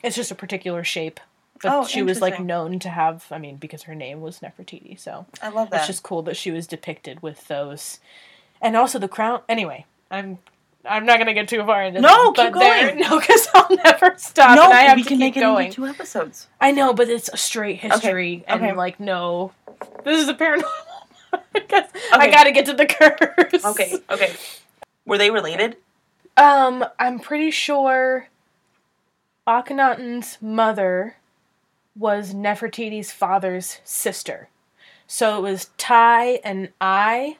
it's 0.03 0.17
just 0.17 0.31
a 0.31 0.35
particular 0.35 0.85
shape. 0.85 1.21
But 1.61 1.73
Oh, 1.73 1.85
she 1.87 2.03
was 2.03 2.21
like 2.21 2.39
known 2.39 2.79
to 2.79 2.89
have. 2.89 3.27
I 3.33 3.39
mean, 3.39 3.57
because 3.57 3.83
her 3.85 3.95
name 3.97 4.21
was 4.21 4.39
Nefertiti, 4.39 4.97
so 4.99 5.27
I 5.43 5.49
love 5.49 5.71
that. 5.71 5.79
it's 5.79 5.87
just 5.89 6.05
cool 6.05 6.23
that 6.23 6.37
she 6.37 6.53
was 6.53 6.69
depicted 6.69 7.21
with 7.21 7.49
those, 7.49 7.99
and 8.63 8.77
also 8.77 9.01
the 9.01 9.09
crown. 9.09 9.41
Anyway, 9.49 9.85
I'm. 10.09 10.39
I'm 10.89 11.07
not 11.07 11.19
gonna 11.19 11.35
get 11.35 11.49
too 11.49 11.65
far 11.65 11.83
into 11.83 12.01
No, 12.01 12.33
keep 12.33 12.53
but 12.53 12.59
there- 12.59 12.87
going. 12.95 13.01
No, 13.01 13.19
because 13.21 13.49
Ay'll 13.55 13.77
never 13.85 14.15
stop, 14.17 14.57
no, 14.57 14.65
and 14.65 14.73
I 14.73 14.81
have 14.83 14.97
we 14.97 15.03
to 15.03 15.09
can 15.09 15.19
keep 15.19 15.21
make 15.27 15.37
it 15.37 15.41
going. 15.41 15.67
into 15.67 15.77
two 15.77 15.87
episodes. 15.87 16.49
I 16.61 16.73
know, 16.73 16.93
but 16.95 17.09
it's 17.09 17.29
a 17.33 17.37
straight 17.37 17.79
history, 17.79 18.45
and 18.49 18.63
okay. 18.63 18.73
like, 18.75 18.99
no, 19.01 19.53
this 20.05 20.21
is 20.21 20.29
a 20.29 20.35
paranormal. 20.35 20.65
because 21.53 21.85
I 22.13 22.31
gotta 22.31 22.53
get 22.53 22.67
to 22.67 22.73
the 22.75 22.87
curse. 22.87 23.65
Okay, 23.65 23.99
okay. 24.11 24.33
Were 25.05 25.19
they 25.19 25.31
related? 25.31 25.77
Um, 26.37 26.85
I'm 26.99 27.19
pretty 27.19 27.51
sure 27.51 28.29
Akhenaten's 29.47 30.39
mother 30.41 31.17
was 31.97 32.33
Nefertiti's 32.35 33.11
father's 33.13 33.81
sister. 33.85 34.49
So 35.07 35.39
it 35.39 35.41
was 35.41 35.71
Tiye 35.79 36.39
and 36.45 36.69
I, 36.81 37.39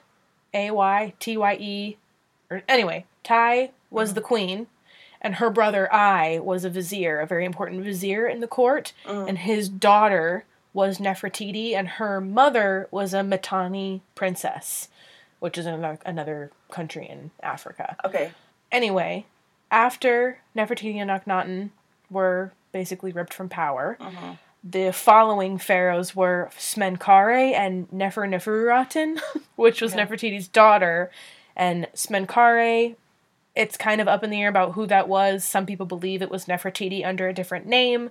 A 0.53 0.71
Y 0.71 1.13
T 1.19 1.37
Y 1.37 1.57
E, 1.59 1.97
or 2.49 2.63
anyway, 2.67 3.05
Tiye 3.29 3.71
was 3.89 4.13
the 4.13 4.21
queen, 4.21 4.67
and 5.21 5.35
her 5.35 5.49
brother 5.49 5.91
Ay 5.93 6.39
was 6.39 6.63
a 6.65 6.69
vizier, 6.69 7.19
a 7.19 7.27
very 7.27 7.45
important 7.45 7.83
vizier 7.83 8.27
in 8.27 8.39
the 8.39 8.47
court, 8.47 8.93
Mm. 9.05 9.29
and 9.29 9.37
his 9.39 9.69
daughter 9.69 10.45
was 10.73 10.99
Nefertiti, 10.99 11.73
and 11.73 11.87
her 11.87 12.21
mother 12.21 12.87
was 12.91 13.13
a 13.13 13.23
Mitanni 13.23 14.01
princess, 14.15 14.87
which 15.39 15.57
is 15.57 15.65
another, 15.65 15.99
another 16.05 16.51
country 16.71 17.07
in 17.07 17.31
Africa 17.41 17.95
Okay. 18.05 18.31
anyway, 18.71 19.25
after 19.71 20.39
Nefertiti 20.55 20.95
and 20.95 21.09
Akhenaten 21.09 21.69
were 22.09 22.51
basically 22.71 23.11
ripped 23.11 23.33
from 23.33 23.49
power, 23.49 23.97
Mhm. 23.99 24.37
the 24.63 24.91
following 24.93 25.57
pharaohs 25.57 26.15
were 26.15 26.49
Smenkare 26.57 27.53
and 27.53 27.91
Nefer 27.91 28.27
which 29.55 29.81
was 29.81 29.93
Okay. 29.93 30.03
Nefertiti's 30.05 30.47
daughter, 30.47 31.09
and 31.55 31.87
Smenkare. 31.95 32.95
It's 33.59 33.75
kind 33.75 33.99
of 33.99 34.07
up 34.07 34.23
in 34.23 34.29
the 34.29 34.41
air 34.41 34.47
about 34.47 34.71
who 34.73 34.85
that 34.87 35.09
was. 35.09 35.43
Some 35.43 35.65
people 35.65 35.85
believe 35.85 36.21
it 36.21 36.31
was 36.31 36.45
Nefertiti 36.45 37.05
under 37.05 37.27
a 37.27 37.33
different 37.33 37.65
name. 37.65 38.09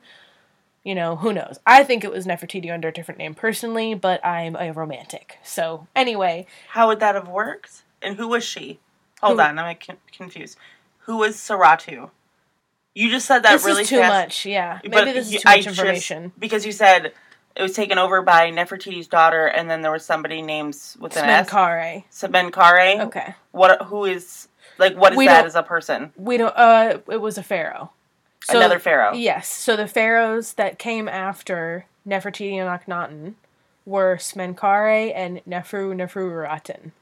You 0.84 0.94
know, 0.94 1.16
who 1.16 1.32
knows? 1.32 1.58
I 1.66 1.84
think 1.84 2.04
it 2.04 2.10
was 2.12 2.26
Nefertiti 2.26 2.72
under 2.72 2.88
a 2.88 2.92
different 2.92 3.18
name 3.18 3.34
personally, 3.34 3.94
but 3.94 4.24
I'm 4.24 4.56
a 4.56 4.72
romantic. 4.72 5.38
So, 5.42 5.86
anyway, 5.96 6.46
How 6.68 6.86
would 6.88 7.00
that 7.00 7.14
have 7.14 7.28
worked? 7.28 7.82
And 8.02 8.16
who 8.16 8.28
was 8.28 8.44
she? 8.44 8.78
Hold 9.22 9.38
Who- 9.38 9.44
on, 9.46 9.58
I'm 9.58 9.76
confused. 10.12 10.58
Who 11.06 11.16
was 11.16 11.36
Saratu? 11.36 12.10
You 12.94 13.10
just 13.10 13.26
said 13.26 13.42
that 13.44 13.52
this 13.54 13.64
really 13.64 13.82
is 13.82 13.88
too 13.88 13.98
fast. 13.98 14.12
much. 14.12 14.46
Yeah, 14.46 14.80
maybe 14.82 14.94
But 14.94 15.04
this 15.06 15.32
is 15.32 15.40
too 15.42 15.48
I 15.48 15.56
much 15.56 15.64
just- 15.64 15.78
information. 15.78 16.32
because 16.38 16.66
you 16.66 16.72
said 16.72 17.12
it 17.56 17.62
was 17.62 17.72
taken 17.72 17.96
over 17.98 18.20
by 18.22 18.50
Nefertiti's 18.50 19.08
daughter, 19.08 19.46
and 19.46 19.70
then 19.70 19.80
there 19.82 19.92
was 19.92 20.04
somebody 20.04 20.42
named 20.42 20.76
with 20.98 21.16
an 21.16 21.24
S. 21.28 21.48
Smenkare. 21.48 22.04
Semenkare. 22.12 23.00
Okay. 23.06 23.34
What? 23.52 23.82
Who 23.82 24.04
is 24.04 24.47
like? 24.78 24.96
What 24.96 25.12
is 25.12 25.18
We 25.18 25.26
that 25.26 25.46
as 25.46 25.54
a 25.54 25.62
person? 25.62 26.12
We 26.16 26.36
don't. 26.36 26.56
Uh, 26.56 26.98
it 27.08 27.20
was 27.20 27.38
a 27.38 27.42
pharaoh. 27.42 27.90
So, 28.44 28.56
Another 28.56 28.78
pharaoh. 28.78 29.14
Yes. 29.14 29.48
So 29.48 29.76
the 29.76 29.88
pharaohs 29.88 30.54
that 30.54 30.78
came 30.78 31.08
after 31.08 31.86
Nefertiti 32.06 32.52
and 32.54 32.68
Akhenaten 32.68 33.34
were 33.84 34.16
Smenkare 34.16 35.12
and 35.14 35.40
Neferu 35.44 35.94
Neferuraten. 35.94 36.92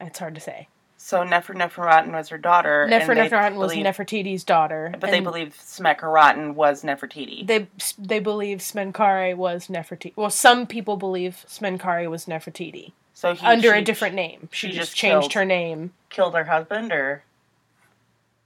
It's 0.00 0.18
hard 0.18 0.34
to 0.34 0.40
say. 0.40 0.68
So 1.00 1.22
Nefer 1.22 1.54
Neferraten 1.54 2.12
was 2.12 2.28
her 2.30 2.38
daughter. 2.38 2.86
Nefer 2.88 3.12
and 3.12 3.30
they 3.30 3.56
was 3.56 3.72
Nefertiti's 3.72 4.42
daughter. 4.42 4.92
But 4.98 5.10
they 5.10 5.18
and 5.18 5.24
believe 5.24 5.54
Smekharaten 5.56 6.54
was 6.54 6.82
Nefertiti. 6.82 7.46
they 7.46 7.68
they 7.96 8.18
believe 8.18 8.58
Smenkare 8.58 9.36
was 9.36 9.68
Nefertiti. 9.68 10.12
Well, 10.16 10.30
some 10.30 10.66
people 10.66 10.96
believe 10.96 11.44
Smenkare 11.48 12.10
was 12.10 12.26
Nefertiti 12.26 12.92
so 13.18 13.34
he, 13.34 13.44
under 13.44 13.72
a 13.74 13.82
different 13.82 14.14
name. 14.14 14.48
She, 14.52 14.68
she 14.68 14.72
just, 14.72 14.90
just 14.90 14.96
changed 14.96 15.22
killed- 15.30 15.32
her 15.32 15.44
name. 15.44 15.92
killed 16.08 16.34
her 16.34 16.44
husband, 16.44 16.92
or 16.92 17.24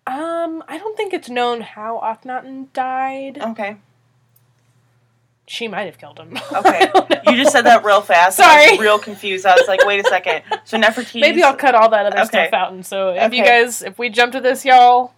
Um, 0.06 0.64
I 0.66 0.78
don't 0.78 0.96
think 0.96 1.12
it's 1.12 1.28
known 1.28 1.60
how 1.60 2.00
Akhenaten 2.02 2.72
died. 2.72 3.38
okay, 3.40 3.76
She 5.46 5.68
might 5.68 5.84
have 5.84 5.98
killed 5.98 6.18
him. 6.18 6.36
okay. 6.52 6.90
I 6.94 7.20
you 7.30 7.36
just 7.36 7.52
said 7.52 7.62
that 7.66 7.84
real 7.84 8.00
fast. 8.00 8.40
I 8.40 8.64
Sorry. 8.64 8.70
was 8.78 8.80
real 8.80 8.98
confused. 8.98 9.44
I 9.44 9.54
was 9.54 9.68
like, 9.68 9.84
wait 9.84 10.00
a 10.04 10.08
second. 10.08 10.42
So 10.64 10.78
Nefertiti. 10.78 11.20
Maybe 11.20 11.42
I'll 11.42 11.54
cut 11.56 11.74
all 11.74 11.90
that 11.90 12.06
other 12.06 12.20
Okay. 12.20 12.46
stuff 12.48 12.52
out, 12.54 12.72
and 12.72 12.84
so 12.86 13.10
if 13.10 13.32
you 13.34 13.44
guys, 13.44 13.82
if 13.82 13.98
we 13.98 14.08
jump 14.08 14.32
to 14.32 14.40
this, 14.40 14.64
y'all, 14.64 15.12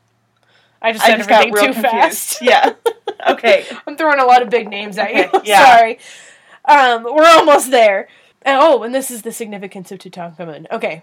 I 0.82 0.92
just 0.92 1.04
I 1.04 1.08
said 1.10 1.16
just 1.18 1.28
got 1.28 1.46
everything 1.46 1.74
too 1.74 1.80
confused. 1.82 1.92
fast. 1.92 2.42
Yeah. 2.42 2.72
Okay. 3.26 3.64
I'm 3.86 3.96
throwing 3.96 4.18
a 4.20 4.24
lot 4.26 4.42
of 4.42 4.50
big 4.50 4.68
names 4.68 4.98
at 4.98 5.14
you. 5.14 5.24
Okay, 5.32 5.40
yeah. 5.48 5.76
Sorry. 5.78 5.98
Um, 6.66 7.04
we're 7.04 7.24
almost 7.26 7.70
there. 7.70 8.08
And, 8.44 8.58
oh, 8.60 8.82
and 8.82 8.94
this 8.94 9.10
is 9.10 9.22
the 9.22 9.32
significance 9.32 9.90
of 9.90 9.98
Tutankhamun. 9.98 10.66
Okay. 10.70 11.02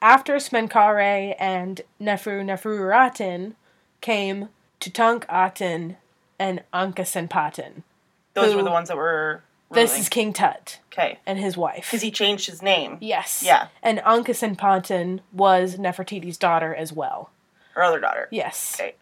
After 0.00 0.36
Smenkare 0.36 1.34
and 1.38 1.80
Nefru 2.00 2.42
Neferuraten 2.44 3.54
came 4.00 4.48
Tutankhaten 4.80 5.96
and 6.38 6.62
Ankhesenpaten. 6.72 7.82
Those 8.34 8.52
Who- 8.52 8.58
were 8.58 8.62
the 8.62 8.70
ones 8.70 8.88
that 8.88 8.96
were. 8.96 9.42
This 9.70 9.98
is 9.98 10.08
King 10.08 10.32
Tut 10.32 10.78
okay 10.90 11.18
and 11.26 11.38
his 11.38 11.54
wife. 11.54 11.84
because 11.88 12.00
he 12.00 12.10
changed 12.10 12.46
his 12.46 12.62
name. 12.62 12.96
yes. 13.02 13.42
Yeah. 13.44 13.66
And 13.82 13.98
Ankhesenpaten 13.98 15.20
was 15.30 15.76
Nefertiti's 15.76 16.38
daughter 16.38 16.74
as 16.74 16.90
well. 16.90 17.28
Her 17.74 17.82
other 17.82 18.00
daughter. 18.00 18.28
Yes. 18.30 18.78
Okay. 18.80 18.94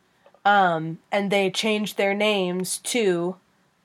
Um, 0.45 0.99
and 1.13 1.31
they 1.31 1.51
changed 1.51 1.97
their 1.99 2.15
names 2.15 2.79
to 2.79 3.37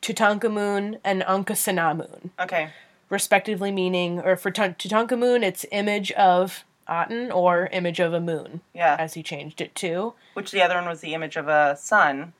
Tutankhamun 0.02 1.00
and 1.04 1.22
Ankhesenamun, 1.22 2.32
Okay. 2.40 2.70
Respectively 3.12 3.72
meaning, 3.74 4.20
or 4.22 4.38
for 4.38 4.50
Tut- 4.52 4.80
Tutankhamun, 4.80 5.44
it's 5.44 5.66
image 5.70 6.14
of 6.14 6.64
Aten 6.90 7.30
or 7.30 7.68
image 7.74 8.00
of 8.00 8.14
Amun, 8.14 8.62
Yeah. 8.74 8.96
as 8.98 9.16
he 9.16 9.22
changed 9.22 9.60
it 9.60 9.76
to. 9.76 10.14
Which 10.34 10.52
the 10.52 10.62
other 10.64 10.76
one 10.76 10.88
was 10.88 11.02
the 11.02 11.14
image 11.14 11.36
of 11.36 11.50
a 11.50 11.76
sun. 11.76 12.32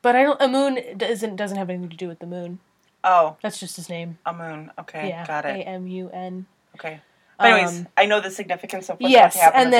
But 0.00 0.16
I 0.16 0.22
don't. 0.22 0.40
Amun 0.40 0.78
doesn't 0.96 1.36
doesn't 1.36 1.58
have 1.58 1.68
anything 1.68 1.90
to 1.90 1.96
do 1.96 2.08
with 2.08 2.20
the 2.20 2.26
moon. 2.26 2.58
Oh, 3.04 3.36
That's 3.42 3.60
just 3.60 3.76
his 3.76 3.90
name. 3.90 4.16
Amun. 4.24 4.72
Okay. 4.78 5.08
yeah, 5.10 5.26
Got 5.26 5.44
it. 5.44 5.50
A 5.50 5.68
M 5.68 5.86
U 5.86 6.08
N. 6.10 6.46
Okay. 6.76 7.00
But 7.38 7.50
anyways, 7.52 7.80
Um, 7.80 7.88
I 7.96 8.06
know 8.06 8.20
the 8.20 8.30
significance 8.30 8.88
of 8.88 8.98
what's 9.00 9.12
Yes, 9.12 9.34
about 9.36 9.40
to 9.40 9.44
happen. 9.44 9.60
and 9.60 9.72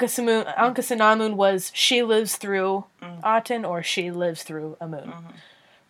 That's 0.00 0.16
then 0.16 0.46
Ankhesenamun 0.56 1.34
was 1.34 1.70
she 1.74 2.02
lives 2.02 2.36
through 2.36 2.86
Mm. 3.02 3.38
Aten 3.38 3.64
or 3.66 3.82
she 3.82 4.10
lives 4.10 4.42
through 4.44 4.76
Amun. 4.80 5.08
Mhm. 5.12 5.24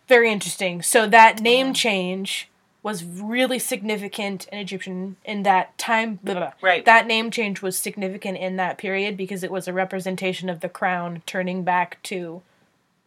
Very 0.07 0.29
interesting. 0.31 0.81
So 0.81 1.07
that 1.07 1.39
name 1.39 1.67
Mm-hmm. 1.67 1.73
change 1.73 2.49
was 2.83 3.05
really 3.05 3.57
significant 3.57 4.45
in 4.51 4.59
Egyptian 4.59 5.15
in 5.23 5.43
that 5.43 5.75
time. 5.77 6.19
Blah, 6.21 6.33
blah, 6.33 6.43
blah. 6.43 6.53
Right. 6.61 6.83
That 6.83 7.07
name 7.07 7.31
change 7.31 7.61
was 7.61 7.77
significant 7.77 8.37
in 8.37 8.57
that 8.57 8.77
period 8.77 9.15
because 9.15 9.41
it 9.41 9.51
was 9.51 9.67
a 9.69 9.73
representation 9.73 10.49
of 10.49 10.59
the 10.59 10.67
crown 10.67 11.23
turning 11.25 11.63
back 11.63 12.03
to 12.03 12.41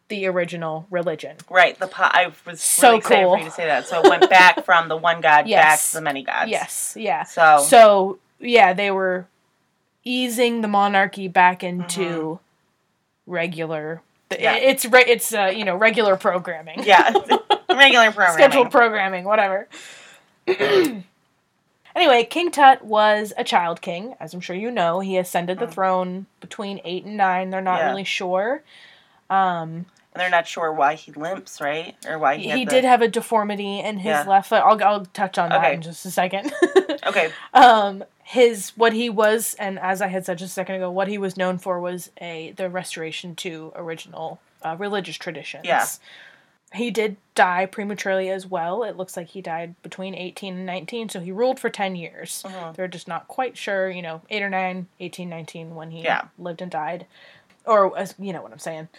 the 0.09 0.25
original 0.25 0.87
religion. 0.89 1.37
Right. 1.49 1.77
The 1.77 1.87
po- 1.87 2.03
I 2.03 2.31
was 2.45 2.59
So 2.59 2.87
really 2.87 2.97
excited 2.97 3.23
cool. 3.23 3.33
for 3.33 3.39
you 3.39 3.45
to 3.45 3.51
say 3.51 3.65
that. 3.65 3.85
So 3.85 4.01
it 4.01 4.09
went 4.09 4.29
back 4.29 4.65
from 4.65 4.87
the 4.87 4.97
one 4.97 5.21
god 5.21 5.47
back 5.47 5.79
to 5.79 5.93
the 5.93 6.01
many 6.01 6.23
gods. 6.23 6.49
Yes, 6.49 6.95
yeah. 6.97 7.23
So, 7.23 7.63
So 7.63 8.17
yeah, 8.39 8.73
they 8.73 8.89
were 8.89 9.27
easing 10.03 10.61
the 10.61 10.67
monarchy 10.67 11.27
back 11.27 11.63
into 11.63 11.99
mm-hmm. 12.01 13.31
regular. 13.31 14.01
Yeah. 14.31 14.55
It's 14.55 14.85
re- 14.85 15.05
it's 15.07 15.33
uh, 15.33 15.51
you 15.55 15.63
know 15.65 15.75
regular 15.75 16.15
programming. 16.17 16.83
yeah, 16.83 17.11
regular 17.69 18.11
programming. 18.11 18.33
scheduled 18.33 18.71
programming, 18.71 19.23
whatever. 19.23 19.67
anyway, 21.95 22.23
King 22.25 22.51
Tut 22.51 22.83
was 22.83 23.33
a 23.37 23.43
child 23.43 23.81
king, 23.81 24.15
as 24.19 24.33
I'm 24.33 24.41
sure 24.41 24.55
you 24.55 24.71
know. 24.71 24.99
He 24.99 25.17
ascended 25.17 25.59
the 25.59 25.67
Mm. 25.67 25.71
throne 25.73 26.25
between 26.39 26.81
eight 26.83 27.05
and 27.05 27.17
nine. 27.17 27.49
They're 27.49 27.61
not 27.61 27.79
Yeah. 27.79 27.89
really 27.89 28.03
sure. 28.03 28.63
Um, 29.29 29.85
and 30.17 30.23
they're 30.23 30.31
not 30.31 30.47
sure 30.47 30.73
why 30.73 30.95
he 30.95 31.11
limps, 31.11 31.61
right? 31.61 31.95
Or 32.07 32.17
why 32.17 32.37
he, 32.37 32.49
he 32.49 32.65
the- 32.65 32.71
did 32.71 32.83
have 32.83 33.03
a 33.03 33.07
deformity 33.07 33.79
in 33.79 33.97
his 33.99 34.05
Yeah. 34.09 34.23
left 34.27 34.49
foot. 34.49 34.63
I'll, 34.63 34.83
I'll 34.83 35.05
touch 35.05 35.37
on 35.37 35.49
that 35.49 35.73
in 35.73 35.81
just 35.83 36.05
a 36.05 36.11
second. 36.11 36.51
Okay. 37.05 37.31
um, 37.53 38.03
his 38.23 38.71
what 38.75 38.91
he 38.91 39.09
was, 39.09 39.53
and 39.59 39.77
as 39.79 40.01
I 40.01 40.07
had 40.07 40.25
said 40.25 40.39
just 40.39 40.51
a 40.51 40.53
second 40.53 40.75
ago, 40.75 40.89
what 40.91 41.07
he 41.07 41.17
was 41.17 41.37
known 41.37 41.57
for 41.57 41.79
was 41.79 42.09
a 42.19 42.53
the 42.57 42.69
restoration 42.69 43.35
to 43.35 43.71
original 43.75 44.39
uh, 44.63 44.75
religious 44.77 45.15
traditions. 45.15 45.63
Yeah. 45.65 45.85
He 46.73 46.91
did 46.91 47.15
die 47.33 47.65
prematurely 47.65 48.29
as 48.29 48.45
well. 48.45 48.83
It 48.83 48.97
looks 48.97 49.15
like 49.15 49.27
he 49.27 49.41
died 49.41 49.75
between 49.83 50.15
18 50.15 50.55
and 50.55 50.65
19, 50.65 51.07
so 51.09 51.19
he 51.21 51.31
ruled 51.31 51.59
for 51.61 51.69
10 51.69 51.95
years. 51.95 52.43
Mhm. 52.45 52.75
They're 52.75 52.89
just 52.89 53.07
not 53.07 53.29
quite 53.29 53.55
sure, 53.57 53.89
you 53.89 54.01
know, 54.01 54.21
8 54.29 54.41
or 54.43 54.49
9, 54.49 54.87
18, 54.99 55.29
19 55.29 55.75
when 55.75 55.91
he 55.91 56.01
Yeah. 56.03 56.23
lived 56.37 56.61
and 56.61 56.71
died. 56.71 57.05
Or, 57.65 57.97
as 57.97 58.15
you 58.19 58.33
know 58.33 58.41
what 58.41 58.51
I'm 58.51 58.59
saying. 58.59 58.89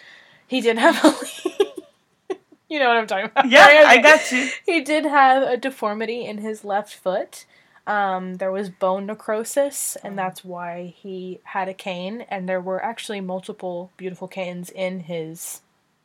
He 0.49 0.61
did 0.61 0.77
have 0.77 1.03
a. 1.05 2.35
you 2.69 2.79
know 2.79 2.87
what 2.89 2.97
I'm 2.97 3.07
talking 3.07 3.25
about. 3.25 3.49
Yeah, 3.49 3.65
right? 3.67 3.85
I 3.85 3.97
got 4.01 4.31
you. 4.31 4.49
He 4.65 4.81
did 4.81 5.05
have 5.05 5.43
a 5.43 5.57
deformity 5.57 6.25
in 6.25 6.39
his 6.39 6.63
left 6.65 6.93
foot. 6.95 7.45
Um, 7.87 8.35
there 8.35 8.51
was 8.51 8.69
bone 8.69 9.05
necrosis, 9.07 9.95
and 10.03 10.17
that's 10.17 10.43
why 10.43 10.93
he 10.97 11.39
had 11.43 11.67
a 11.69 11.73
cane. 11.73 12.25
And 12.29 12.47
there 12.47 12.61
were 12.61 12.83
actually 12.83 13.21
multiple 13.21 13.91
beautiful 13.97 14.27
canes 14.27 14.69
in 14.69 15.01
his 15.01 15.61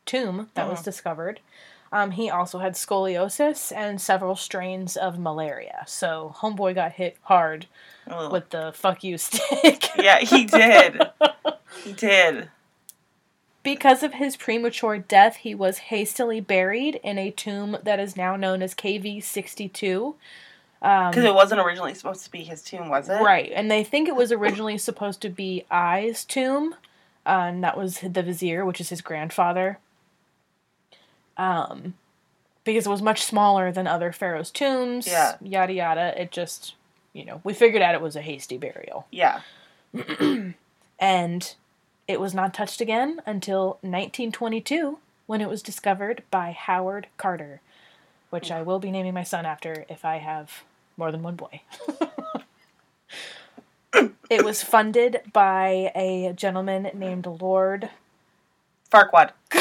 tomb 0.06 0.50
that 0.54 0.68
was 0.68 0.80
Mhm. 0.80 0.84
discovered. 0.84 1.40
Um, 1.92 2.10
he 2.12 2.28
also 2.28 2.58
had 2.58 2.72
scoliosis 2.74 3.70
and 3.74 4.00
several 4.00 4.34
strains 4.34 4.96
of 4.96 5.18
malaria. 5.18 5.84
So 5.86 6.34
homeboy 6.38 6.74
got 6.74 6.92
hit 6.92 7.16
hard 7.22 7.66
Ugh. 8.08 8.32
with 8.32 8.50
the 8.50 8.72
fuck 8.74 9.04
you 9.04 9.16
stick. 9.18 9.90
Yeah, 9.96 10.18
he 10.20 10.44
did. 10.44 11.00
he 11.84 11.92
did. 11.92 12.48
Because 13.64 14.02
of 14.04 14.14
his 14.14 14.36
premature 14.36 14.98
death, 14.98 15.36
he 15.36 15.54
was 15.54 15.78
hastily 15.78 16.38
buried 16.40 17.00
in 17.02 17.18
a 17.18 17.30
tomb 17.32 17.78
that 17.82 17.98
is 17.98 18.16
now 18.16 18.36
known 18.36 18.62
as 18.62 18.74
KV 18.74 19.22
62. 19.24 20.14
Um, 20.82 21.10
Because 21.10 21.24
it 21.24 21.34
wasn't 21.34 21.60
originally 21.62 21.94
supposed 21.94 22.24
to 22.24 22.30
be 22.30 22.42
his 22.44 22.62
tomb, 22.62 22.88
was 22.90 23.08
it? 23.08 23.22
Right, 23.22 23.50
and 23.54 23.70
they 23.70 23.82
think 23.82 24.06
it 24.06 24.14
was 24.14 24.30
originally 24.30 24.76
supposed 24.76 25.22
to 25.22 25.30
be 25.30 25.64
Ay's 25.72 26.24
tomb, 26.26 26.74
uh, 27.26 27.46
and 27.48 27.64
that 27.64 27.76
was 27.78 28.00
the 28.00 28.22
vizier, 28.22 28.66
which 28.66 28.82
is 28.82 28.90
his 28.90 29.00
grandfather. 29.00 29.78
Um, 31.38 31.94
because 32.64 32.86
it 32.86 32.90
was 32.90 33.00
much 33.02 33.22
smaller 33.22 33.72
than 33.72 33.86
other 33.86 34.12
pharaohs' 34.12 34.50
tombs. 34.50 35.06
Yeah. 35.06 35.36
Yada 35.40 35.72
yada. 35.72 36.20
It 36.20 36.30
just, 36.30 36.74
you 37.14 37.24
know, 37.24 37.40
we 37.44 37.54
figured 37.54 37.82
out 37.82 37.94
it 37.94 38.00
was 38.02 38.14
a 38.14 38.22
hasty 38.22 38.58
burial, 38.58 39.06
Yeah. 39.10 39.40
and 40.98 41.54
it 42.06 42.20
was 42.20 42.34
not 42.34 42.54
touched 42.54 42.80
again 42.80 43.20
until 43.26 43.78
1922 43.80 44.98
when 45.26 45.40
it 45.40 45.48
was 45.48 45.62
discovered 45.62 46.22
by 46.30 46.50
Howard 46.52 47.06
Carter, 47.16 47.60
which 48.30 48.50
I 48.50 48.62
will 48.62 48.78
be 48.78 48.90
naming 48.90 49.14
my 49.14 49.22
son 49.22 49.46
after 49.46 49.86
if 49.88 50.04
I 50.04 50.18
have 50.18 50.64
more 50.96 51.10
than 51.10 51.22
one 51.22 51.36
boy. 51.36 51.62
it 54.30 54.44
was 54.44 54.62
funded 54.62 55.22
by 55.32 55.90
a 55.94 56.32
gentleman 56.36 56.90
named 56.94 57.26
Lord. 57.26 57.88
Farquaad. 58.90 59.30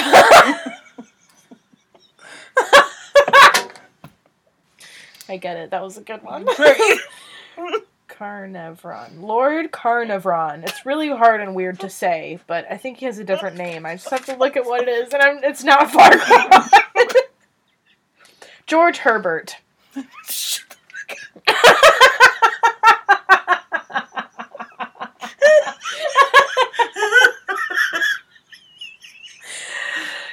I 5.30 5.38
get 5.38 5.58
it. 5.58 5.72
That 5.72 5.82
was 5.82 5.98
a 5.98 6.02
good 6.02 6.22
one. 6.22 6.48
Carnarvon. 8.24 9.22
Lord 9.22 9.74
Carnarvon. 9.74 10.64
It's 10.64 10.86
really 10.86 11.10
hard 11.10 11.42
and 11.42 11.54
weird 11.54 11.82
to 11.82 11.90
say, 11.90 12.40
but 12.48 12.66
I 12.72 12.78
think 12.78 13.00
he 13.00 13.06
has 13.06 13.20
a 13.20 13.26
different 13.26 13.58
name. 13.58 13.86
I 13.86 13.96
just 13.96 14.10
have 14.12 14.26
to 14.28 14.38
look 14.38 14.56
at 14.56 14.66
what 14.66 14.82
it 14.82 14.88
is, 14.88 15.14
and 15.14 15.22
I'm, 15.22 15.44
it's 15.44 15.62
not 15.62 15.90
Farquaad. 15.90 16.70
George 18.66 19.00
Herbert. 19.00 19.58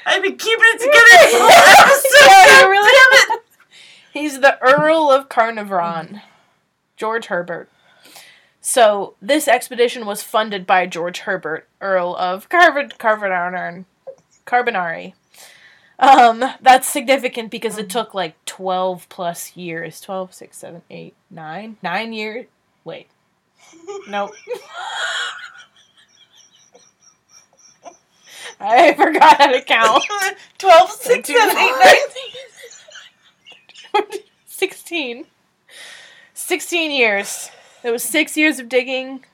I've 0.07 0.23
been 0.23 0.37
keeping 0.37 0.65
it 0.65 0.79
together 0.79 0.95
this 1.11 1.35
whole 1.35 1.51
episode. 1.51 2.29
Yeah, 2.29 2.67
really-. 2.69 3.41
He's 4.13 4.39
the 4.39 4.63
Earl 4.63 5.11
of 5.11 5.29
Carnarvon, 5.29 6.23
George 6.97 7.27
Herbert. 7.27 7.69
So 8.61 9.15
this 9.23 9.49
expedition 9.49 10.05
was 10.05 10.23
funded 10.23 10.67
by 10.67 10.87
George 10.87 11.21
Herbert, 11.21 11.67
Earl 11.81 12.15
of 12.17 12.49
Carnarvon. 12.49 13.85
Um, 15.99 16.45
that's 16.61 16.89
significant 16.89 17.51
because 17.51 17.77
it 17.79 17.91
took 17.91 18.15
like 18.15 18.43
twelve 18.45 19.09
plus 19.09 19.57
years. 19.57 20.01
12, 20.01 20.33
6, 20.33 20.57
7, 20.57 20.83
8, 20.91 21.15
9. 21.31 21.77
9 21.83 22.13
years. 22.13 22.47
Wait. 22.85 23.09
Nope. 24.09 24.33
I 28.59 28.95
forgot 28.95 29.39
how 29.39 29.53
to 29.53 29.63
count. 29.63 30.05
12, 30.59 30.91
6, 30.91 31.29
7, 31.29 31.57
8, 31.57 31.73
9. 33.95 34.03
16. 34.47 35.25
16 36.35 36.91
years. 36.91 37.51
There 37.83 37.93
was 37.93 38.03
six 38.03 38.37
years 38.37 38.59
of 38.59 38.69
digging, 38.69 39.25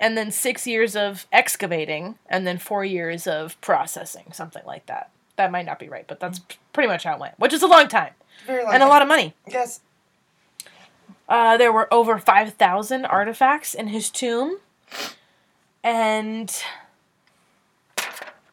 and 0.00 0.16
then 0.16 0.30
six 0.30 0.66
years 0.66 0.96
of 0.96 1.26
excavating, 1.32 2.16
and 2.28 2.46
then 2.46 2.58
four 2.58 2.84
years 2.84 3.26
of 3.26 3.60
processing, 3.60 4.32
something 4.32 4.62
like 4.66 4.86
that. 4.86 5.10
That 5.36 5.50
might 5.52 5.66
not 5.66 5.78
be 5.78 5.88
right, 5.88 6.06
but 6.06 6.18
that's 6.20 6.38
p- 6.38 6.56
pretty 6.72 6.88
much 6.88 7.04
how 7.04 7.14
it 7.14 7.20
went, 7.20 7.38
which 7.38 7.52
is 7.52 7.62
a 7.62 7.66
long 7.66 7.88
time 7.88 8.12
Very 8.46 8.64
long 8.64 8.72
and 8.74 8.82
a 8.82 8.86
lot 8.86 9.02
of 9.02 9.08
money. 9.08 9.34
Yes. 9.46 9.80
Uh, 11.28 11.56
there 11.56 11.72
were 11.72 11.92
over 11.92 12.18
5,000 12.18 13.04
artifacts 13.04 13.74
in 13.74 13.88
his 13.88 14.10
tomb, 14.10 14.58
and 15.82 16.62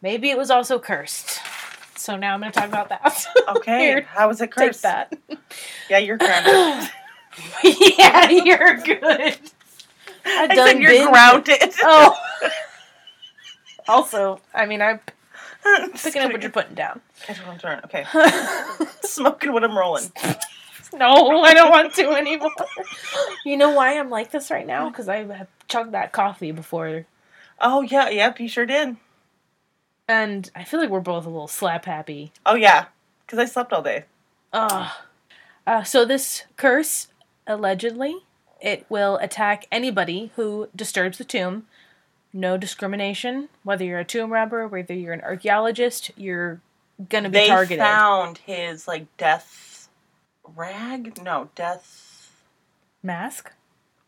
maybe 0.02 0.30
it 0.30 0.38
was 0.38 0.50
also 0.52 0.80
cursed. 0.80 1.40
So 1.96 2.18
now 2.18 2.34
I'm 2.34 2.42
going 2.42 2.52
to 2.52 2.60
talk 2.60 2.68
about 2.70 2.90
that. 2.90 3.26
Okay. 3.58 3.80
Here, 3.80 4.02
How 4.14 4.28
was 4.28 4.42
it 4.42 4.52
cursed? 4.52 4.82
Take 4.84 4.92
that. 4.92 5.14
Yeah, 5.90 6.00
you're 6.00 6.18
grounded. 6.18 6.90
yeah, 7.98 8.30
you're 8.30 8.78
good. 8.78 9.38
I, 10.26 10.48
I 10.50 10.56
said 10.56 10.80
you're 10.80 10.92
been- 10.92 11.12
grounded. 11.12 11.74
Oh. 11.84 12.16
also, 13.88 14.40
I 14.54 14.66
mean, 14.66 14.82
I'm 14.82 15.00
picking 15.96 16.22
up 16.22 16.32
what 16.32 16.42
you're 16.42 16.52
putting 16.52 16.76
down. 16.76 17.02
I 17.28 17.34
don't 17.34 17.60
turn. 17.60 17.82
Okay. 17.86 18.06
Smoking 19.02 19.54
when 19.54 19.64
I'm 19.64 19.78
rolling. 19.78 20.12
no, 20.94 21.42
I 21.42 21.54
don't 21.54 21.70
want 21.72 21.94
to 21.96 22.10
anymore. 22.12 22.52
You 23.46 23.58
know 23.58 23.72
why 23.72 23.98
I'm 24.00 24.10
like 24.10 24.32
this 24.32 24.50
right 24.52 24.66
now? 24.68 24.90
Because 24.90 25.10
I 25.10 25.24
have 25.24 25.48
chugged 25.68 25.94
that 25.94 26.12
coffee 26.12 26.52
before, 26.52 27.06
Oh 27.60 27.82
yeah, 27.82 28.10
yep, 28.10 28.40
you 28.40 28.48
sure 28.48 28.66
did. 28.66 28.98
and 30.08 30.50
I 30.56 30.64
feel 30.64 30.80
like 30.80 30.90
we're 30.90 31.00
both 31.00 31.26
a 31.26 31.30
little 31.30 31.48
slap 31.48 31.86
happy. 31.86 32.32
Oh 32.46 32.56
yeah. 32.56 32.86
Because 33.26 33.40
I 33.40 33.46
slept 33.46 33.72
all 33.74 33.82
day. 33.82 34.06
Ugh. 34.52 34.92
Uh, 35.66 35.84
so 35.84 36.04
this 36.04 36.44
curse, 36.58 37.08
allegedly, 37.48 38.18
it 38.62 38.86
will 38.90 39.18
attack 39.18 39.66
anybody 39.72 40.32
who 40.36 40.70
disturbs 40.76 41.18
the 41.18 41.24
tomb. 41.26 41.68
No 42.32 42.58
discrimination. 42.58 43.50
Whether 43.64 43.86
you're 43.86 44.00
a 44.00 44.06
tomb 44.06 44.32
robber, 44.32 44.68
whether 44.68 44.94
you're 44.94 45.14
an 45.14 45.22
archaeologist, 45.22 46.12
you're 46.16 46.62
gonna 47.10 47.30
be 47.30 47.40
They 47.40 47.48
targeted. 47.48 47.80
found 47.80 48.40
his 48.40 48.88
like 48.88 49.06
death 49.18 49.88
rag. 50.56 51.22
No, 51.22 51.50
death 51.56 52.32
Mask? 53.04 53.52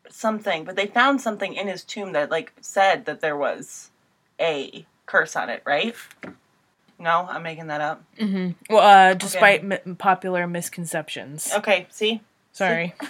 something. 0.10 0.64
But 0.64 0.76
they 0.76 0.88
found 0.88 1.20
something 1.22 1.54
in 1.54 1.68
his 1.68 1.84
tomb 1.84 2.14
that 2.14 2.32
like 2.32 2.54
said 2.62 3.06
that 3.06 3.22
there 3.22 3.36
was 3.38 3.92
a 4.40 4.86
curse 5.06 5.36
on 5.36 5.50
it. 5.50 5.62
Right? 5.66 5.96
No, 6.98 7.28
I'm 7.30 7.44
making 7.44 7.68
that 7.68 7.82
up. 7.82 8.04
Mm-hmm. 8.18 8.74
Well, 8.74 8.82
uh, 9.12 9.14
despite 9.14 9.64
mi- 9.64 9.78
popular 9.98 10.48
misconceptions. 10.48 11.52
Okay. 11.54 11.88
See. 11.90 12.22
Sorry. 12.56 12.94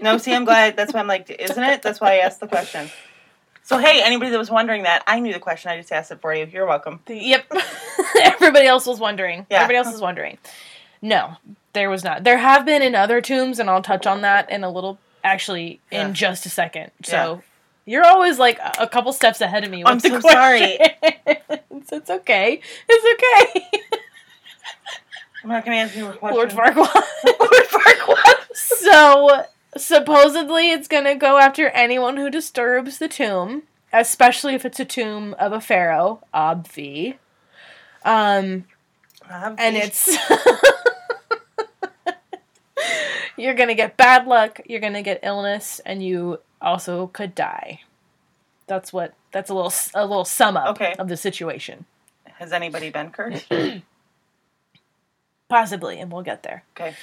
No, 0.00 0.16
see, 0.16 0.32
I'm 0.32 0.44
glad. 0.44 0.76
That's 0.76 0.92
why 0.94 1.00
I'm 1.00 1.08
like, 1.08 1.28
isn't 1.28 1.60
it? 1.64 1.82
That's 1.82 2.00
why 2.00 2.12
I 2.12 2.16
asked 2.18 2.38
the 2.38 2.46
question. 2.46 2.88
So, 3.64 3.78
hey, 3.78 4.00
anybody 4.00 4.30
that 4.30 4.38
was 4.38 4.48
wondering 4.48 4.84
that, 4.84 5.02
I 5.08 5.18
knew 5.18 5.32
the 5.32 5.40
question. 5.40 5.72
I 5.72 5.76
just 5.76 5.90
asked 5.90 6.12
it 6.12 6.20
for 6.20 6.32
you. 6.32 6.46
You're 6.46 6.66
welcome. 6.66 7.00
yep. 7.08 7.50
Everybody 8.22 8.66
else 8.68 8.86
was 8.86 9.00
wondering. 9.00 9.44
Yeah. 9.50 9.56
Everybody 9.62 9.78
else 9.78 9.90
was 9.92 10.00
wondering. 10.00 10.38
No, 11.02 11.32
there 11.72 11.90
was 11.90 12.04
not. 12.04 12.22
There 12.22 12.38
have 12.38 12.64
been 12.64 12.80
in 12.80 12.94
other 12.94 13.20
tombs, 13.20 13.58
and 13.58 13.68
I'll 13.68 13.82
touch 13.82 14.06
on 14.06 14.20
that 14.20 14.48
in 14.52 14.62
a 14.62 14.70
little, 14.70 14.98
actually, 15.24 15.80
in 15.90 15.98
Yeah. 16.08 16.12
just 16.12 16.46
a 16.46 16.48
second. 16.48 16.92
So 17.02 17.42
you're 17.86 18.06
always 18.06 18.38
like 18.38 18.60
a- 18.60 18.82
a 18.82 18.86
couple 18.88 19.12
steps 19.12 19.40
ahead 19.40 19.64
of 19.64 19.70
me. 19.72 19.78
With 19.82 19.88
I'm 19.88 19.98
the 19.98 20.10
so 20.10 20.20
sorry. 20.20 20.78
questions. 20.78 21.88
it's 21.90 22.10
okay. 22.10 22.60
It's 22.88 23.24
okay. 23.24 23.66
I'm 25.42 25.50
not 25.50 25.64
going 25.64 25.76
to 25.76 25.80
answer 25.82 25.98
your 25.98 26.12
question. 26.12 26.36
Lord 26.36 26.50
Farquaad. 26.50 26.94
Lord 27.40 27.66
Farquaad. 27.66 28.37
So 28.52 29.44
supposedly 29.76 30.70
it's 30.70 30.88
gonna 30.88 31.14
go 31.14 31.38
after 31.38 31.68
anyone 31.70 32.16
who 32.16 32.30
disturbs 32.30 32.98
the 32.98 33.08
tomb, 33.08 33.62
especially 33.92 34.54
if 34.54 34.64
it's 34.64 34.80
a 34.80 34.84
tomb 34.84 35.34
of 35.38 35.52
a 35.52 35.60
pharaoh, 35.60 36.20
obvi. 36.34 37.16
Um, 38.04 38.64
and 39.30 39.76
it's 39.76 40.16
you're 43.36 43.54
gonna 43.54 43.74
get 43.74 43.96
bad 43.96 44.26
luck, 44.26 44.60
you're 44.66 44.80
gonna 44.80 45.02
get 45.02 45.20
illness, 45.22 45.80
and 45.84 46.02
you 46.02 46.40
also 46.60 47.08
could 47.08 47.34
die. 47.34 47.80
That's 48.66 48.92
what. 48.92 49.14
That's 49.32 49.50
a 49.50 49.54
little 49.54 49.72
a 49.94 50.06
little 50.06 50.24
sum 50.24 50.56
up 50.56 50.68
Okay. 50.76 50.94
of 50.98 51.08
the 51.08 51.16
situation, 51.16 51.84
Has 52.38 52.52
anybody 52.52 52.90
been 52.90 53.10
cursed? 53.10 53.46
possibly, 55.48 56.00
and 56.00 56.10
we'll 56.10 56.22
get 56.22 56.42
there. 56.42 56.64
Okay. 56.74 56.94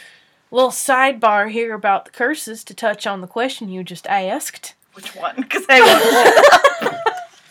Little 0.51 0.69
sidebar 0.69 1.51
here 1.51 1.73
about 1.73 2.05
the 2.05 2.11
curses 2.11 2.63
to 2.65 2.73
touch 2.73 3.05
on 3.07 3.21
the 3.21 3.27
question 3.27 3.69
you 3.69 3.83
just 3.83 4.07
asked. 4.07 4.75
Which 4.93 5.15
one? 5.15 5.35
Because 5.35 5.65
I 5.67 7.01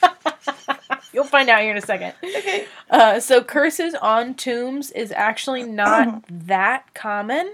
You'll 1.13 1.25
find 1.25 1.49
out 1.49 1.61
here 1.61 1.71
in 1.71 1.77
a 1.77 1.83
second. 1.83 2.15
okay. 2.25 2.67
Uh, 2.91 3.21
so 3.21 3.43
curses 3.43 3.95
on 3.95 4.35
tombs 4.35 4.91
is 4.91 5.13
actually 5.13 5.63
not 5.63 6.25
that 6.29 6.93
common. 6.95 7.53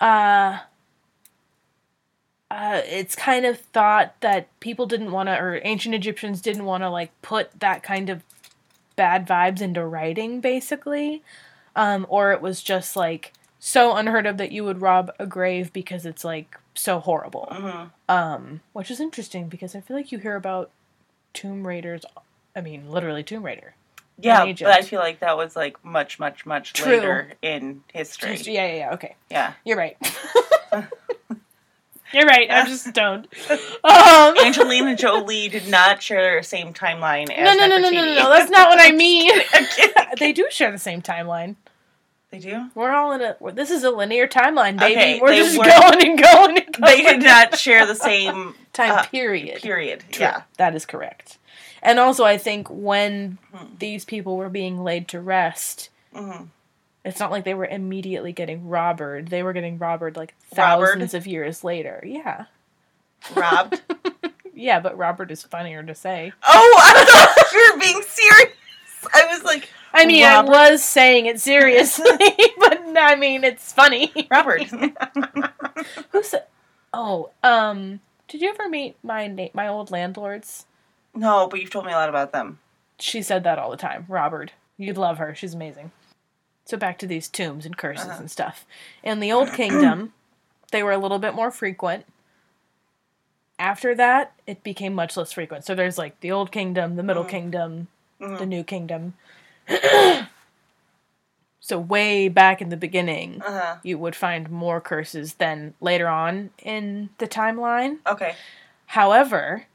Uh, 0.00 0.58
uh, 2.50 2.80
it's 2.84 3.14
kind 3.14 3.46
of 3.46 3.60
thought 3.60 4.14
that 4.20 4.48
people 4.58 4.86
didn't 4.86 5.12
want 5.12 5.28
to, 5.28 5.38
or 5.38 5.60
ancient 5.62 5.94
Egyptians 5.94 6.40
didn't 6.40 6.64
want 6.64 6.82
to, 6.82 6.90
like 6.90 7.12
put 7.22 7.60
that 7.60 7.82
kind 7.84 8.10
of 8.10 8.24
bad 8.96 9.26
vibes 9.28 9.60
into 9.60 9.84
writing, 9.84 10.40
basically, 10.40 11.22
um, 11.76 12.04
or 12.08 12.32
it 12.32 12.40
was 12.40 12.62
just 12.62 12.96
like 12.96 13.32
so 13.60 13.94
unheard 13.94 14.26
of 14.26 14.38
that 14.38 14.50
you 14.50 14.64
would 14.64 14.80
rob 14.80 15.12
a 15.18 15.26
grave 15.26 15.72
because 15.72 16.04
it's 16.06 16.24
like 16.24 16.56
so 16.74 16.98
horrible. 16.98 17.46
hmm 17.52 17.84
Um, 18.12 18.60
which 18.72 18.90
is 18.90 18.98
interesting 19.00 19.48
because 19.48 19.74
I 19.76 19.80
feel 19.80 19.96
like 19.96 20.10
you 20.10 20.18
hear 20.18 20.34
about 20.34 20.70
tomb 21.34 21.66
raiders. 21.66 22.04
I 22.56 22.62
mean, 22.62 22.90
literally 22.90 23.22
Tomb 23.22 23.44
Raider. 23.44 23.74
Yeah, 24.18 24.44
but 24.44 24.66
I 24.66 24.82
feel 24.82 24.98
like 25.00 25.20
that 25.20 25.36
was 25.36 25.54
like 25.56 25.82
much, 25.84 26.18
much, 26.18 26.44
much 26.44 26.72
True. 26.72 26.96
later 26.96 27.32
in 27.42 27.82
history. 27.92 28.36
Yeah, 28.36 28.66
yeah, 28.66 28.74
yeah. 28.74 28.90
Okay, 28.94 29.14
Yeah. 29.30 29.52
you're 29.64 29.78
right. 29.78 29.96
you're 32.12 32.26
right. 32.26 32.48
I'm 32.50 32.66
just 32.66 32.86
stoned. 32.88 33.28
Um, 33.82 34.36
Angelina 34.44 34.94
Jolie 34.94 35.48
did 35.48 35.68
not 35.68 36.02
share 36.02 36.38
the 36.40 36.46
same 36.46 36.74
timeline 36.74 37.30
as 37.30 37.44
no, 37.44 37.54
no, 37.54 37.66
no, 37.66 37.78
no, 37.80 37.88
no, 37.90 38.04
no, 38.04 38.14
no. 38.14 38.28
That's 38.30 38.50
not 38.50 38.68
what 38.68 38.78
I 38.78 38.92
mean. 38.92 39.30
They 40.18 40.32
do 40.32 40.46
share 40.50 40.70
the 40.70 40.76
same 40.78 41.00
timeline. 41.00 41.56
They 42.30 42.38
do? 42.38 42.70
We're 42.76 42.92
all 42.92 43.12
in 43.12 43.20
a. 43.22 43.36
This 43.52 43.70
is 43.70 43.82
a 43.82 43.90
linear 43.90 44.28
timeline, 44.28 44.78
baby. 44.78 44.92
Okay, 44.94 45.20
we're 45.20 45.34
just 45.34 45.58
were- 45.58 45.64
going 45.64 46.06
and 46.06 46.18
going 46.22 46.58
and 46.58 46.72
going. 46.76 46.96
They 46.96 47.02
did 47.02 47.22
not 47.22 47.58
share 47.58 47.86
the 47.86 47.94
same 47.96 48.54
time 48.72 48.92
uh, 48.92 49.02
period. 49.06 49.60
period. 49.62 50.04
True. 50.12 50.26
Yeah. 50.26 50.42
That 50.56 50.74
is 50.76 50.86
correct. 50.86 51.38
And 51.82 51.98
also, 51.98 52.24
I 52.24 52.38
think 52.38 52.68
when 52.68 53.38
Hmm. 53.52 53.66
these 53.78 54.04
people 54.04 54.36
were 54.36 54.48
being 54.50 54.82
laid 54.84 55.08
to 55.08 55.20
rest, 55.20 55.88
hmm 56.14 56.44
it's 57.02 57.18
not 57.18 57.30
like 57.30 57.44
they 57.44 57.54
were 57.54 57.64
immediately 57.66 58.30
getting 58.30 58.68
robbered. 58.68 59.28
They 59.28 59.42
were 59.42 59.54
getting 59.54 59.78
robbered 59.78 60.16
like 60.16 60.34
thousands 60.54 61.14
of 61.14 61.26
years 61.26 61.64
later. 61.64 62.02
Yeah. 62.06 62.44
Robbed. 63.34 63.80
Yeah, 64.52 64.80
but 64.80 64.98
Robert 64.98 65.30
is 65.30 65.42
funnier 65.42 65.82
to 65.82 65.94
say. 65.94 66.32
oh, 66.42 66.76
I 66.78 67.04
thought 67.06 67.52
you 67.52 67.70
were 67.72 67.80
being 67.80 68.02
serious. 68.06 68.52
I 69.14 69.26
was 69.26 69.42
like, 69.44 69.68
I 69.92 70.06
mean, 70.06 70.24
Robert? 70.24 70.52
I 70.54 70.70
was 70.70 70.84
saying 70.84 71.26
it 71.26 71.40
seriously, 71.40 72.04
but 72.58 72.80
I 72.96 73.16
mean, 73.16 73.44
it's 73.44 73.72
funny. 73.72 74.12
Robert. 74.30 74.62
Who 76.10 76.22
said? 76.22 76.46
Oh, 76.92 77.30
um, 77.42 78.00
did 78.28 78.40
you 78.42 78.50
ever 78.50 78.68
meet 78.68 78.96
my 79.02 79.26
na- 79.26 79.48
my 79.54 79.68
old 79.68 79.90
landlords? 79.90 80.66
no, 81.14 81.48
but 81.48 81.60
you've 81.60 81.70
told 81.70 81.86
me 81.86 81.92
a 81.92 81.96
lot 81.96 82.08
about 82.08 82.32
them. 82.32 82.58
She 82.98 83.22
said 83.22 83.42
that 83.44 83.58
all 83.58 83.70
the 83.70 83.76
time. 83.76 84.06
Robert, 84.08 84.52
you'd 84.76 84.98
love 84.98 85.18
her. 85.18 85.34
She's 85.34 85.54
amazing. 85.54 85.90
So 86.66 86.76
back 86.76 86.98
to 86.98 87.06
these 87.06 87.26
tombs 87.28 87.66
and 87.66 87.76
curses 87.76 88.06
Uh-huh. 88.06 88.18
and 88.20 88.30
stuff. 88.30 88.64
In 89.02 89.18
the 89.18 89.32
Old 89.32 89.52
Kingdom, 89.52 90.12
they 90.70 90.82
were 90.84 90.92
a 90.92 90.98
little 90.98 91.18
bit 91.18 91.34
more 91.34 91.50
frequent. 91.50 92.04
After 93.58 93.94
that, 93.94 94.32
it 94.46 94.62
became 94.62 94.94
much 94.94 95.16
less 95.16 95.32
frequent. 95.32 95.64
So 95.64 95.74
there's 95.74 95.98
like 95.98 96.18
the 96.20 96.30
Old 96.30 96.52
Kingdom, 96.52 96.96
the 96.96 97.02
Middle 97.02 97.24
Mhm. 97.24 97.28
Kingdom, 97.30 97.88
the 98.20 98.26
Mhm. 98.26 98.48
New 98.48 98.62
Kingdom. 98.64 99.14
so 101.60 101.78
way 101.78 102.28
back 102.28 102.60
in 102.62 102.68
the 102.68 102.76
beginning, 102.76 103.42
Uh-huh. 103.42 103.76
you 103.82 103.98
would 103.98 104.16
find 104.16 104.50
more 104.50 104.80
curses 104.80 105.34
than 105.34 105.74
later 105.80 106.08
on 106.08 106.50
in 106.58 107.10
the 107.18 107.28
timeline. 107.28 107.98
Okay. 108.06 108.34
However, 108.86 109.66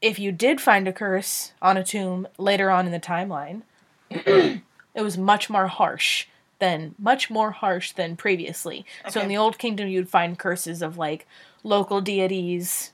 if 0.00 0.18
you 0.18 0.32
did 0.32 0.60
find 0.60 0.86
a 0.88 0.92
curse 0.92 1.52
on 1.60 1.76
a 1.76 1.84
tomb 1.84 2.28
later 2.38 2.70
on 2.70 2.86
in 2.86 2.92
the 2.92 3.00
timeline, 3.00 3.62
it 4.10 4.62
was 4.94 5.18
much 5.18 5.50
more 5.50 5.66
harsh 5.66 6.26
than 6.60 6.94
much 6.98 7.30
more 7.30 7.50
harsh 7.52 7.92
than 7.92 8.16
previously. 8.16 8.84
So 9.08 9.20
in 9.20 9.28
the 9.28 9.36
old 9.36 9.58
kingdom 9.58 9.86
you'd 9.88 10.08
find 10.08 10.36
curses 10.38 10.82
of 10.82 10.96
like 10.98 11.26
local 11.62 12.00
deities, 12.00 12.92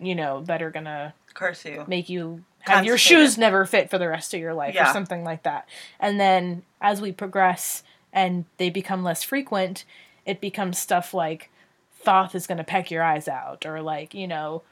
you 0.00 0.14
know, 0.14 0.40
that 0.42 0.62
are 0.62 0.70
gonna 0.70 1.14
Curse 1.34 1.64
you. 1.66 1.84
make 1.86 2.08
you 2.08 2.42
have 2.60 2.84
your 2.84 2.98
shoes 2.98 3.36
never 3.38 3.64
fit 3.64 3.90
for 3.90 3.98
the 3.98 4.08
rest 4.08 4.34
of 4.34 4.40
your 4.40 4.54
life 4.54 4.74
Yeah. 4.74 4.90
or 4.90 4.92
something 4.92 5.24
like 5.24 5.42
that. 5.44 5.68
And 5.98 6.18
then 6.20 6.62
as 6.80 7.00
we 7.00 7.12
progress 7.12 7.82
and 8.12 8.44
they 8.58 8.70
become 8.70 9.02
less 9.02 9.22
frequent, 9.22 9.84
it 10.26 10.40
becomes 10.40 10.78
stuff 10.78 11.14
like 11.14 11.50
Thoth 12.02 12.34
is 12.34 12.46
going 12.46 12.58
to 12.58 12.64
peck 12.64 12.90
your 12.90 13.02
eyes 13.02 13.28
out 13.28 13.64
or 13.66 13.80
like, 13.82 14.14
you 14.14 14.26
know, 14.26 14.62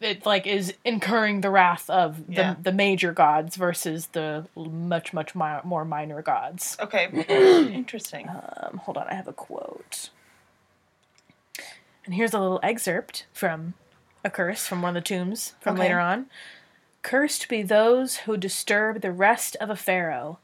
it 0.00 0.26
like 0.26 0.46
is 0.46 0.74
incurring 0.84 1.42
the 1.42 1.50
wrath 1.50 1.88
of 1.88 2.26
the, 2.26 2.32
Yeah. 2.32 2.56
the 2.60 2.72
major 2.72 3.12
gods 3.12 3.54
versus 3.56 4.08
the 4.08 4.46
much 4.56 5.12
much 5.12 5.34
mi- 5.36 5.60
more 5.64 5.84
minor 5.84 6.22
gods. 6.22 6.76
Okay. 6.80 7.06
Interesting. 7.72 8.28
Um, 8.28 8.78
hold 8.78 8.96
on, 8.96 9.06
I 9.08 9.14
have 9.14 9.28
a 9.28 9.32
quote. 9.32 10.10
And 12.04 12.14
here's 12.14 12.34
a 12.34 12.40
little 12.40 12.60
excerpt 12.62 13.26
from 13.32 13.74
a 14.24 14.30
curse 14.30 14.66
from 14.66 14.82
one 14.82 14.96
of 14.96 15.04
the 15.04 15.08
tombs 15.08 15.54
from 15.60 15.74
Okay. 15.74 15.82
later 15.84 16.00
on. 16.00 16.26
Cursed 17.02 17.48
be 17.48 17.62
those 17.62 18.18
who 18.18 18.36
disturb 18.36 19.00
the 19.00 19.12
rest 19.12 19.56
of 19.56 19.70
a 19.70 19.76
pharaoh. 19.76 20.38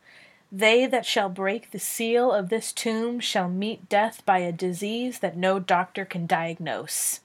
They 0.50 0.86
that 0.86 1.04
shall 1.04 1.28
break 1.28 1.70
the 1.70 1.78
seal 1.78 2.32
of 2.32 2.48
this 2.48 2.72
tomb 2.72 3.20
shall 3.20 3.48
meet 3.48 3.88
death 3.88 4.24
by 4.24 4.38
a 4.38 4.52
disease 4.52 5.18
that 5.18 5.36
no 5.36 5.59
doctor 5.59 6.04
can 6.04 6.26
diagnose. 6.26 7.20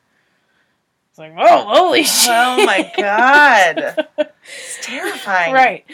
It's 1.10 1.20
like, 1.20 1.34
oh, 1.38 1.64
holy 1.68 2.02
oh 2.02 2.04
shit. 2.04 2.32
Oh 2.32 2.66
my 2.66 2.92
god. 2.98 4.08
It's 4.44 4.86
terrifying. 4.86 5.54
Right. 5.54 5.86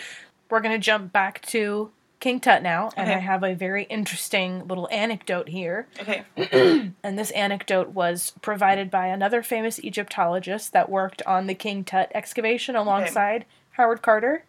We're 0.49 0.61
going 0.61 0.73
to 0.73 0.83
jump 0.83 1.11
back 1.11 1.41
to 1.47 1.91
King 2.19 2.39
Tut 2.39 2.63
now, 2.63 2.89
and 2.97 3.07
Okay. 3.09 3.17
I 3.17 3.19
have 3.21 3.43
a 3.43 3.53
very 3.53 3.83
interesting 3.83 4.67
little 4.67 4.87
anecdote 4.91 5.49
here. 5.49 5.87
Okay. 6.01 6.23
And 7.03 7.17
this 7.17 7.31
anecdote 7.31 7.89
was 7.89 8.33
provided 8.41 8.89
by 8.91 9.07
another 9.07 9.41
famous 9.43 9.79
Egyptologist 9.83 10.73
that 10.73 10.89
worked 10.89 11.21
on 11.23 11.47
the 11.47 11.53
King 11.53 11.83
Tut 11.83 12.11
excavation 12.15 12.75
alongside 12.75 13.45
Howard 13.71 14.01
Carter. 14.01 14.43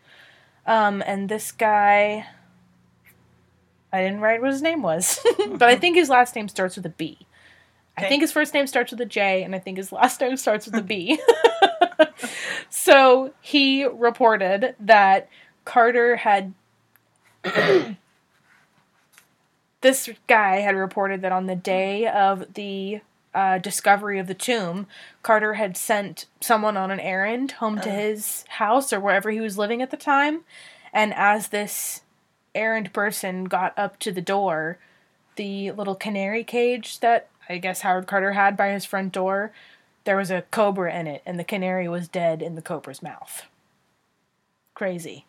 Um, 0.66 1.02
and 1.06 1.28
this 1.28 1.52
guy, 1.52 2.26
I 3.92 4.02
didn't 4.02 4.20
write 4.20 4.40
what 4.40 4.50
his 4.50 4.62
name 4.62 4.82
was, 4.82 5.20
but 5.50 5.68
I 5.68 5.76
think 5.76 5.96
his 5.96 6.08
last 6.08 6.34
name 6.34 6.48
starts 6.48 6.76
with 6.76 6.86
a 6.86 6.90
B. 6.90 7.18
I 7.96 8.02
Okay. 8.02 8.08
think 8.08 8.22
his 8.22 8.32
first 8.32 8.54
name 8.54 8.66
starts 8.66 8.90
with 8.92 9.00
a 9.00 9.06
J, 9.06 9.42
and 9.42 9.54
I 9.54 9.58
think 9.58 9.76
his 9.76 9.92
last 9.92 10.20
name 10.20 10.36
starts 10.36 10.66
with 10.66 10.74
a 10.76 10.82
B. 10.82 11.20
so 12.70 13.32
he 13.40 13.84
reported 13.84 14.74
that 14.80 15.28
Carter 15.64 16.16
had. 16.16 16.54
this 19.80 20.08
guy 20.26 20.56
had 20.56 20.76
reported 20.76 21.22
that 21.22 21.32
on 21.32 21.46
the 21.46 21.56
day 21.56 22.06
of 22.06 22.54
the 22.54 23.00
uh, 23.34 23.58
discovery 23.58 24.18
of 24.18 24.26
the 24.26 24.34
tomb, 24.34 24.86
Carter 25.22 25.54
had 25.54 25.76
sent 25.76 26.26
someone 26.40 26.76
on 26.76 26.90
an 26.90 27.00
errand 27.00 27.52
home 27.52 27.80
to 27.80 27.90
Uh. 27.90 27.94
his 27.94 28.44
house 28.48 28.92
or 28.92 29.00
wherever 29.00 29.30
he 29.30 29.40
was 29.40 29.58
living 29.58 29.82
at 29.82 29.90
the 29.90 29.96
time. 29.96 30.40
And 30.92 31.12
as 31.14 31.48
this 31.48 32.02
errand 32.54 32.92
person 32.92 33.44
got 33.44 33.78
up 33.78 33.98
to 34.00 34.10
the 34.10 34.22
door, 34.22 34.78
the 35.36 35.70
little 35.72 35.94
canary 35.94 36.42
cage 36.42 36.98
that 37.00 37.28
I 37.48 37.58
guess 37.58 37.82
Howard 37.82 38.06
Carter 38.06 38.32
had 38.32 38.56
by 38.56 38.70
his 38.70 38.84
front 38.84 39.12
door, 39.12 39.52
there 40.04 40.16
was 40.16 40.30
a 40.30 40.42
cobra 40.50 40.92
in 40.94 41.06
it, 41.06 41.22
and 41.24 41.38
the 41.38 41.44
canary 41.44 41.86
was 41.88 42.08
dead 42.08 42.42
in 42.42 42.54
the 42.56 42.62
cobra's 42.62 43.02
mouth. 43.02 43.44
Crazy. 44.74 45.26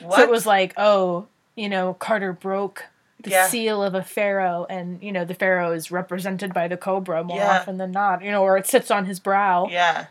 What? 0.00 0.16
So 0.16 0.22
it 0.22 0.30
was 0.30 0.44
like, 0.46 0.74
oh, 0.76 1.26
you 1.58 1.68
know, 1.68 1.94
Carter 1.94 2.32
broke 2.32 2.84
the 3.20 3.30
Yeah. 3.30 3.48
seal 3.48 3.82
of 3.82 3.94
a 3.94 4.02
pharaoh, 4.02 4.64
and 4.70 5.02
you 5.02 5.10
know 5.12 5.24
the 5.24 5.34
pharaoh 5.34 5.72
is 5.72 5.90
represented 5.90 6.54
by 6.54 6.68
the 6.68 6.76
cobra 6.76 7.24
more 7.24 7.38
Yeah. 7.38 7.58
often 7.60 7.76
than 7.78 7.90
not, 7.90 8.22
you 8.22 8.30
know, 8.30 8.42
or 8.42 8.56
it 8.56 8.66
sits 8.66 8.90
on 8.90 9.06
his 9.06 9.18
brow. 9.20 9.66
yeah. 9.70 10.06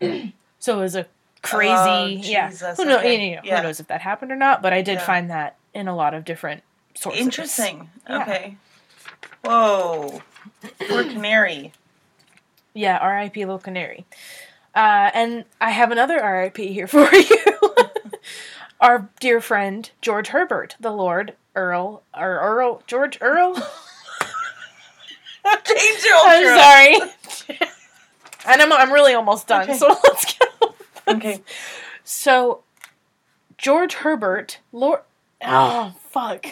So 0.60 0.78
it 0.78 0.82
was 0.82 0.96
a 0.96 1.06
crazy, 1.42 1.72
Oh, 1.76 2.06
yeah. 2.06 2.48
Jesus, 2.48 2.78
Who, 2.78 2.86
know, 2.86 2.98
okay. 2.98 3.28
you 3.30 3.36
know, 3.36 3.42
Yeah. 3.44 3.56
who 3.58 3.64
knows 3.64 3.80
if 3.80 3.88
that 3.88 4.00
happened 4.00 4.32
or 4.32 4.36
not? 4.36 4.62
But 4.62 4.72
I 4.72 4.80
did 4.80 4.98
find 5.02 5.28
that 5.30 5.56
in 5.74 5.88
a 5.88 5.94
lot 5.94 6.14
of 6.14 6.24
different 6.24 6.62
sources. 6.94 7.20
Interesting. 7.20 7.90
Okay. 8.08 8.56
Whoa. 9.44 10.22
Poor 10.88 11.02
canary. 11.04 11.72
Yeah, 12.72 12.96
R.I.P. 12.96 13.44
Little 13.44 13.58
Canary. 13.58 14.06
Uh, 14.74 15.10
and 15.12 15.44
I 15.60 15.70
have 15.70 15.90
another 15.92 16.18
R.I.P. 16.22 16.72
here 16.72 16.86
for 16.94 17.12
you. 17.14 17.36
Our 18.84 19.08
dear 19.18 19.40
friend 19.40 19.90
George 20.02 20.28
Herbert, 20.28 20.76
the 20.78 20.90
Lord 20.90 21.36
Earl, 21.54 22.02
or 22.14 22.38
Earl 22.38 22.82
George 22.86 23.16
Earl. 23.22 23.54
Change 25.64 26.04
your 26.04 26.16
I'm 26.16 26.58
sorry. 26.58 26.96
and 28.46 28.60
I'm 28.60 28.70
I'm 28.70 28.92
really 28.92 29.14
almost 29.14 29.46
done. 29.46 29.62
Okay. 29.62 29.78
So 29.78 29.88
let's 30.04 30.36
go. 30.36 30.74
Okay. 31.08 31.40
So 32.04 32.62
George 33.56 33.94
Herbert, 33.94 34.58
Lord. 34.70 35.00
Oh 35.42 35.94
fuck. 36.10 36.44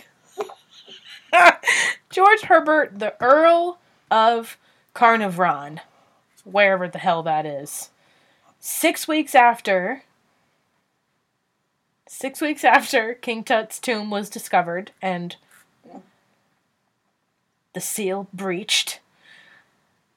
George 2.09 2.41
Herbert, 2.41 2.99
the 2.99 3.15
Earl 3.23 3.79
of 4.11 4.57
Carnarvon, 4.95 5.83
wherever 6.45 6.89
the 6.89 6.99
hell 6.99 7.23
that 7.25 7.45
is. 7.45 7.91
Six 8.59 9.07
weeks 9.07 9.35
after. 9.35 10.05
Six 12.15 12.43
weeks 12.43 12.63
after 12.63 13.15
King 13.15 13.43
Tut's 13.43 13.79
tomb 13.79 14.11
was 14.11 14.29
discovered 14.29 14.93
and 15.01 15.35
the 17.73 17.81
seal 17.81 18.29
breached, 18.35 19.01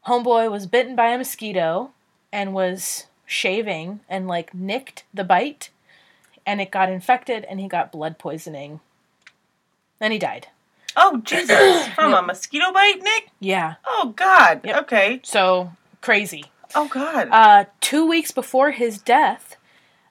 Homeboy 0.06 0.52
was 0.52 0.68
bitten 0.68 0.98
by 0.98 1.08
a 1.08 1.18
mosquito 1.18 1.92
and 2.34 2.54
was 2.54 3.06
shaving 3.26 4.02
and 4.10 4.28
like 4.28 4.54
nicked 4.54 5.06
the 5.14 5.24
bite 5.24 5.70
and 6.46 6.60
it 6.60 6.70
got 6.70 6.92
infected 6.92 7.46
and 7.46 7.62
he 7.62 7.68
got 7.70 7.94
blood 7.94 8.20
poisoning. 8.20 8.82
Then 10.00 10.12
he 10.12 10.20
died. 10.20 10.48
Oh 10.98 11.22
Jesus! 11.24 11.88
From 11.96 12.14
a 12.14 12.22
mosquito 12.22 12.74
bite, 12.74 13.02
Nick? 13.02 13.30
Yeah. 13.40 13.76
Oh 13.88 14.14
God. 14.18 14.60
Yep. 14.66 14.82
Okay. 14.82 15.22
So 15.24 15.72
crazy. 16.02 16.44
Oh 16.76 16.90
God. 16.90 17.30
Uh, 17.32 17.66
two 17.80 18.06
weeks 18.06 18.32
before 18.34 18.72
his 18.72 18.98
death, 18.98 19.56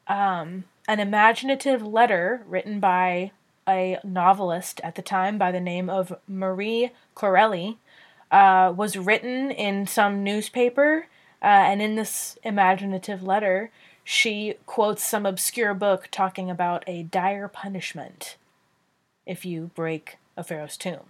um, 0.09 0.65
an 0.87 1.01
imaginative 1.01 1.83
letter 1.83 2.43
written 2.47 2.81
by 2.81 3.33
a 3.69 3.99
novelist 4.05 4.81
at 4.83 4.95
the 4.95 5.03
time 5.03 5.39
by 5.39 5.51
the 5.51 5.61
name 5.61 5.89
of 5.89 6.15
Marie 6.29 6.91
Corelli 7.15 7.79
uh, 8.31 8.73
was 8.77 8.97
written 8.97 9.51
in 9.51 9.87
some 9.87 10.23
newspaper. 10.23 11.07
Uh, 11.43 11.47
and 11.47 11.81
in 11.81 11.95
this 11.95 12.39
imaginative 12.43 13.23
letter, 13.23 13.71
she 14.03 14.55
quotes 14.67 15.03
some 15.03 15.25
obscure 15.25 15.75
book 15.75 16.09
talking 16.11 16.51
about 16.51 16.85
a 16.87 17.05
dire 17.05 17.49
punishment 17.49 18.37
if 19.27 19.45
you 19.45 19.71
break 19.75 20.19
a 20.37 20.45
pharaoh's 20.45 20.77
tomb. 20.77 21.01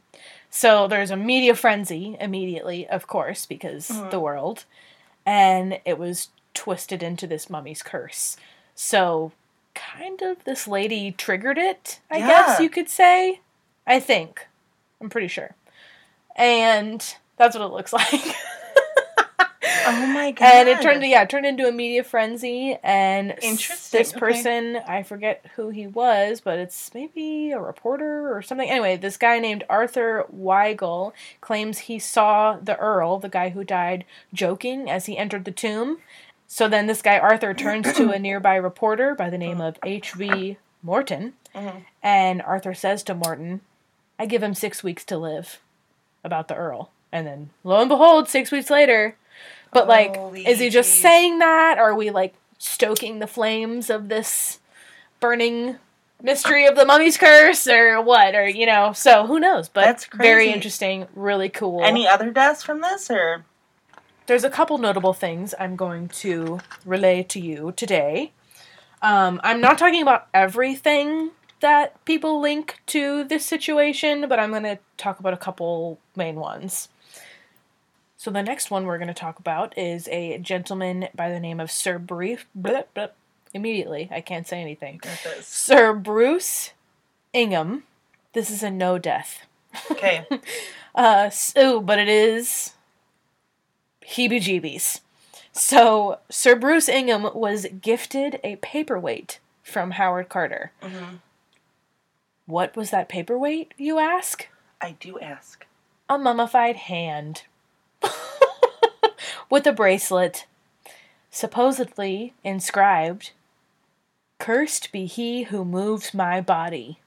So 0.51 0.87
there's 0.87 1.11
a 1.11 1.17
media 1.17 1.55
frenzy 1.57 2.17
immediately, 2.21 2.87
of 2.87 3.07
course, 3.07 3.47
because 3.47 3.89
the 4.11 4.21
world 4.21 4.65
and 5.27 5.81
it 5.85 5.99
was 5.99 6.29
twisted 6.53 7.03
into 7.03 7.27
this 7.27 7.51
mummy's 7.51 7.83
curse. 7.83 8.37
So, 8.75 9.33
kind 9.75 10.23
of 10.23 10.45
this 10.45 10.67
lady 10.69 11.13
triggered 11.13 11.59
it, 11.59 12.01
I 12.11 12.19
Yeah. 12.19 12.27
guess 12.29 12.61
you 12.61 12.71
could 12.71 12.89
say. 12.89 13.41
I 13.87 14.01
think. 14.01 14.47
I'm 15.01 15.11
pretty 15.11 15.29
sure. 15.29 15.55
And 16.37 17.05
that's 17.37 17.57
what 17.57 17.65
it 17.65 17.73
looks 17.73 17.93
like. 17.93 18.35
oh 19.87 20.07
my 20.07 20.31
God. 20.31 20.47
and 20.55 20.69
it 20.69 20.81
turned 20.81 21.03
yeah, 21.05 21.23
it 21.23 21.31
turned 21.31 21.47
into 21.47 21.67
a 21.69 21.73
media 21.73 22.03
frenzy 22.03 22.77
and 22.83 23.35
Interesting, 23.43 23.99
this 23.99 24.11
okay. 24.11 24.19
person, 24.21 24.77
I 24.89 25.03
forget 25.03 25.45
who 25.57 25.69
he 25.71 25.87
was, 25.87 26.41
but 26.41 26.59
it's 26.59 26.93
maybe 26.95 27.51
a 27.53 27.61
reporter 27.61 28.35
or 28.35 28.43
something. 28.43 28.69
Anyway, 28.69 28.97
this 28.97 29.17
guy 29.17 29.39
named 29.39 29.65
Arthur 29.69 30.25
Weigall 30.35 31.13
claims 31.41 31.81
he 31.81 31.99
saw 31.99 32.57
the 32.63 32.77
earl, 32.79 33.19
the 33.19 33.29
guy 33.29 33.51
who 33.51 33.65
died, 33.65 34.05
joking 34.33 34.89
as 34.91 35.07
he 35.07 35.19
entered 35.19 35.45
the 35.45 35.51
tomb. 35.53 35.99
So 36.55 36.69
then 36.69 36.87
this 36.87 37.03
guy 37.03 37.19
Arthur 37.19 37.53
turns 37.53 37.93
to 37.95 38.13
a 38.13 38.19
nearby 38.21 38.55
reporter 38.55 39.17
by 39.17 39.29
the 39.29 39.37
name 39.37 39.61
of 39.61 39.77
H.V. 39.85 40.57
Morton, 40.85 41.33
Mhm. 41.53 41.83
and 42.01 42.41
Arthur 42.43 42.75
says 42.75 43.03
to 43.03 43.15
Morton, 43.17 43.61
I 44.21 44.27
give 44.27 44.41
him 44.41 44.55
six 44.55 44.85
weeks 44.85 45.05
to 45.07 45.19
live 45.19 45.59
about 46.23 46.47
the 46.47 46.55
Earl. 46.55 46.93
And 47.11 47.27
then 47.27 47.51
lo 47.65 47.81
and 47.81 47.89
behold, 47.89 48.29
six 48.29 48.53
weeks 48.53 48.71
later. 48.71 49.17
But 49.73 49.89
like, 49.89 50.15
Holy 50.15 50.47
is 50.47 50.61
he 50.61 50.71
just 50.71 50.91
jeez. 50.97 51.03
saying 51.03 51.39
that? 51.41 51.79
Or 51.79 51.91
are 51.91 51.95
we 51.97 52.11
like 52.11 52.35
stoking 52.59 53.19
the 53.19 53.27
flames 53.27 53.91
of 53.91 54.09
this 54.09 54.61
burning 55.19 55.79
mystery 56.23 56.67
of 56.67 56.77
the 56.77 56.85
mummy's 56.87 57.17
curse 57.17 57.67
or 57.67 58.01
what? 58.01 58.37
Or, 58.37 58.47
you 58.49 58.67
know, 58.67 58.93
so 58.93 59.27
who 59.27 59.41
knows? 59.41 59.69
But 59.69 59.87
That's 59.87 60.07
very 60.15 60.53
interesting, 60.53 61.09
really 61.17 61.49
cool. 61.49 61.83
Any 61.83 62.07
other 62.07 62.31
deaths 62.31 62.63
from 62.63 62.81
this, 62.81 63.11
or 63.11 63.45
There's 64.27 64.45
a 64.45 64.51
couple 64.51 64.79
notable 64.79 65.13
things 65.13 65.55
I'm 65.59 65.77
going 65.77 66.09
to 66.09 66.61
relay 66.85 67.23
to 67.25 67.41
you 67.41 67.73
today. 67.77 68.33
Um, 69.03 69.41
I'm 69.45 69.61
not 69.61 69.77
talking 69.77 70.01
about 70.01 70.29
everything 70.33 71.31
that 71.61 72.03
people 72.05 72.41
link 72.41 72.81
to 72.87 73.25
this 73.25 73.45
situation, 73.45 74.27
but 74.29 74.39
I'm 74.39 74.51
going 74.51 74.63
to 74.63 74.79
talk 74.97 75.21
about 75.21 75.35
a 75.35 75.39
couple 75.39 75.99
main 76.17 76.37
ones. 76.37 76.89
So 78.17 78.31
the 78.31 78.43
next 78.43 78.71
one 78.71 78.87
we're 78.87 78.97
going 78.99 79.09
to 79.09 79.15
talk 79.15 79.39
about 79.39 79.77
is 79.77 80.09
a 80.09 80.39
gentleman 80.39 81.09
by 81.15 81.29
the 81.31 81.41
name 81.41 81.61
of 81.61 81.71
Sir 81.71 81.99
Brief. 81.99 82.47
Bleh, 82.59 82.85
bleh, 82.97 83.11
immediately, 83.53 84.09
I 84.11 84.23
can't 84.23 84.49
say 84.49 84.61
anything. 84.63 85.01
Sir 85.47 85.93
Bruce 85.93 86.71
Ingham. 87.35 87.83
This 88.33 88.51
is 88.51 88.63
a 88.63 88.71
no 88.71 88.99
death. 88.99 89.47
okay, 89.91 90.27
Uh, 90.95 91.29
so, 91.29 91.81
but 91.81 91.99
it 91.99 92.09
is 92.09 92.74
heebie 94.07 94.41
jeebies. 94.41 95.01
So, 95.53 96.19
Sir 96.31 96.57
Bruce 96.57 96.89
Ingham 96.89 97.29
was 97.35 97.67
gifted 97.81 98.41
a 98.43 98.57
paperweight 98.57 99.39
from 99.63 99.93
Howard 99.93 100.29
Carter. 100.29 100.73
Mhm. 100.83 101.21
What 102.47 102.77
was 102.77 102.91
that 102.91 103.09
paperweight, 103.09 103.73
you 103.79 103.99
ask? 103.99 104.49
I 104.81 104.93
do 104.93 105.19
ask. 105.21 105.67
A 106.11 106.19
mummified 106.19 106.77
hand. 106.77 107.45
With 109.51 109.67
a 109.67 109.73
bracelet, 109.73 110.47
supposedly 111.31 112.35
inscribed, 112.43 113.31
Cursed 114.39 114.93
be 114.93 115.07
he 115.07 115.45
who 115.45 115.65
moves 115.65 116.13
my 116.13 116.41
body. 116.41 116.99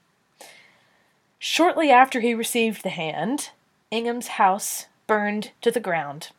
Shortly 1.38 1.90
after 1.90 2.20
he 2.20 2.34
received 2.34 2.82
the 2.82 2.88
hand, 2.90 3.50
Ingham's 3.90 4.28
house 4.28 4.86
burned 5.06 5.52
to 5.60 5.70
the 5.70 5.78
ground. 5.80 6.30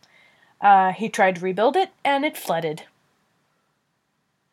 Uh, 0.61 0.91
he 0.91 1.09
tried 1.09 1.35
to 1.35 1.41
rebuild 1.41 1.75
it, 1.75 1.91
and 2.03 2.25
it 2.25 2.37
flooded. 2.37 2.83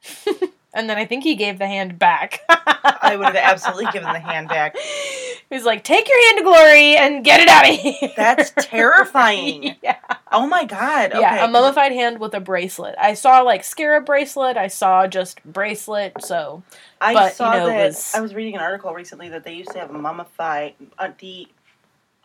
and 0.74 0.88
then 0.88 0.98
I 0.98 1.04
think 1.04 1.24
he 1.24 1.34
gave 1.34 1.58
the 1.58 1.66
hand 1.66 1.98
back. 1.98 2.40
I 2.48 3.16
would 3.16 3.26
have 3.26 3.36
absolutely 3.36 3.86
given 3.92 4.12
the 4.12 4.20
hand 4.20 4.48
back. 4.48 4.76
He's 5.50 5.64
like, 5.64 5.84
take 5.84 6.08
your 6.08 6.26
hand 6.26 6.38
to 6.38 6.44
glory 6.44 6.96
and 6.96 7.24
get 7.24 7.40
it 7.40 7.48
out 7.48 7.68
of 7.68 7.76
here. 7.76 8.10
That's 8.16 8.50
terrifying. 8.58 9.76
yeah. 9.82 9.98
Oh 10.32 10.46
my 10.46 10.64
god. 10.64 11.12
Okay. 11.12 11.20
Yeah, 11.20 11.44
a 11.44 11.48
mummified 11.48 11.92
hand 11.92 12.18
with 12.18 12.34
a 12.34 12.40
bracelet. 12.40 12.96
I 12.98 13.14
saw 13.14 13.42
like 13.42 13.62
scarab 13.62 14.06
bracelet. 14.06 14.56
I 14.56 14.66
saw 14.66 15.06
just 15.06 15.42
bracelet. 15.44 16.14
So 16.24 16.64
I 17.00 17.14
but, 17.14 17.28
you 17.30 17.34
saw 17.36 17.52
know, 17.52 17.66
that. 17.66 17.86
was- 17.86 18.12
I 18.14 18.20
was 18.20 18.34
reading 18.34 18.56
an 18.56 18.60
article 18.60 18.92
recently 18.92 19.28
that 19.28 19.44
they 19.44 19.54
used 19.54 19.70
to 19.70 19.78
have 19.78 19.90
a 19.90 19.98
mummified 19.98 20.74
uh, 20.98 21.10
the 21.20 21.46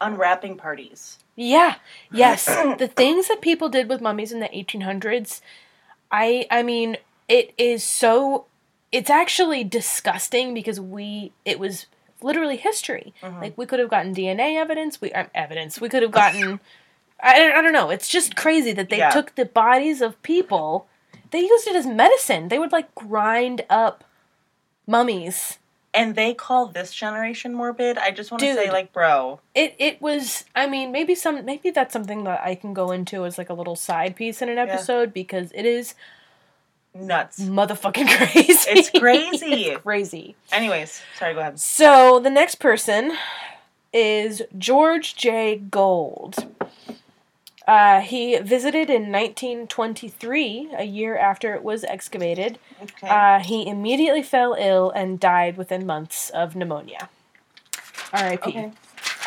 unwrapping 0.02 0.58
parties. 0.58 1.18
yeah, 1.36 1.76
yes, 2.12 2.46
the 2.80 2.90
things 2.94 3.28
that 3.30 3.42
people 3.42 3.70
did 3.70 3.88
with 3.88 4.02
mummies 4.02 4.32
in 4.32 4.40
the 4.42 4.50
1800s. 4.50 5.40
I 6.12 6.46
I 6.52 6.64
mean, 6.64 6.98
it 7.30 7.54
is 7.58 7.84
so. 7.84 8.46
It's 8.92 9.10
actually 9.10 9.64
disgusting 9.64 10.54
because 10.54 10.80
we 10.82 11.32
it 11.46 11.58
was 11.60 11.86
literally 12.22 12.58
history. 12.58 13.14
Mhm. 13.24 13.42
Like 13.42 13.58
we 13.58 13.66
could 13.66 13.80
have 13.80 13.90
gotten 13.90 14.14
DNA 14.14 14.58
evidence. 14.58 15.00
We 15.00 15.12
uh, 15.14 15.28
evidence. 15.34 15.80
We 15.80 15.88
could 15.88 16.04
have 16.04 16.12
gotten. 16.12 16.60
I, 17.24 17.40
don't- 17.40 17.56
I 17.56 17.62
don't 17.62 17.72
know. 17.74 17.90
It's 17.90 18.10
just 18.10 18.36
crazy 18.36 18.74
that 18.74 18.90
they 18.90 18.98
Yeah. 18.98 19.12
took 19.12 19.36
the 19.36 19.46
bodies 19.46 20.02
of 20.02 20.22
people. 20.24 20.88
They 21.32 21.40
used 21.40 21.68
it 21.68 21.76
as 21.78 21.86
medicine. 21.88 22.50
They 22.50 22.60
would 22.60 22.74
like 22.74 22.94
grind 22.96 23.64
up 23.70 24.04
mummies. 24.88 25.58
And 25.94 26.16
they 26.16 26.34
call 26.34 26.68
this 26.68 26.94
generation 26.94 27.54
morbid. 27.54 27.98
I 27.98 28.12
just 28.12 28.32
want 28.32 28.40
to 28.42 28.54
say, 28.56 28.72
like, 28.72 28.94
bro, 28.94 29.42
It 29.54 29.76
it 29.78 30.02
was. 30.02 30.46
I 30.56 30.66
mean, 30.68 30.92
maybe 30.94 31.16
some. 31.16 31.44
Maybe 31.44 31.70
that's 31.70 31.92
something 31.92 32.24
that 32.24 32.40
I 32.44 32.56
can 32.56 32.74
go 32.74 32.92
into 32.92 33.26
as 33.26 33.38
like 33.38 33.50
a 33.50 33.54
little 33.54 33.76
side 33.76 34.16
piece 34.16 34.42
in 34.42 34.48
an 34.48 34.58
episode 34.58 35.14
because 35.14 35.52
it 35.54 35.66
is 35.66 35.94
nuts. 36.94 37.42
motherfucking 37.42 38.08
crazy. 38.18 38.70
It's 38.72 38.90
crazy. 38.92 39.46
it's 39.72 39.82
crazy. 39.82 40.36
Anyways, 40.54 41.02
sorry. 41.20 41.34
Go 41.34 41.42
ahead. 41.42 41.60
So 41.60 42.20
the 42.22 42.30
next 42.30 42.56
person 42.56 43.12
is 43.92 44.42
George 44.58 45.16
J. 45.16 45.58
Gould. 45.58 46.48
Uh, 47.68 48.02
he 48.02 48.38
visited 48.40 48.90
in 48.90 49.12
1923, 49.12 50.70
a 50.78 50.84
year 50.84 51.18
after 51.18 51.54
it 51.54 51.64
was 51.64 51.84
excavated. 51.84 52.58
Okay. 52.82 53.08
Uh, 53.08 53.40
he 53.40 53.68
immediately 53.68 54.24
fell 54.24 54.56
ill 54.58 54.90
and 54.92 55.20
died 55.20 55.58
within 55.58 55.86
months 55.86 56.30
of 56.32 56.56
pneumonia. 56.56 57.10
R.I.P. 58.14 58.50
okay. 58.50 58.72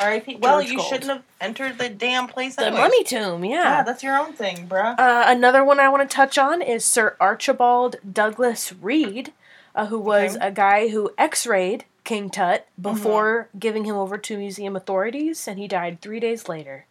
R.I.P. 0.00 0.36
Well, 0.36 0.58
George 0.60 0.70
you 0.70 0.76
Gould. 0.78 0.86
shouldn't 0.88 1.10
have 1.10 1.22
entered 1.40 1.78
the 1.78 1.88
damn 1.88 2.26
place. 2.26 2.56
The 2.56 2.66
anyways. 2.66 2.82
mummy 2.82 3.04
tomb, 3.04 3.44
Yeah, 3.44 3.50
yeah. 3.62 3.82
that's 3.84 4.02
your 4.02 4.18
own 4.18 4.32
thing, 4.32 4.66
bruh. 4.68 4.98
Uh, 4.98 5.24
another 5.26 5.64
one 5.64 5.78
I 5.78 5.88
want 5.88 6.08
to 6.08 6.14
touch 6.14 6.36
on 6.36 6.60
is 6.60 6.84
Sir 6.84 7.16
Archibald 7.20 7.96
Douglas 8.12 8.72
Reid, 8.72 9.32
uh, 9.74 9.86
who 9.86 9.98
was 10.00 10.36
Okay. 10.36 10.48
a 10.48 10.50
guy 10.50 10.88
who 10.88 11.12
x-rayed 11.16 11.84
King 12.02 12.28
Tut 12.28 12.66
before 12.80 13.48
giving 13.58 13.84
him 13.84 13.94
over 13.96 14.18
to 14.18 14.36
museum 14.36 14.74
authorities, 14.76 15.46
and 15.48 15.58
he 15.58 15.68
died 15.68 16.00
three 16.02 16.20
days 16.20 16.48
later. 16.48 16.86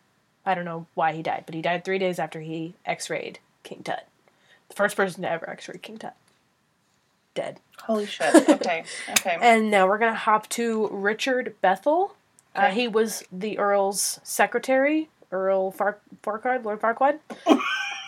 I 0.46 0.54
don't 0.56 0.66
know 0.66 0.88
why 0.94 1.14
he 1.14 1.22
died, 1.24 1.44
but 1.46 1.56
he 1.56 1.62
died 1.62 1.86
three 1.86 2.00
days 2.00 2.20
after 2.20 2.42
he 2.42 2.76
x-rayed 2.86 3.40
King 3.64 3.82
Tut. 3.84 4.08
The 4.70 4.76
first 4.76 4.96
person 4.98 5.24
to 5.24 5.30
ever 5.30 5.50
x-ray 5.50 5.78
King 5.78 5.98
Tut. 5.98 6.16
Dead. 7.36 7.60
Holy 7.80 8.06
shit. 8.06 8.34
Okay. 8.50 8.84
Okay. 9.10 9.38
And 9.42 9.72
now 9.72 9.88
we're 9.88 9.98
gonna 9.98 10.14
hop 10.14 10.48
to 10.50 10.88
Richard 10.92 11.56
Bethell. 11.64 12.12
Uh, 12.56 12.66
Okay. 12.66 12.74
he 12.82 12.88
was 12.88 13.24
the 13.32 13.58
Earl's 13.58 14.20
secretary, 14.24 15.10
Earl 15.32 15.72
Far- 15.72 15.98
Farquaad, 16.24 16.64
Lord 16.64 16.80
Farquaad. 16.82 17.20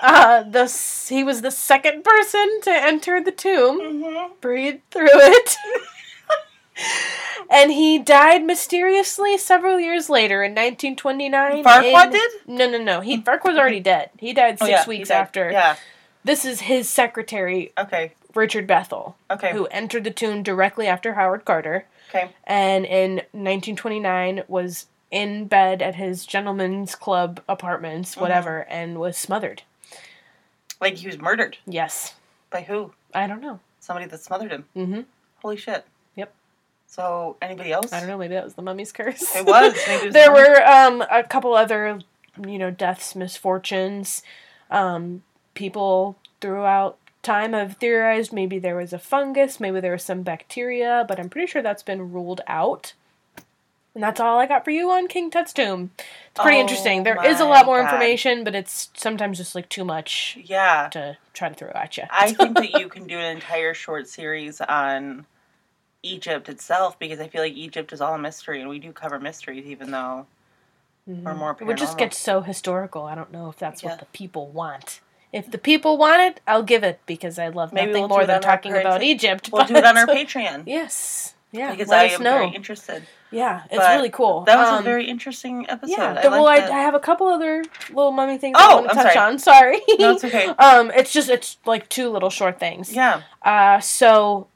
uh, 0.02 0.44
the 0.44 0.68
he 1.10 1.24
was 1.24 1.42
the 1.42 1.50
second 1.52 2.04
person 2.04 2.62
to 2.64 2.70
enter 2.72 3.24
the 3.24 3.32
tomb, 3.32 3.80
mm-hmm. 3.82 4.34
breathe 4.42 4.82
through 4.92 5.08
it, 5.10 5.56
and 7.56 7.72
he 7.72 7.98
died 8.00 8.44
mysteriously 8.44 9.38
several 9.38 9.80
years 9.80 10.10
later 10.10 10.44
in 10.44 10.52
1929. 10.52 11.64
Farquaad 11.64 12.06
in- 12.06 12.12
did? 12.12 12.32
No, 12.48 12.70
no, 12.70 12.78
no. 12.78 13.02
He 13.02 13.22
Farquaad 13.22 13.44
was 13.46 13.58
already 13.58 13.80
dead. 13.80 14.10
He 14.18 14.34
died 14.34 14.58
Oh, 14.62 14.66
six 14.66 14.80
yeah, 14.82 14.88
weeks 14.88 15.10
after. 15.12 15.52
Yeah. 15.52 15.76
This 16.24 16.44
is 16.46 16.62
his 16.62 16.90
secretary, 16.90 17.72
Okay. 17.78 18.14
Richard 18.34 18.68
Bethell, 18.68 19.14
Okay. 19.32 19.52
who 19.54 19.66
entered 19.68 20.04
the 20.04 20.12
tomb 20.12 20.44
directly 20.44 20.88
after 20.88 21.14
Howard 21.14 21.46
Carter 21.46 21.86
Okay. 22.10 22.30
and 22.46 22.86
in 22.86 23.18
1929 23.32 24.44
was 24.48 24.88
in 25.12 25.46
bed 25.46 25.82
at 25.82 25.96
his 25.96 26.26
gentleman's 26.26 26.96
club 26.96 27.42
apartments, 27.48 28.12
Mm-hmm. 28.12 28.22
whatever, 28.22 28.66
and 28.70 29.00
was 29.00 29.18
smothered. 29.18 29.62
Like 30.82 30.96
he 30.96 31.08
was 31.08 31.18
murdered 31.20 31.58
Yes, 31.66 32.16
by 32.50 32.62
who? 32.62 32.92
I 33.14 33.28
don't 33.28 33.42
know. 33.42 33.60
Somebody 33.80 34.08
that 34.08 34.20
smothered 34.22 34.52
him. 34.52 34.66
hmm 34.74 35.02
Holy 35.42 35.58
shit. 35.58 35.86
So 36.96 37.36
anybody 37.42 37.74
else? 37.74 37.92
I 37.92 38.00
don't 38.00 38.08
know. 38.08 38.18
Maybe 38.18 38.36
that 38.36 38.46
was 38.46 38.54
the 38.54 38.62
mummy's 38.62 38.94
curse. 38.94 39.36
It 39.36 39.46
was. 39.46 39.74
Maybe 39.86 40.04
it 40.04 40.06
was 40.06 40.14
there 40.14 40.28
the 40.30 40.34
were 40.34 40.66
um, 40.66 41.04
a 41.12 41.24
couple 41.24 41.54
other, 41.54 42.00
you 42.48 42.58
know, 42.58 42.72
deaths, 42.72 43.16
misfortunes. 43.16 44.24
Um, 44.72 45.24
people 45.56 46.18
throughout 46.40 46.98
time 47.22 47.52
have 47.52 47.76
theorized 47.78 48.32
maybe 48.32 48.60
there 48.60 48.78
was 48.78 48.94
a 48.94 49.00
fungus, 49.00 49.60
maybe 49.60 49.80
there 49.82 49.92
was 49.92 50.04
some 50.04 50.22
bacteria, 50.22 51.04
but 51.08 51.20
I'm 51.20 51.28
pretty 51.30 51.48
sure 51.48 51.62
that's 51.62 51.84
been 51.84 52.14
ruled 52.14 52.40
out. 52.48 52.94
And 53.94 54.04
that's 54.04 54.20
all 54.20 54.40
I 54.40 54.46
got 54.46 54.64
for 54.64 54.72
you 54.72 54.90
on 54.92 55.08
King 55.08 55.32
Tut's 55.32 55.52
tomb. 55.54 55.92
It's 55.98 56.42
pretty 56.42 56.58
Oh 56.58 56.62
interesting. 56.62 57.04
There 57.04 57.26
is 57.26 57.40
a 57.40 57.46
lot 57.46 57.66
more 57.66 57.82
God. 57.82 57.86
information, 57.94 58.44
but 58.44 58.54
it's 58.56 58.90
sometimes 58.94 59.38
just 59.38 59.54
like 59.56 59.68
too 59.70 59.84
much 59.86 60.38
Yeah. 60.44 60.88
to 60.92 61.18
try 61.34 61.50
to 61.50 61.56
throw 61.56 61.72
at 61.76 61.98
you. 61.98 62.04
I 62.10 62.32
think 62.32 62.56
that 62.56 62.72
you 62.80 62.88
can 62.90 63.08
do 63.08 63.18
an 63.18 63.36
entire 63.36 63.74
short 63.74 64.08
series 64.08 64.60
on 64.62 65.26
Egypt 66.06 66.48
itself 66.50 66.98
because 67.00 67.20
I 67.20 67.28
feel 67.28 67.42
like 67.42 67.54
Egypt 67.54 67.92
is 67.94 68.02
all 68.02 68.14
a 68.14 68.18
mystery 68.18 68.60
and 68.62 68.70
we 68.70 68.80
do 68.80 68.92
cover 68.92 69.20
mysteries 69.20 69.66
even 69.66 69.92
though 69.92 70.26
we're 71.08 71.34
more 71.36 71.56
It 71.60 71.64
would 71.66 71.78
just 71.78 71.96
paranormal. 71.96 72.00
get 72.00 72.14
so 72.14 72.42
historical. 72.42 73.04
I 73.06 73.16
don't 73.16 73.32
know 73.32 73.50
if 73.50 73.58
that's 73.58 73.84
Yeah. 73.84 73.90
what 73.92 74.00
the 74.00 74.06
people 74.08 74.48
want. 74.48 75.02
If 75.32 75.52
the 75.52 75.58
people 75.58 75.98
want 75.98 76.22
it, 76.22 76.40
I'll 76.48 76.64
give 76.64 76.84
it 76.84 77.00
because 77.06 77.38
I 77.38 77.50
love 77.50 77.74
Maybe 77.74 77.88
nothing 77.88 78.02
we'll 78.04 78.10
more 78.10 78.26
than 78.26 78.42
talking 78.42 78.76
about 78.76 79.04
Egypt. 79.04 79.50
We'll 79.52 79.66
do 79.66 79.76
it 79.76 79.86
on 79.86 79.98
our 79.98 80.08
Patreon. 80.08 80.64
Yes. 80.66 81.34
Yeah. 81.52 81.72
Because 81.72 81.92
I 81.92 82.06
am 82.06 82.24
know. 82.24 82.38
very 82.40 82.56
interested. 82.56 83.04
yeah, 83.32 83.64
it's 83.70 83.78
But 83.78 83.96
really 83.98 84.10
cool. 84.10 84.42
That 84.42 84.58
was 84.58 84.68
Um, 84.68 84.80
a 84.80 84.82
very 84.82 85.06
interesting 85.08 85.66
episode. 85.70 85.92
yeah. 85.98 86.22
I 86.24 86.28
well, 86.28 86.48
I. 86.48 86.56
I 86.56 86.80
have 86.82 86.96
a 86.96 87.00
couple 87.00 87.28
other 87.28 87.64
little 87.90 88.12
mummy 88.12 88.38
things 88.38 88.58
Oh, 88.60 88.72
I 88.72 88.76
want 88.76 88.86
to 88.92 88.98
I'm 88.98 89.04
touch 89.06 89.14
sorry. 89.14 89.28
on. 89.28 89.40
Sorry. 89.40 89.82
No, 90.00 90.12
it's 90.14 90.24
okay. 90.26 90.46
um, 90.68 90.92
it's 90.92 91.14
just 91.14 91.30
it's 91.30 91.58
like 91.66 91.88
two 91.90 92.10
little 92.10 92.30
short 92.30 92.60
things. 92.60 92.92
Yeah. 92.94 93.22
Uh, 93.42 93.80
so, 93.80 94.48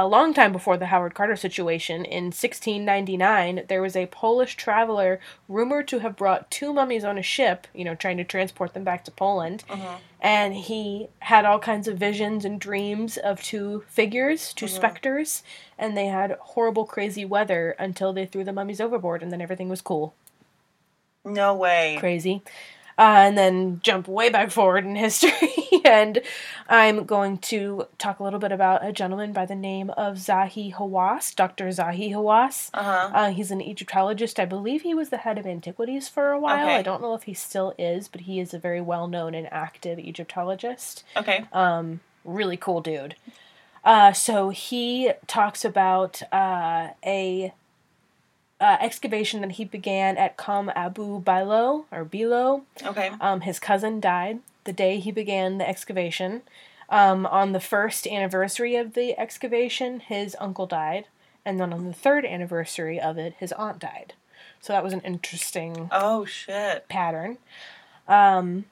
a 0.00 0.06
long 0.06 0.34
time 0.34 0.52
before 0.52 0.76
the 0.76 0.86
Howard 0.86 1.14
Carter 1.14 1.36
situation, 1.36 2.04
in 2.04 2.24
1699, 2.24 3.64
there 3.68 3.82
was 3.82 3.96
a 3.96 4.06
Polish 4.06 4.56
traveler 4.56 5.20
rumored 5.48 5.88
to 5.88 5.98
have 6.00 6.16
brought 6.16 6.50
two 6.50 6.72
mummies 6.72 7.04
on 7.04 7.18
a 7.18 7.22
ship, 7.22 7.66
you 7.74 7.84
know, 7.84 7.94
trying 7.94 8.16
to 8.16 8.24
transport 8.24 8.74
them 8.74 8.84
back 8.84 9.04
to 9.04 9.10
Poland. 9.10 9.64
Mhm. 9.68 9.98
And 10.20 10.54
he 10.54 11.08
had 11.20 11.44
all 11.44 11.58
kinds 11.58 11.86
of 11.88 11.98
visions 11.98 12.44
and 12.44 12.60
dreams 12.60 13.16
of 13.18 13.42
two 13.42 13.84
figures, 13.88 14.54
2 14.54 14.66
Mhm. 14.66 14.70
specters, 14.70 15.42
and 15.78 15.96
they 15.96 16.06
had 16.06 16.38
horrible, 16.40 16.86
crazy 16.86 17.24
weather 17.24 17.76
until 17.78 18.12
they 18.12 18.26
threw 18.26 18.44
the 18.44 18.52
mummies 18.52 18.80
overboard, 18.80 19.22
and 19.22 19.30
then 19.30 19.42
everything 19.42 19.68
was 19.68 19.82
cool. 19.82 20.14
No 21.24 21.54
way. 21.54 21.96
Crazy. 21.98 22.42
Uh, 22.96 23.26
and 23.26 23.36
then 23.36 23.80
jump 23.82 24.06
way 24.06 24.30
back 24.30 24.50
forward 24.50 24.84
in 24.84 24.94
history, 24.94 25.32
and 25.84 26.20
I'm 26.68 27.04
going 27.04 27.38
to 27.38 27.88
talk 27.98 28.20
a 28.20 28.22
little 28.22 28.38
bit 28.38 28.52
about 28.52 28.86
a 28.86 28.92
gentleman 28.92 29.32
by 29.32 29.46
the 29.46 29.56
name 29.56 29.90
of 29.90 30.16
Zahi 30.16 30.72
Hawass, 30.74 31.34
Dr. 31.34 31.66
Zahi 31.68 32.12
Hawass. 32.12 32.70
Uh 32.72 32.82
huh. 32.82 33.10
Uh, 33.12 33.30
he's 33.30 33.50
an 33.50 33.60
Egyptologist. 33.60 34.38
I 34.38 34.44
believe 34.44 34.82
he 34.82 34.94
was 34.94 35.08
the 35.08 35.18
head 35.18 35.38
of 35.38 35.46
antiquities 35.46 36.08
for 36.08 36.30
a 36.30 36.38
while. 36.38 36.66
Okay. 36.66 36.76
I 36.76 36.82
don't 36.82 37.02
know 37.02 37.14
if 37.14 37.24
he 37.24 37.34
still 37.34 37.74
is, 37.78 38.06
but 38.06 38.22
he 38.22 38.38
is 38.38 38.54
a 38.54 38.58
very 38.58 38.80
well 38.80 39.08
known 39.08 39.34
and 39.34 39.52
active 39.52 39.98
Egyptologist. 39.98 41.02
Okay. 41.16 41.46
Um, 41.52 42.00
really 42.24 42.56
cool 42.56 42.80
dude. 42.80 43.16
Uh, 43.84 44.12
so 44.12 44.48
he 44.48 45.12
talks 45.26 45.64
about 45.64 46.22
uh, 46.32 46.90
a 47.04 47.52
uh, 48.64 48.76
excavation 48.80 49.40
that 49.42 49.52
he 49.52 49.64
began 49.64 50.16
at 50.16 50.36
Kom 50.36 50.70
Abu 50.74 51.20
Billo 51.22 51.84
or 51.92 52.04
Bilo. 52.04 52.62
Okay. 52.82 53.10
Um, 53.20 53.42
his 53.42 53.58
cousin 53.58 54.00
died 54.00 54.38
the 54.64 54.72
day 54.72 54.98
he 54.98 55.12
began 55.12 55.58
the 55.58 55.68
excavation. 55.68 56.40
Um, 56.88 57.26
on 57.26 57.52
the 57.52 57.60
first 57.60 58.06
anniversary 58.06 58.76
of 58.76 58.94
the 58.94 59.18
excavation, 59.18 60.00
his 60.00 60.34
uncle 60.40 60.66
died, 60.66 61.04
and 61.44 61.60
then 61.60 61.72
on 61.72 61.84
the 61.86 61.92
third 61.92 62.24
anniversary 62.24 62.98
of 63.00 63.18
it, 63.18 63.34
his 63.38 63.52
aunt 63.52 63.78
died. 63.78 64.14
So 64.60 64.72
that 64.72 64.82
was 64.84 64.92
an 64.94 65.00
interesting 65.00 65.90
Oh 65.92 66.24
shit. 66.24 66.88
pattern. 66.88 67.36
Um, 68.08 68.64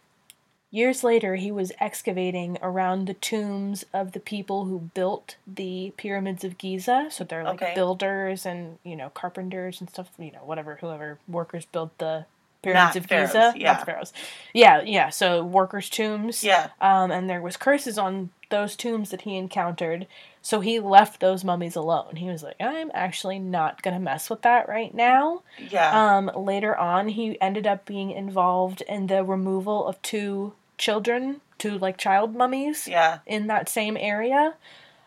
years 0.72 1.04
later, 1.04 1.36
he 1.36 1.52
was 1.52 1.70
excavating 1.78 2.58
around 2.62 3.06
the 3.06 3.14
tombs 3.14 3.84
of 3.92 4.10
the 4.12 4.18
people 4.20 4.64
who 4.64 4.90
built 4.94 5.36
the 5.46 5.92
pyramids 5.96 6.42
of 6.42 6.58
Giza. 6.58 7.08
So 7.10 7.22
they're 7.22 7.44
like 7.44 7.62
Okay. 7.62 7.74
builders 7.76 8.44
and 8.44 8.78
you 8.82 8.96
know 8.96 9.10
carpenters 9.10 9.80
and 9.80 9.88
stuff. 9.88 10.10
You 10.18 10.32
know 10.32 10.40
whatever 10.44 10.78
whoever 10.80 11.18
workers 11.28 11.64
built 11.66 11.96
the 11.98 12.24
pyramids 12.62 12.94
Not 12.94 12.96
of 12.96 13.06
pharaohs, 13.06 13.32
Giza. 13.32 13.52
yeah. 13.56 13.72
Not 13.74 13.86
pharaohs. 13.86 14.12
Yeah, 14.52 14.82
yeah. 14.82 15.10
So 15.10 15.44
workers' 15.44 15.88
tombs. 15.90 16.42
Yeah. 16.42 16.70
Um, 16.80 17.10
and 17.12 17.28
there 17.30 17.42
was 17.42 17.56
curses 17.56 17.98
on 17.98 18.30
those 18.50 18.76
tombs 18.76 19.10
that 19.10 19.22
he 19.22 19.36
encountered. 19.36 20.06
So 20.42 20.60
he 20.60 20.78
left 20.80 21.20
those 21.20 21.42
mummies 21.44 21.74
alone. 21.76 22.16
He 22.16 22.26
was 22.28 22.42
like, 22.42 22.56
I'm 22.60 22.90
actually 22.94 23.38
not 23.38 23.80
going 23.82 23.94
to 23.94 24.00
mess 24.00 24.28
with 24.28 24.42
that 24.42 24.68
right 24.68 24.92
now. 24.94 25.42
Yeah. 25.70 26.16
Um, 26.16 26.30
later 26.36 26.76
on, 26.76 27.08
he 27.08 27.40
ended 27.40 27.66
up 27.66 27.84
being 27.86 28.10
involved 28.10 28.80
in 28.82 29.06
the 29.06 29.24
removal 29.24 29.86
of 29.86 30.00
two 30.02 30.52
children, 30.82 31.40
to 31.58 31.78
like 31.78 31.96
child 31.96 32.34
mummies 32.34 32.88
yeah. 32.88 33.18
in 33.26 33.46
that 33.46 33.68
same 33.68 33.96
area. 33.96 34.54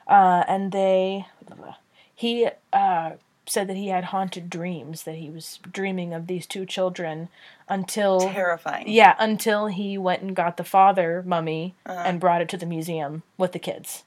Uh, 0.08 0.44
and 0.48 0.72
they, 0.72 1.26
he 2.16 2.48
uh, 2.72 3.12
said 3.46 3.68
that 3.68 3.76
he 3.76 3.90
had 3.90 4.06
haunted 4.06 4.50
dreams, 4.50 5.04
that 5.04 5.16
he 5.16 5.30
was 5.30 5.60
dreaming 5.72 6.14
of 6.14 6.28
these 6.28 6.46
two 6.48 6.66
children 6.66 7.28
until, 7.68 8.20
Terrifying. 8.22 8.86
yeah, 8.88 9.16
until 9.20 9.68
he 9.68 9.98
went 9.98 10.22
and 10.22 10.36
got 10.36 10.58
the 10.58 10.64
father 10.64 11.24
mummy 11.26 11.74
Uh-huh. 11.86 12.04
and 12.06 12.20
brought 12.20 12.42
it 12.42 12.50
to 12.50 12.58
the 12.58 12.66
museum 12.66 13.24
with 13.38 13.52
the 13.52 13.60
kids. 13.60 14.04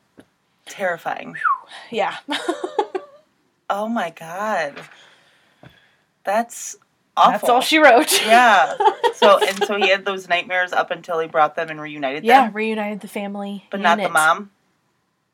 Terrifying. 0.67 1.37
Yeah. 1.91 2.17
Oh 3.71 3.87
my 3.87 4.09
god. 4.09 4.81
That's 6.25 6.77
awful. 7.15 7.33
That's 7.33 7.49
all 7.51 7.61
she 7.61 7.77
wrote. 7.79 8.11
Yeah. 8.25 8.75
So 9.19 9.39
and 9.45 9.65
so 9.65 9.77
he 9.77 9.89
had 9.89 10.05
those 10.05 10.29
nightmares 10.29 10.73
up 10.73 10.91
until 10.91 11.19
he 11.19 11.27
brought 11.27 11.57
them 11.57 11.71
and 11.71 11.81
reunited 11.81 12.25
Yeah, 12.25 12.43
them. 12.43 12.53
Yeah, 12.53 12.57
reunited 12.57 13.01
the 13.01 13.09
family. 13.09 13.65
But 13.71 13.81
not 13.81 13.99
the 13.99 14.09
mom. 14.09 14.51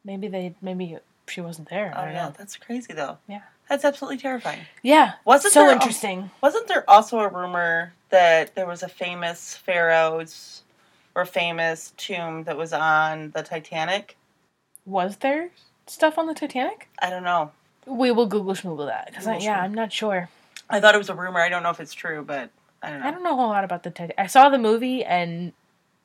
Maybe 0.05 0.29
they, 0.29 0.55
maybe 0.63 0.99
she 1.29 1.41
wasn't 1.41 1.69
there. 1.69 1.93
I 1.95 2.03
Oh 2.03 2.05
don't 2.07 2.15
yeah, 2.15 2.25
know. 2.27 2.35
that's 2.37 2.57
crazy 2.57 2.93
though. 2.93 3.19
Yeah. 3.29 3.43
That's 3.69 3.85
absolutely 3.85 4.19
terrifying. 4.19 4.61
Yeah. 4.83 5.13
Wasn't 5.25 5.53
so 5.55 5.71
interesting. 5.71 6.31
Wasn't 6.43 6.69
there 6.69 6.89
also 6.89 7.19
a 7.21 7.29
rumor 7.29 7.95
that 8.11 8.55
there 8.55 8.67
was 8.67 8.83
a 8.83 8.89
famous 8.89 9.57
pharaoh's 9.57 10.63
or 11.15 11.25
famous 11.25 11.93
tomb 11.97 12.45
that 12.45 12.57
was 12.59 12.73
on 12.73 13.31
the 13.31 13.43
Titanic? 13.43 14.17
Was 14.85 15.17
there 15.17 15.51
stuff 15.87 16.19
on 16.19 16.27
the 16.27 16.35
Titanic? 16.35 16.89
I 16.99 17.09
don't 17.09 17.25
know. 17.25 17.53
We 17.87 18.11
will 18.11 18.27
Google 18.27 18.55
schmoogle 18.55 18.87
that 18.87 19.07
because 19.07 19.27
yeah. 19.43 19.61
I'm 19.61 19.75
not 19.75 19.93
sure. 19.93 20.29
I 20.69 20.81
thought 20.81 20.95
it 20.95 20.99
was 20.99 21.11
a 21.11 21.15
rumor. 21.15 21.41
I 21.41 21.49
don't 21.49 21.63
know 21.63 21.71
if 21.71 21.81
it's 21.81 21.95
true, 21.95 22.23
but 22.27 22.51
I 22.85 22.91
don't 22.91 23.01
know. 23.01 23.07
I 23.07 23.11
don't 23.11 23.23
know 23.23 23.33
a 23.33 23.37
whole 23.37 23.49
lot 23.49 23.65
about 23.65 23.83
the 23.83 23.91
Titanic. 23.91 24.15
I 24.19 24.27
saw 24.27 24.49
the 24.49 24.59
movie 24.59 25.05
and 25.05 25.53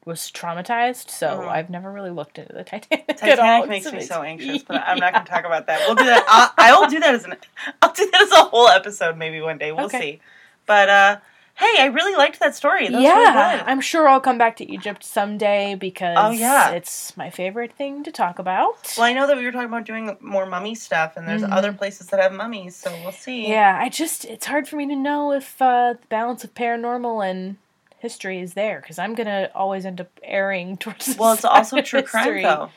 was 0.05 0.31
traumatized, 0.31 1.09
so 1.09 1.39
Mhm. 1.41 1.47
I've 1.49 1.69
never 1.69 1.91
really 1.91 2.09
looked 2.09 2.39
into 2.39 2.53
the 2.53 2.63
Titanic. 2.63 3.05
at 3.09 3.21
all. 3.21 3.35
Titanic 3.35 3.69
makes 3.69 3.85
It's 3.85 3.93
me 3.95 4.01
so 4.01 4.23
anxious, 4.23 4.63
but 4.63 4.81
I'm 4.85 4.97
not 4.97 5.13
going 5.13 5.25
to 5.25 5.31
talk 5.31 5.45
about 5.45 5.67
that. 5.67 5.81
We'll 5.85 5.95
do 5.95 6.05
that. 6.05 6.23
I'll, 6.27 6.51
I 6.57 6.79
will 6.79 6.87
do 6.87 6.99
that 7.01 7.13
as 7.15 7.25
an. 7.25 7.35
I'll 7.81 7.91
do 7.93 8.09
that 8.11 8.21
as 8.23 8.31
a 8.31 8.43
whole 8.45 8.67
episode 8.69 9.17
maybe 9.17 9.41
one 9.41 9.57
day. 9.57 9.71
We'll 9.71 9.85
Okay. 9.85 9.99
see. 9.99 10.21
But 10.65 10.89
uh, 10.89 11.17
hey, 11.59 11.81
I 11.81 11.87
really 11.93 12.15
liked 12.15 12.39
that 12.39 12.55
story. 12.55 12.85
That 12.87 12.93
was 12.93 13.03
yeah, 13.03 13.13
really 13.15 13.57
good. 13.57 13.65
I'm 13.67 13.81
sure 13.81 14.07
I'll 14.07 14.21
come 14.21 14.37
back 14.37 14.55
to 14.57 14.71
Egypt 14.71 15.03
someday 15.03 15.75
because 15.75 16.17
Oh, 16.17 16.31
yeah. 16.31 16.71
it's 16.71 17.15
my 17.17 17.29
favorite 17.29 17.73
thing 17.73 18.03
to 18.03 18.11
talk 18.11 18.39
about. 18.39 18.93
Well, 18.97 19.05
I 19.05 19.13
know 19.13 19.27
that 19.27 19.37
we 19.37 19.43
were 19.45 19.51
talking 19.51 19.67
about 19.67 19.85
doing 19.85 20.15
more 20.21 20.45
mummy 20.45 20.73
stuff, 20.75 21.17
and 21.17 21.27
there's 21.27 21.43
Mhm. 21.43 21.51
other 21.51 21.73
places 21.73 22.07
that 22.07 22.19
have 22.19 22.31
mummies, 22.33 22.75
so 22.75 22.91
we'll 23.03 23.11
see. 23.11 23.47
Yeah, 23.49 23.77
I 23.79 23.89
just 23.89 24.25
it's 24.25 24.45
hard 24.45 24.67
for 24.67 24.75
me 24.77 24.87
to 24.87 24.95
know 24.95 25.33
if 25.33 25.61
uh, 25.61 25.93
the 25.93 26.07
balance 26.07 26.43
of 26.43 26.53
paranormal 26.55 27.29
and 27.29 27.57
history 27.99 28.39
is 28.39 28.53
there 28.53 28.79
because 28.79 28.97
I'm 28.97 29.13
gonna 29.13 29.51
always 29.53 29.85
end 29.85 29.99
up 29.99 30.09
erring 30.23 30.77
towards. 30.83 31.15
the 31.15 31.21
Well, 31.21 31.33
it's 31.33 31.43
also 31.45 31.81
true 31.81 32.01
crime 32.03 32.23
history. 32.23 32.43
though. 32.43 32.69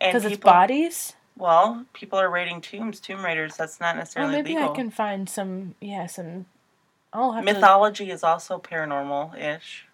Because 0.00 0.24
it's 0.24 0.36
bodies. 0.38 1.14
Well, 1.36 1.84
people 1.92 2.18
are 2.18 2.30
raiding 2.30 2.60
tombs, 2.60 3.00
tomb 3.00 3.24
raiders. 3.24 3.56
That's 3.56 3.80
not 3.80 3.94
Well, 3.94 4.02
necessarily 4.02 4.32
maybe 4.32 4.54
legal. 4.54 4.70
I 4.70 4.74
can 4.74 4.90
find 4.90 5.28
some. 5.28 5.74
Yeah, 5.80 6.06
some. 6.06 6.46
To. 7.12 7.42
Mythology 7.42 8.10
is 8.10 8.22
also 8.24 8.58
paranormal-ish. 8.58 9.86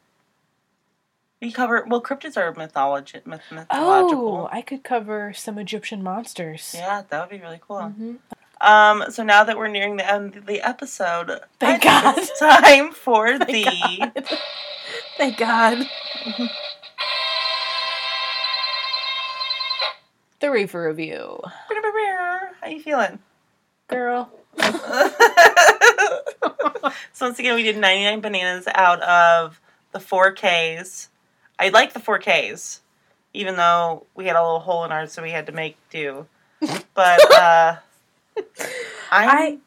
We 1.42 1.52
cover 1.52 1.84
well, 1.86 2.02
cryptids 2.02 2.36
are 2.36 2.52
mythology, 2.54 3.20
myth, 3.24 3.42
mythological. 3.50 4.48
Oh, 4.52 4.56
I 4.56 4.60
could 4.62 4.82
cover 4.82 5.32
some 5.32 5.56
Egyptian 5.58 6.02
monsters. 6.02 6.72
Yeah, 6.76 7.02
that 7.08 7.20
would 7.20 7.30
be 7.30 7.40
really 7.42 7.60
cool. 7.66 7.80
hmm 7.80 8.16
Um, 8.60 9.04
so 9.10 9.22
now 9.22 9.44
that 9.44 9.56
we're 9.56 9.68
nearing 9.68 9.96
the 9.96 10.10
end 10.10 10.36
of 10.36 10.46
the 10.46 10.60
episode, 10.60 11.40
Thank 11.60 11.82
God. 11.84 12.18
it's 12.18 12.38
time 12.40 12.90
for 12.92 13.38
Thank 13.38 13.50
the 13.50 13.98
God. 13.98 14.24
Thank 15.16 15.36
God. 15.38 15.86
the 20.40 20.50
Reefer 20.50 20.88
review, 20.88 21.40
How 22.60 22.68
you 22.68 22.80
feeling? 22.82 23.18
girl. 23.88 24.30
so 27.12 27.26
once 27.26 27.38
again, 27.38 27.54
we 27.54 27.62
did 27.62 27.76
99 27.76 28.20
bananas 28.20 28.66
out 28.74 29.00
of 29.02 29.60
the 29.92 29.98
4Ks. 29.98 31.08
I 31.58 31.68
like 31.70 31.92
the 31.92 32.00
4Ks, 32.00 32.80
even 33.34 33.56
though 33.56 34.06
we 34.14 34.26
had 34.26 34.36
a 34.36 34.42
little 34.42 34.60
hole 34.60 34.84
in 34.84 34.92
ours, 34.92 35.12
so 35.12 35.22
we 35.22 35.30
had 35.30 35.46
to 35.46 35.52
make 35.52 35.76
do. 35.90 36.26
But 36.94 37.32
uh, 37.34 37.76
I'm, 39.12 39.28
I 39.28 39.58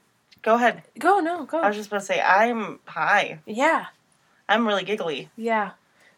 go 0.42 0.56
ahead. 0.56 0.84
go 1.00 1.20
no 1.20 1.46
go. 1.46 1.60
I 1.60 1.68
was 1.70 1.78
just 1.78 1.88
about 1.88 2.00
to 2.00 2.06
say 2.06 2.20
I'm 2.22 2.80
high. 2.86 3.40
yeah, 3.46 3.86
I'm 4.50 4.68
really 4.68 4.84
giggly. 4.84 5.30
yeah. 5.38 5.72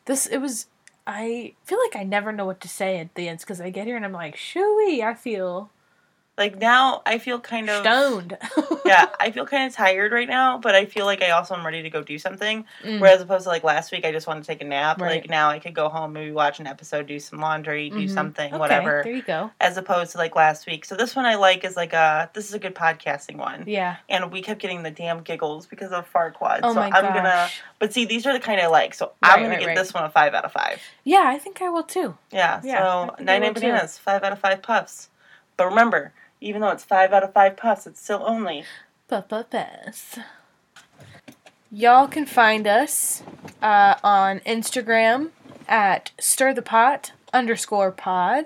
This 0.05 0.25
it 0.25 0.39
was. 0.39 0.67
I 1.05 1.53
feel 1.65 1.77
like 1.79 1.95
I 1.95 2.03
never 2.03 2.31
know 2.31 2.45
what 2.45 2.61
to 2.61 2.67
say 2.67 2.97
at 2.99 3.13
the 3.15 3.27
end 3.27 3.39
because 3.39 3.61
I 3.61 3.69
get 3.69 3.85
here 3.87 3.95
and 3.95 4.05
I'm 4.05 4.13
like, 4.13 4.35
shooey. 4.35 5.01
I 5.01 5.13
feel 5.13 5.69
Like 6.35 6.57
now, 6.57 7.03
I 7.05 7.19
feel 7.19 7.39
kind 7.39 7.69
of 7.69 7.81
stoned. 7.81 8.35
yeah, 8.85 9.05
I 9.19 9.29
feel 9.29 9.45
kind 9.45 9.67
of 9.67 9.75
tired 9.75 10.11
right 10.11 10.27
now, 10.27 10.57
but 10.57 10.73
I 10.73 10.85
feel 10.85 11.05
like 11.05 11.21
I 11.21 11.29
also 11.29 11.53
am 11.53 11.63
ready 11.63 11.83
to 11.83 11.91
go 11.91 12.01
do 12.01 12.17
something. 12.17 12.65
Mm. 12.83 12.99
Whereas 12.99 13.21
opposed 13.21 13.43
to 13.43 13.49
like 13.49 13.63
last 13.63 13.91
week, 13.91 14.03
I 14.03 14.11
just 14.11 14.25
wanted 14.25 14.41
to 14.41 14.47
take 14.47 14.61
a 14.61 14.65
nap. 14.65 14.99
Right. 14.99 15.21
Like 15.21 15.29
now, 15.29 15.49
I 15.51 15.59
could 15.59 15.75
go 15.75 15.89
home, 15.89 16.13
maybe 16.13 16.31
watch 16.31 16.59
an 16.59 16.65
episode, 16.65 17.05
do 17.05 17.19
some 17.19 17.39
laundry, 17.39 17.91
do 17.91 17.97
Mhm. 18.07 18.09
something, 18.11 18.51
Okay, 18.51 18.57
whatever. 18.57 19.01
There 19.03 19.13
you 19.13 19.21
go. 19.21 19.51
As 19.61 19.77
opposed 19.77 20.13
to 20.13 20.17
like 20.17 20.35
last 20.35 20.65
week. 20.65 20.85
So 20.85 20.95
this 20.95 21.15
one 21.15 21.25
I 21.25 21.35
like 21.35 21.63
is 21.63 21.75
like 21.75 21.93
a 21.93 22.31
this 22.33 22.47
is 22.47 22.55
a 22.55 22.59
good 22.59 22.73
podcasting 22.73 23.35
one. 23.35 23.65
Yeah. 23.67 23.97
And 24.09 24.31
we 24.31 24.41
kept 24.41 24.59
getting 24.59 24.81
the 24.81 24.89
damn 24.91 25.21
giggles 25.21 25.67
because 25.67 25.91
of 25.91 26.11
Farquaad. 26.11 26.61
Oh 26.63 26.73
so 26.73 26.79
my 26.79 26.87
I'm 26.87 27.03
gosh. 27.03 27.13
gonna. 27.13 27.49
But 27.77 27.93
see, 27.93 28.05
these 28.05 28.25
are 28.25 28.33
the 28.33 28.39
kind 28.39 28.59
I 28.59 28.65
like. 28.67 28.95
So 28.95 29.11
I'm 29.21 29.35
gonna 29.37 29.49
right, 29.49 29.59
give 29.59 29.67
right. 29.67 29.77
this 29.77 29.93
one 29.93 30.03
a 30.03 30.09
five 30.09 30.33
out 30.33 30.45
of 30.45 30.51
five. 30.51 30.81
Yeah, 31.03 31.25
I 31.27 31.37
think 31.37 31.61
I 31.61 31.69
will 31.69 31.83
too. 31.83 32.17
Yeah. 32.31 32.59
Yeah, 32.63 32.79
so 32.79 33.15
nine 33.23 33.41
nine 33.41 33.53
bananas, 33.53 33.99
five 33.99 34.23
out 34.23 34.31
of 34.31 34.39
five 34.39 34.63
puffs. 34.63 35.09
But 35.57 35.67
remember, 35.67 36.11
even 36.43 36.61
though 36.61 36.69
it's 36.69 36.83
five 36.83 37.13
out 37.13 37.23
of 37.23 37.33
five 37.33 37.55
puffs, 37.55 37.87
it's 37.87 38.01
still 38.01 38.21
only 38.25 38.65
Papas. 39.07 40.19
Y'all 41.71 42.07
can 42.07 42.25
find 42.25 42.67
us 42.67 43.23
uh, 43.61 43.95
on 44.03 44.39
Instagram 44.41 45.29
at 45.67 46.11
stir 46.19 46.53
the 46.53 46.61
pot 46.61 47.13
underscore 47.31 47.91
pod. 47.91 48.45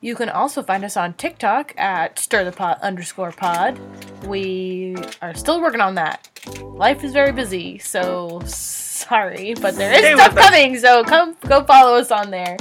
You 0.00 0.14
can 0.14 0.28
also 0.28 0.62
find 0.62 0.84
us 0.84 0.96
on 0.96 1.14
TikTok 1.14 1.72
at 1.78 2.18
stir 2.18 2.44
the 2.44 2.52
pot 2.52 2.80
underscore 2.82 3.32
pod. 3.32 3.78
We 4.26 4.96
are 5.22 5.34
still 5.34 5.60
working 5.60 5.80
on 5.80 5.94
that. 5.94 6.28
Life 6.60 7.04
is 7.04 7.12
very 7.12 7.32
busy, 7.32 7.78
so 7.78 8.42
sorry, 8.44 9.54
but 9.54 9.76
there 9.76 9.92
is 9.92 9.98
Stay 10.00 10.14
stuff 10.14 10.34
coming. 10.34 10.78
So 10.78 11.04
come 11.04 11.36
go 11.48 11.62
follow 11.64 11.96
us 11.96 12.10
on 12.10 12.30
there. 12.30 12.56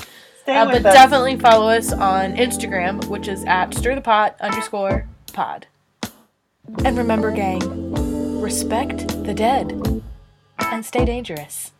Stay 0.45 0.55
Uh, 0.55 0.65
but 0.65 0.85
us. 0.85 0.93
definitely 0.93 1.37
follow 1.37 1.69
us 1.69 1.91
on 1.91 2.35
Instagram, 2.35 3.05
which 3.07 3.27
is 3.27 3.43
at 3.45 3.73
stir 3.73 3.95
the 3.95 4.01
pot 4.01 4.35
underscore 4.39 5.07
pod. 5.33 5.67
And 6.83 6.97
remember, 6.97 7.31
gang, 7.31 8.39
respect 8.41 9.07
the 9.25 9.33
dead 9.33 10.03
and 10.59 10.85
stay 10.85 11.05
dangerous. 11.05 11.71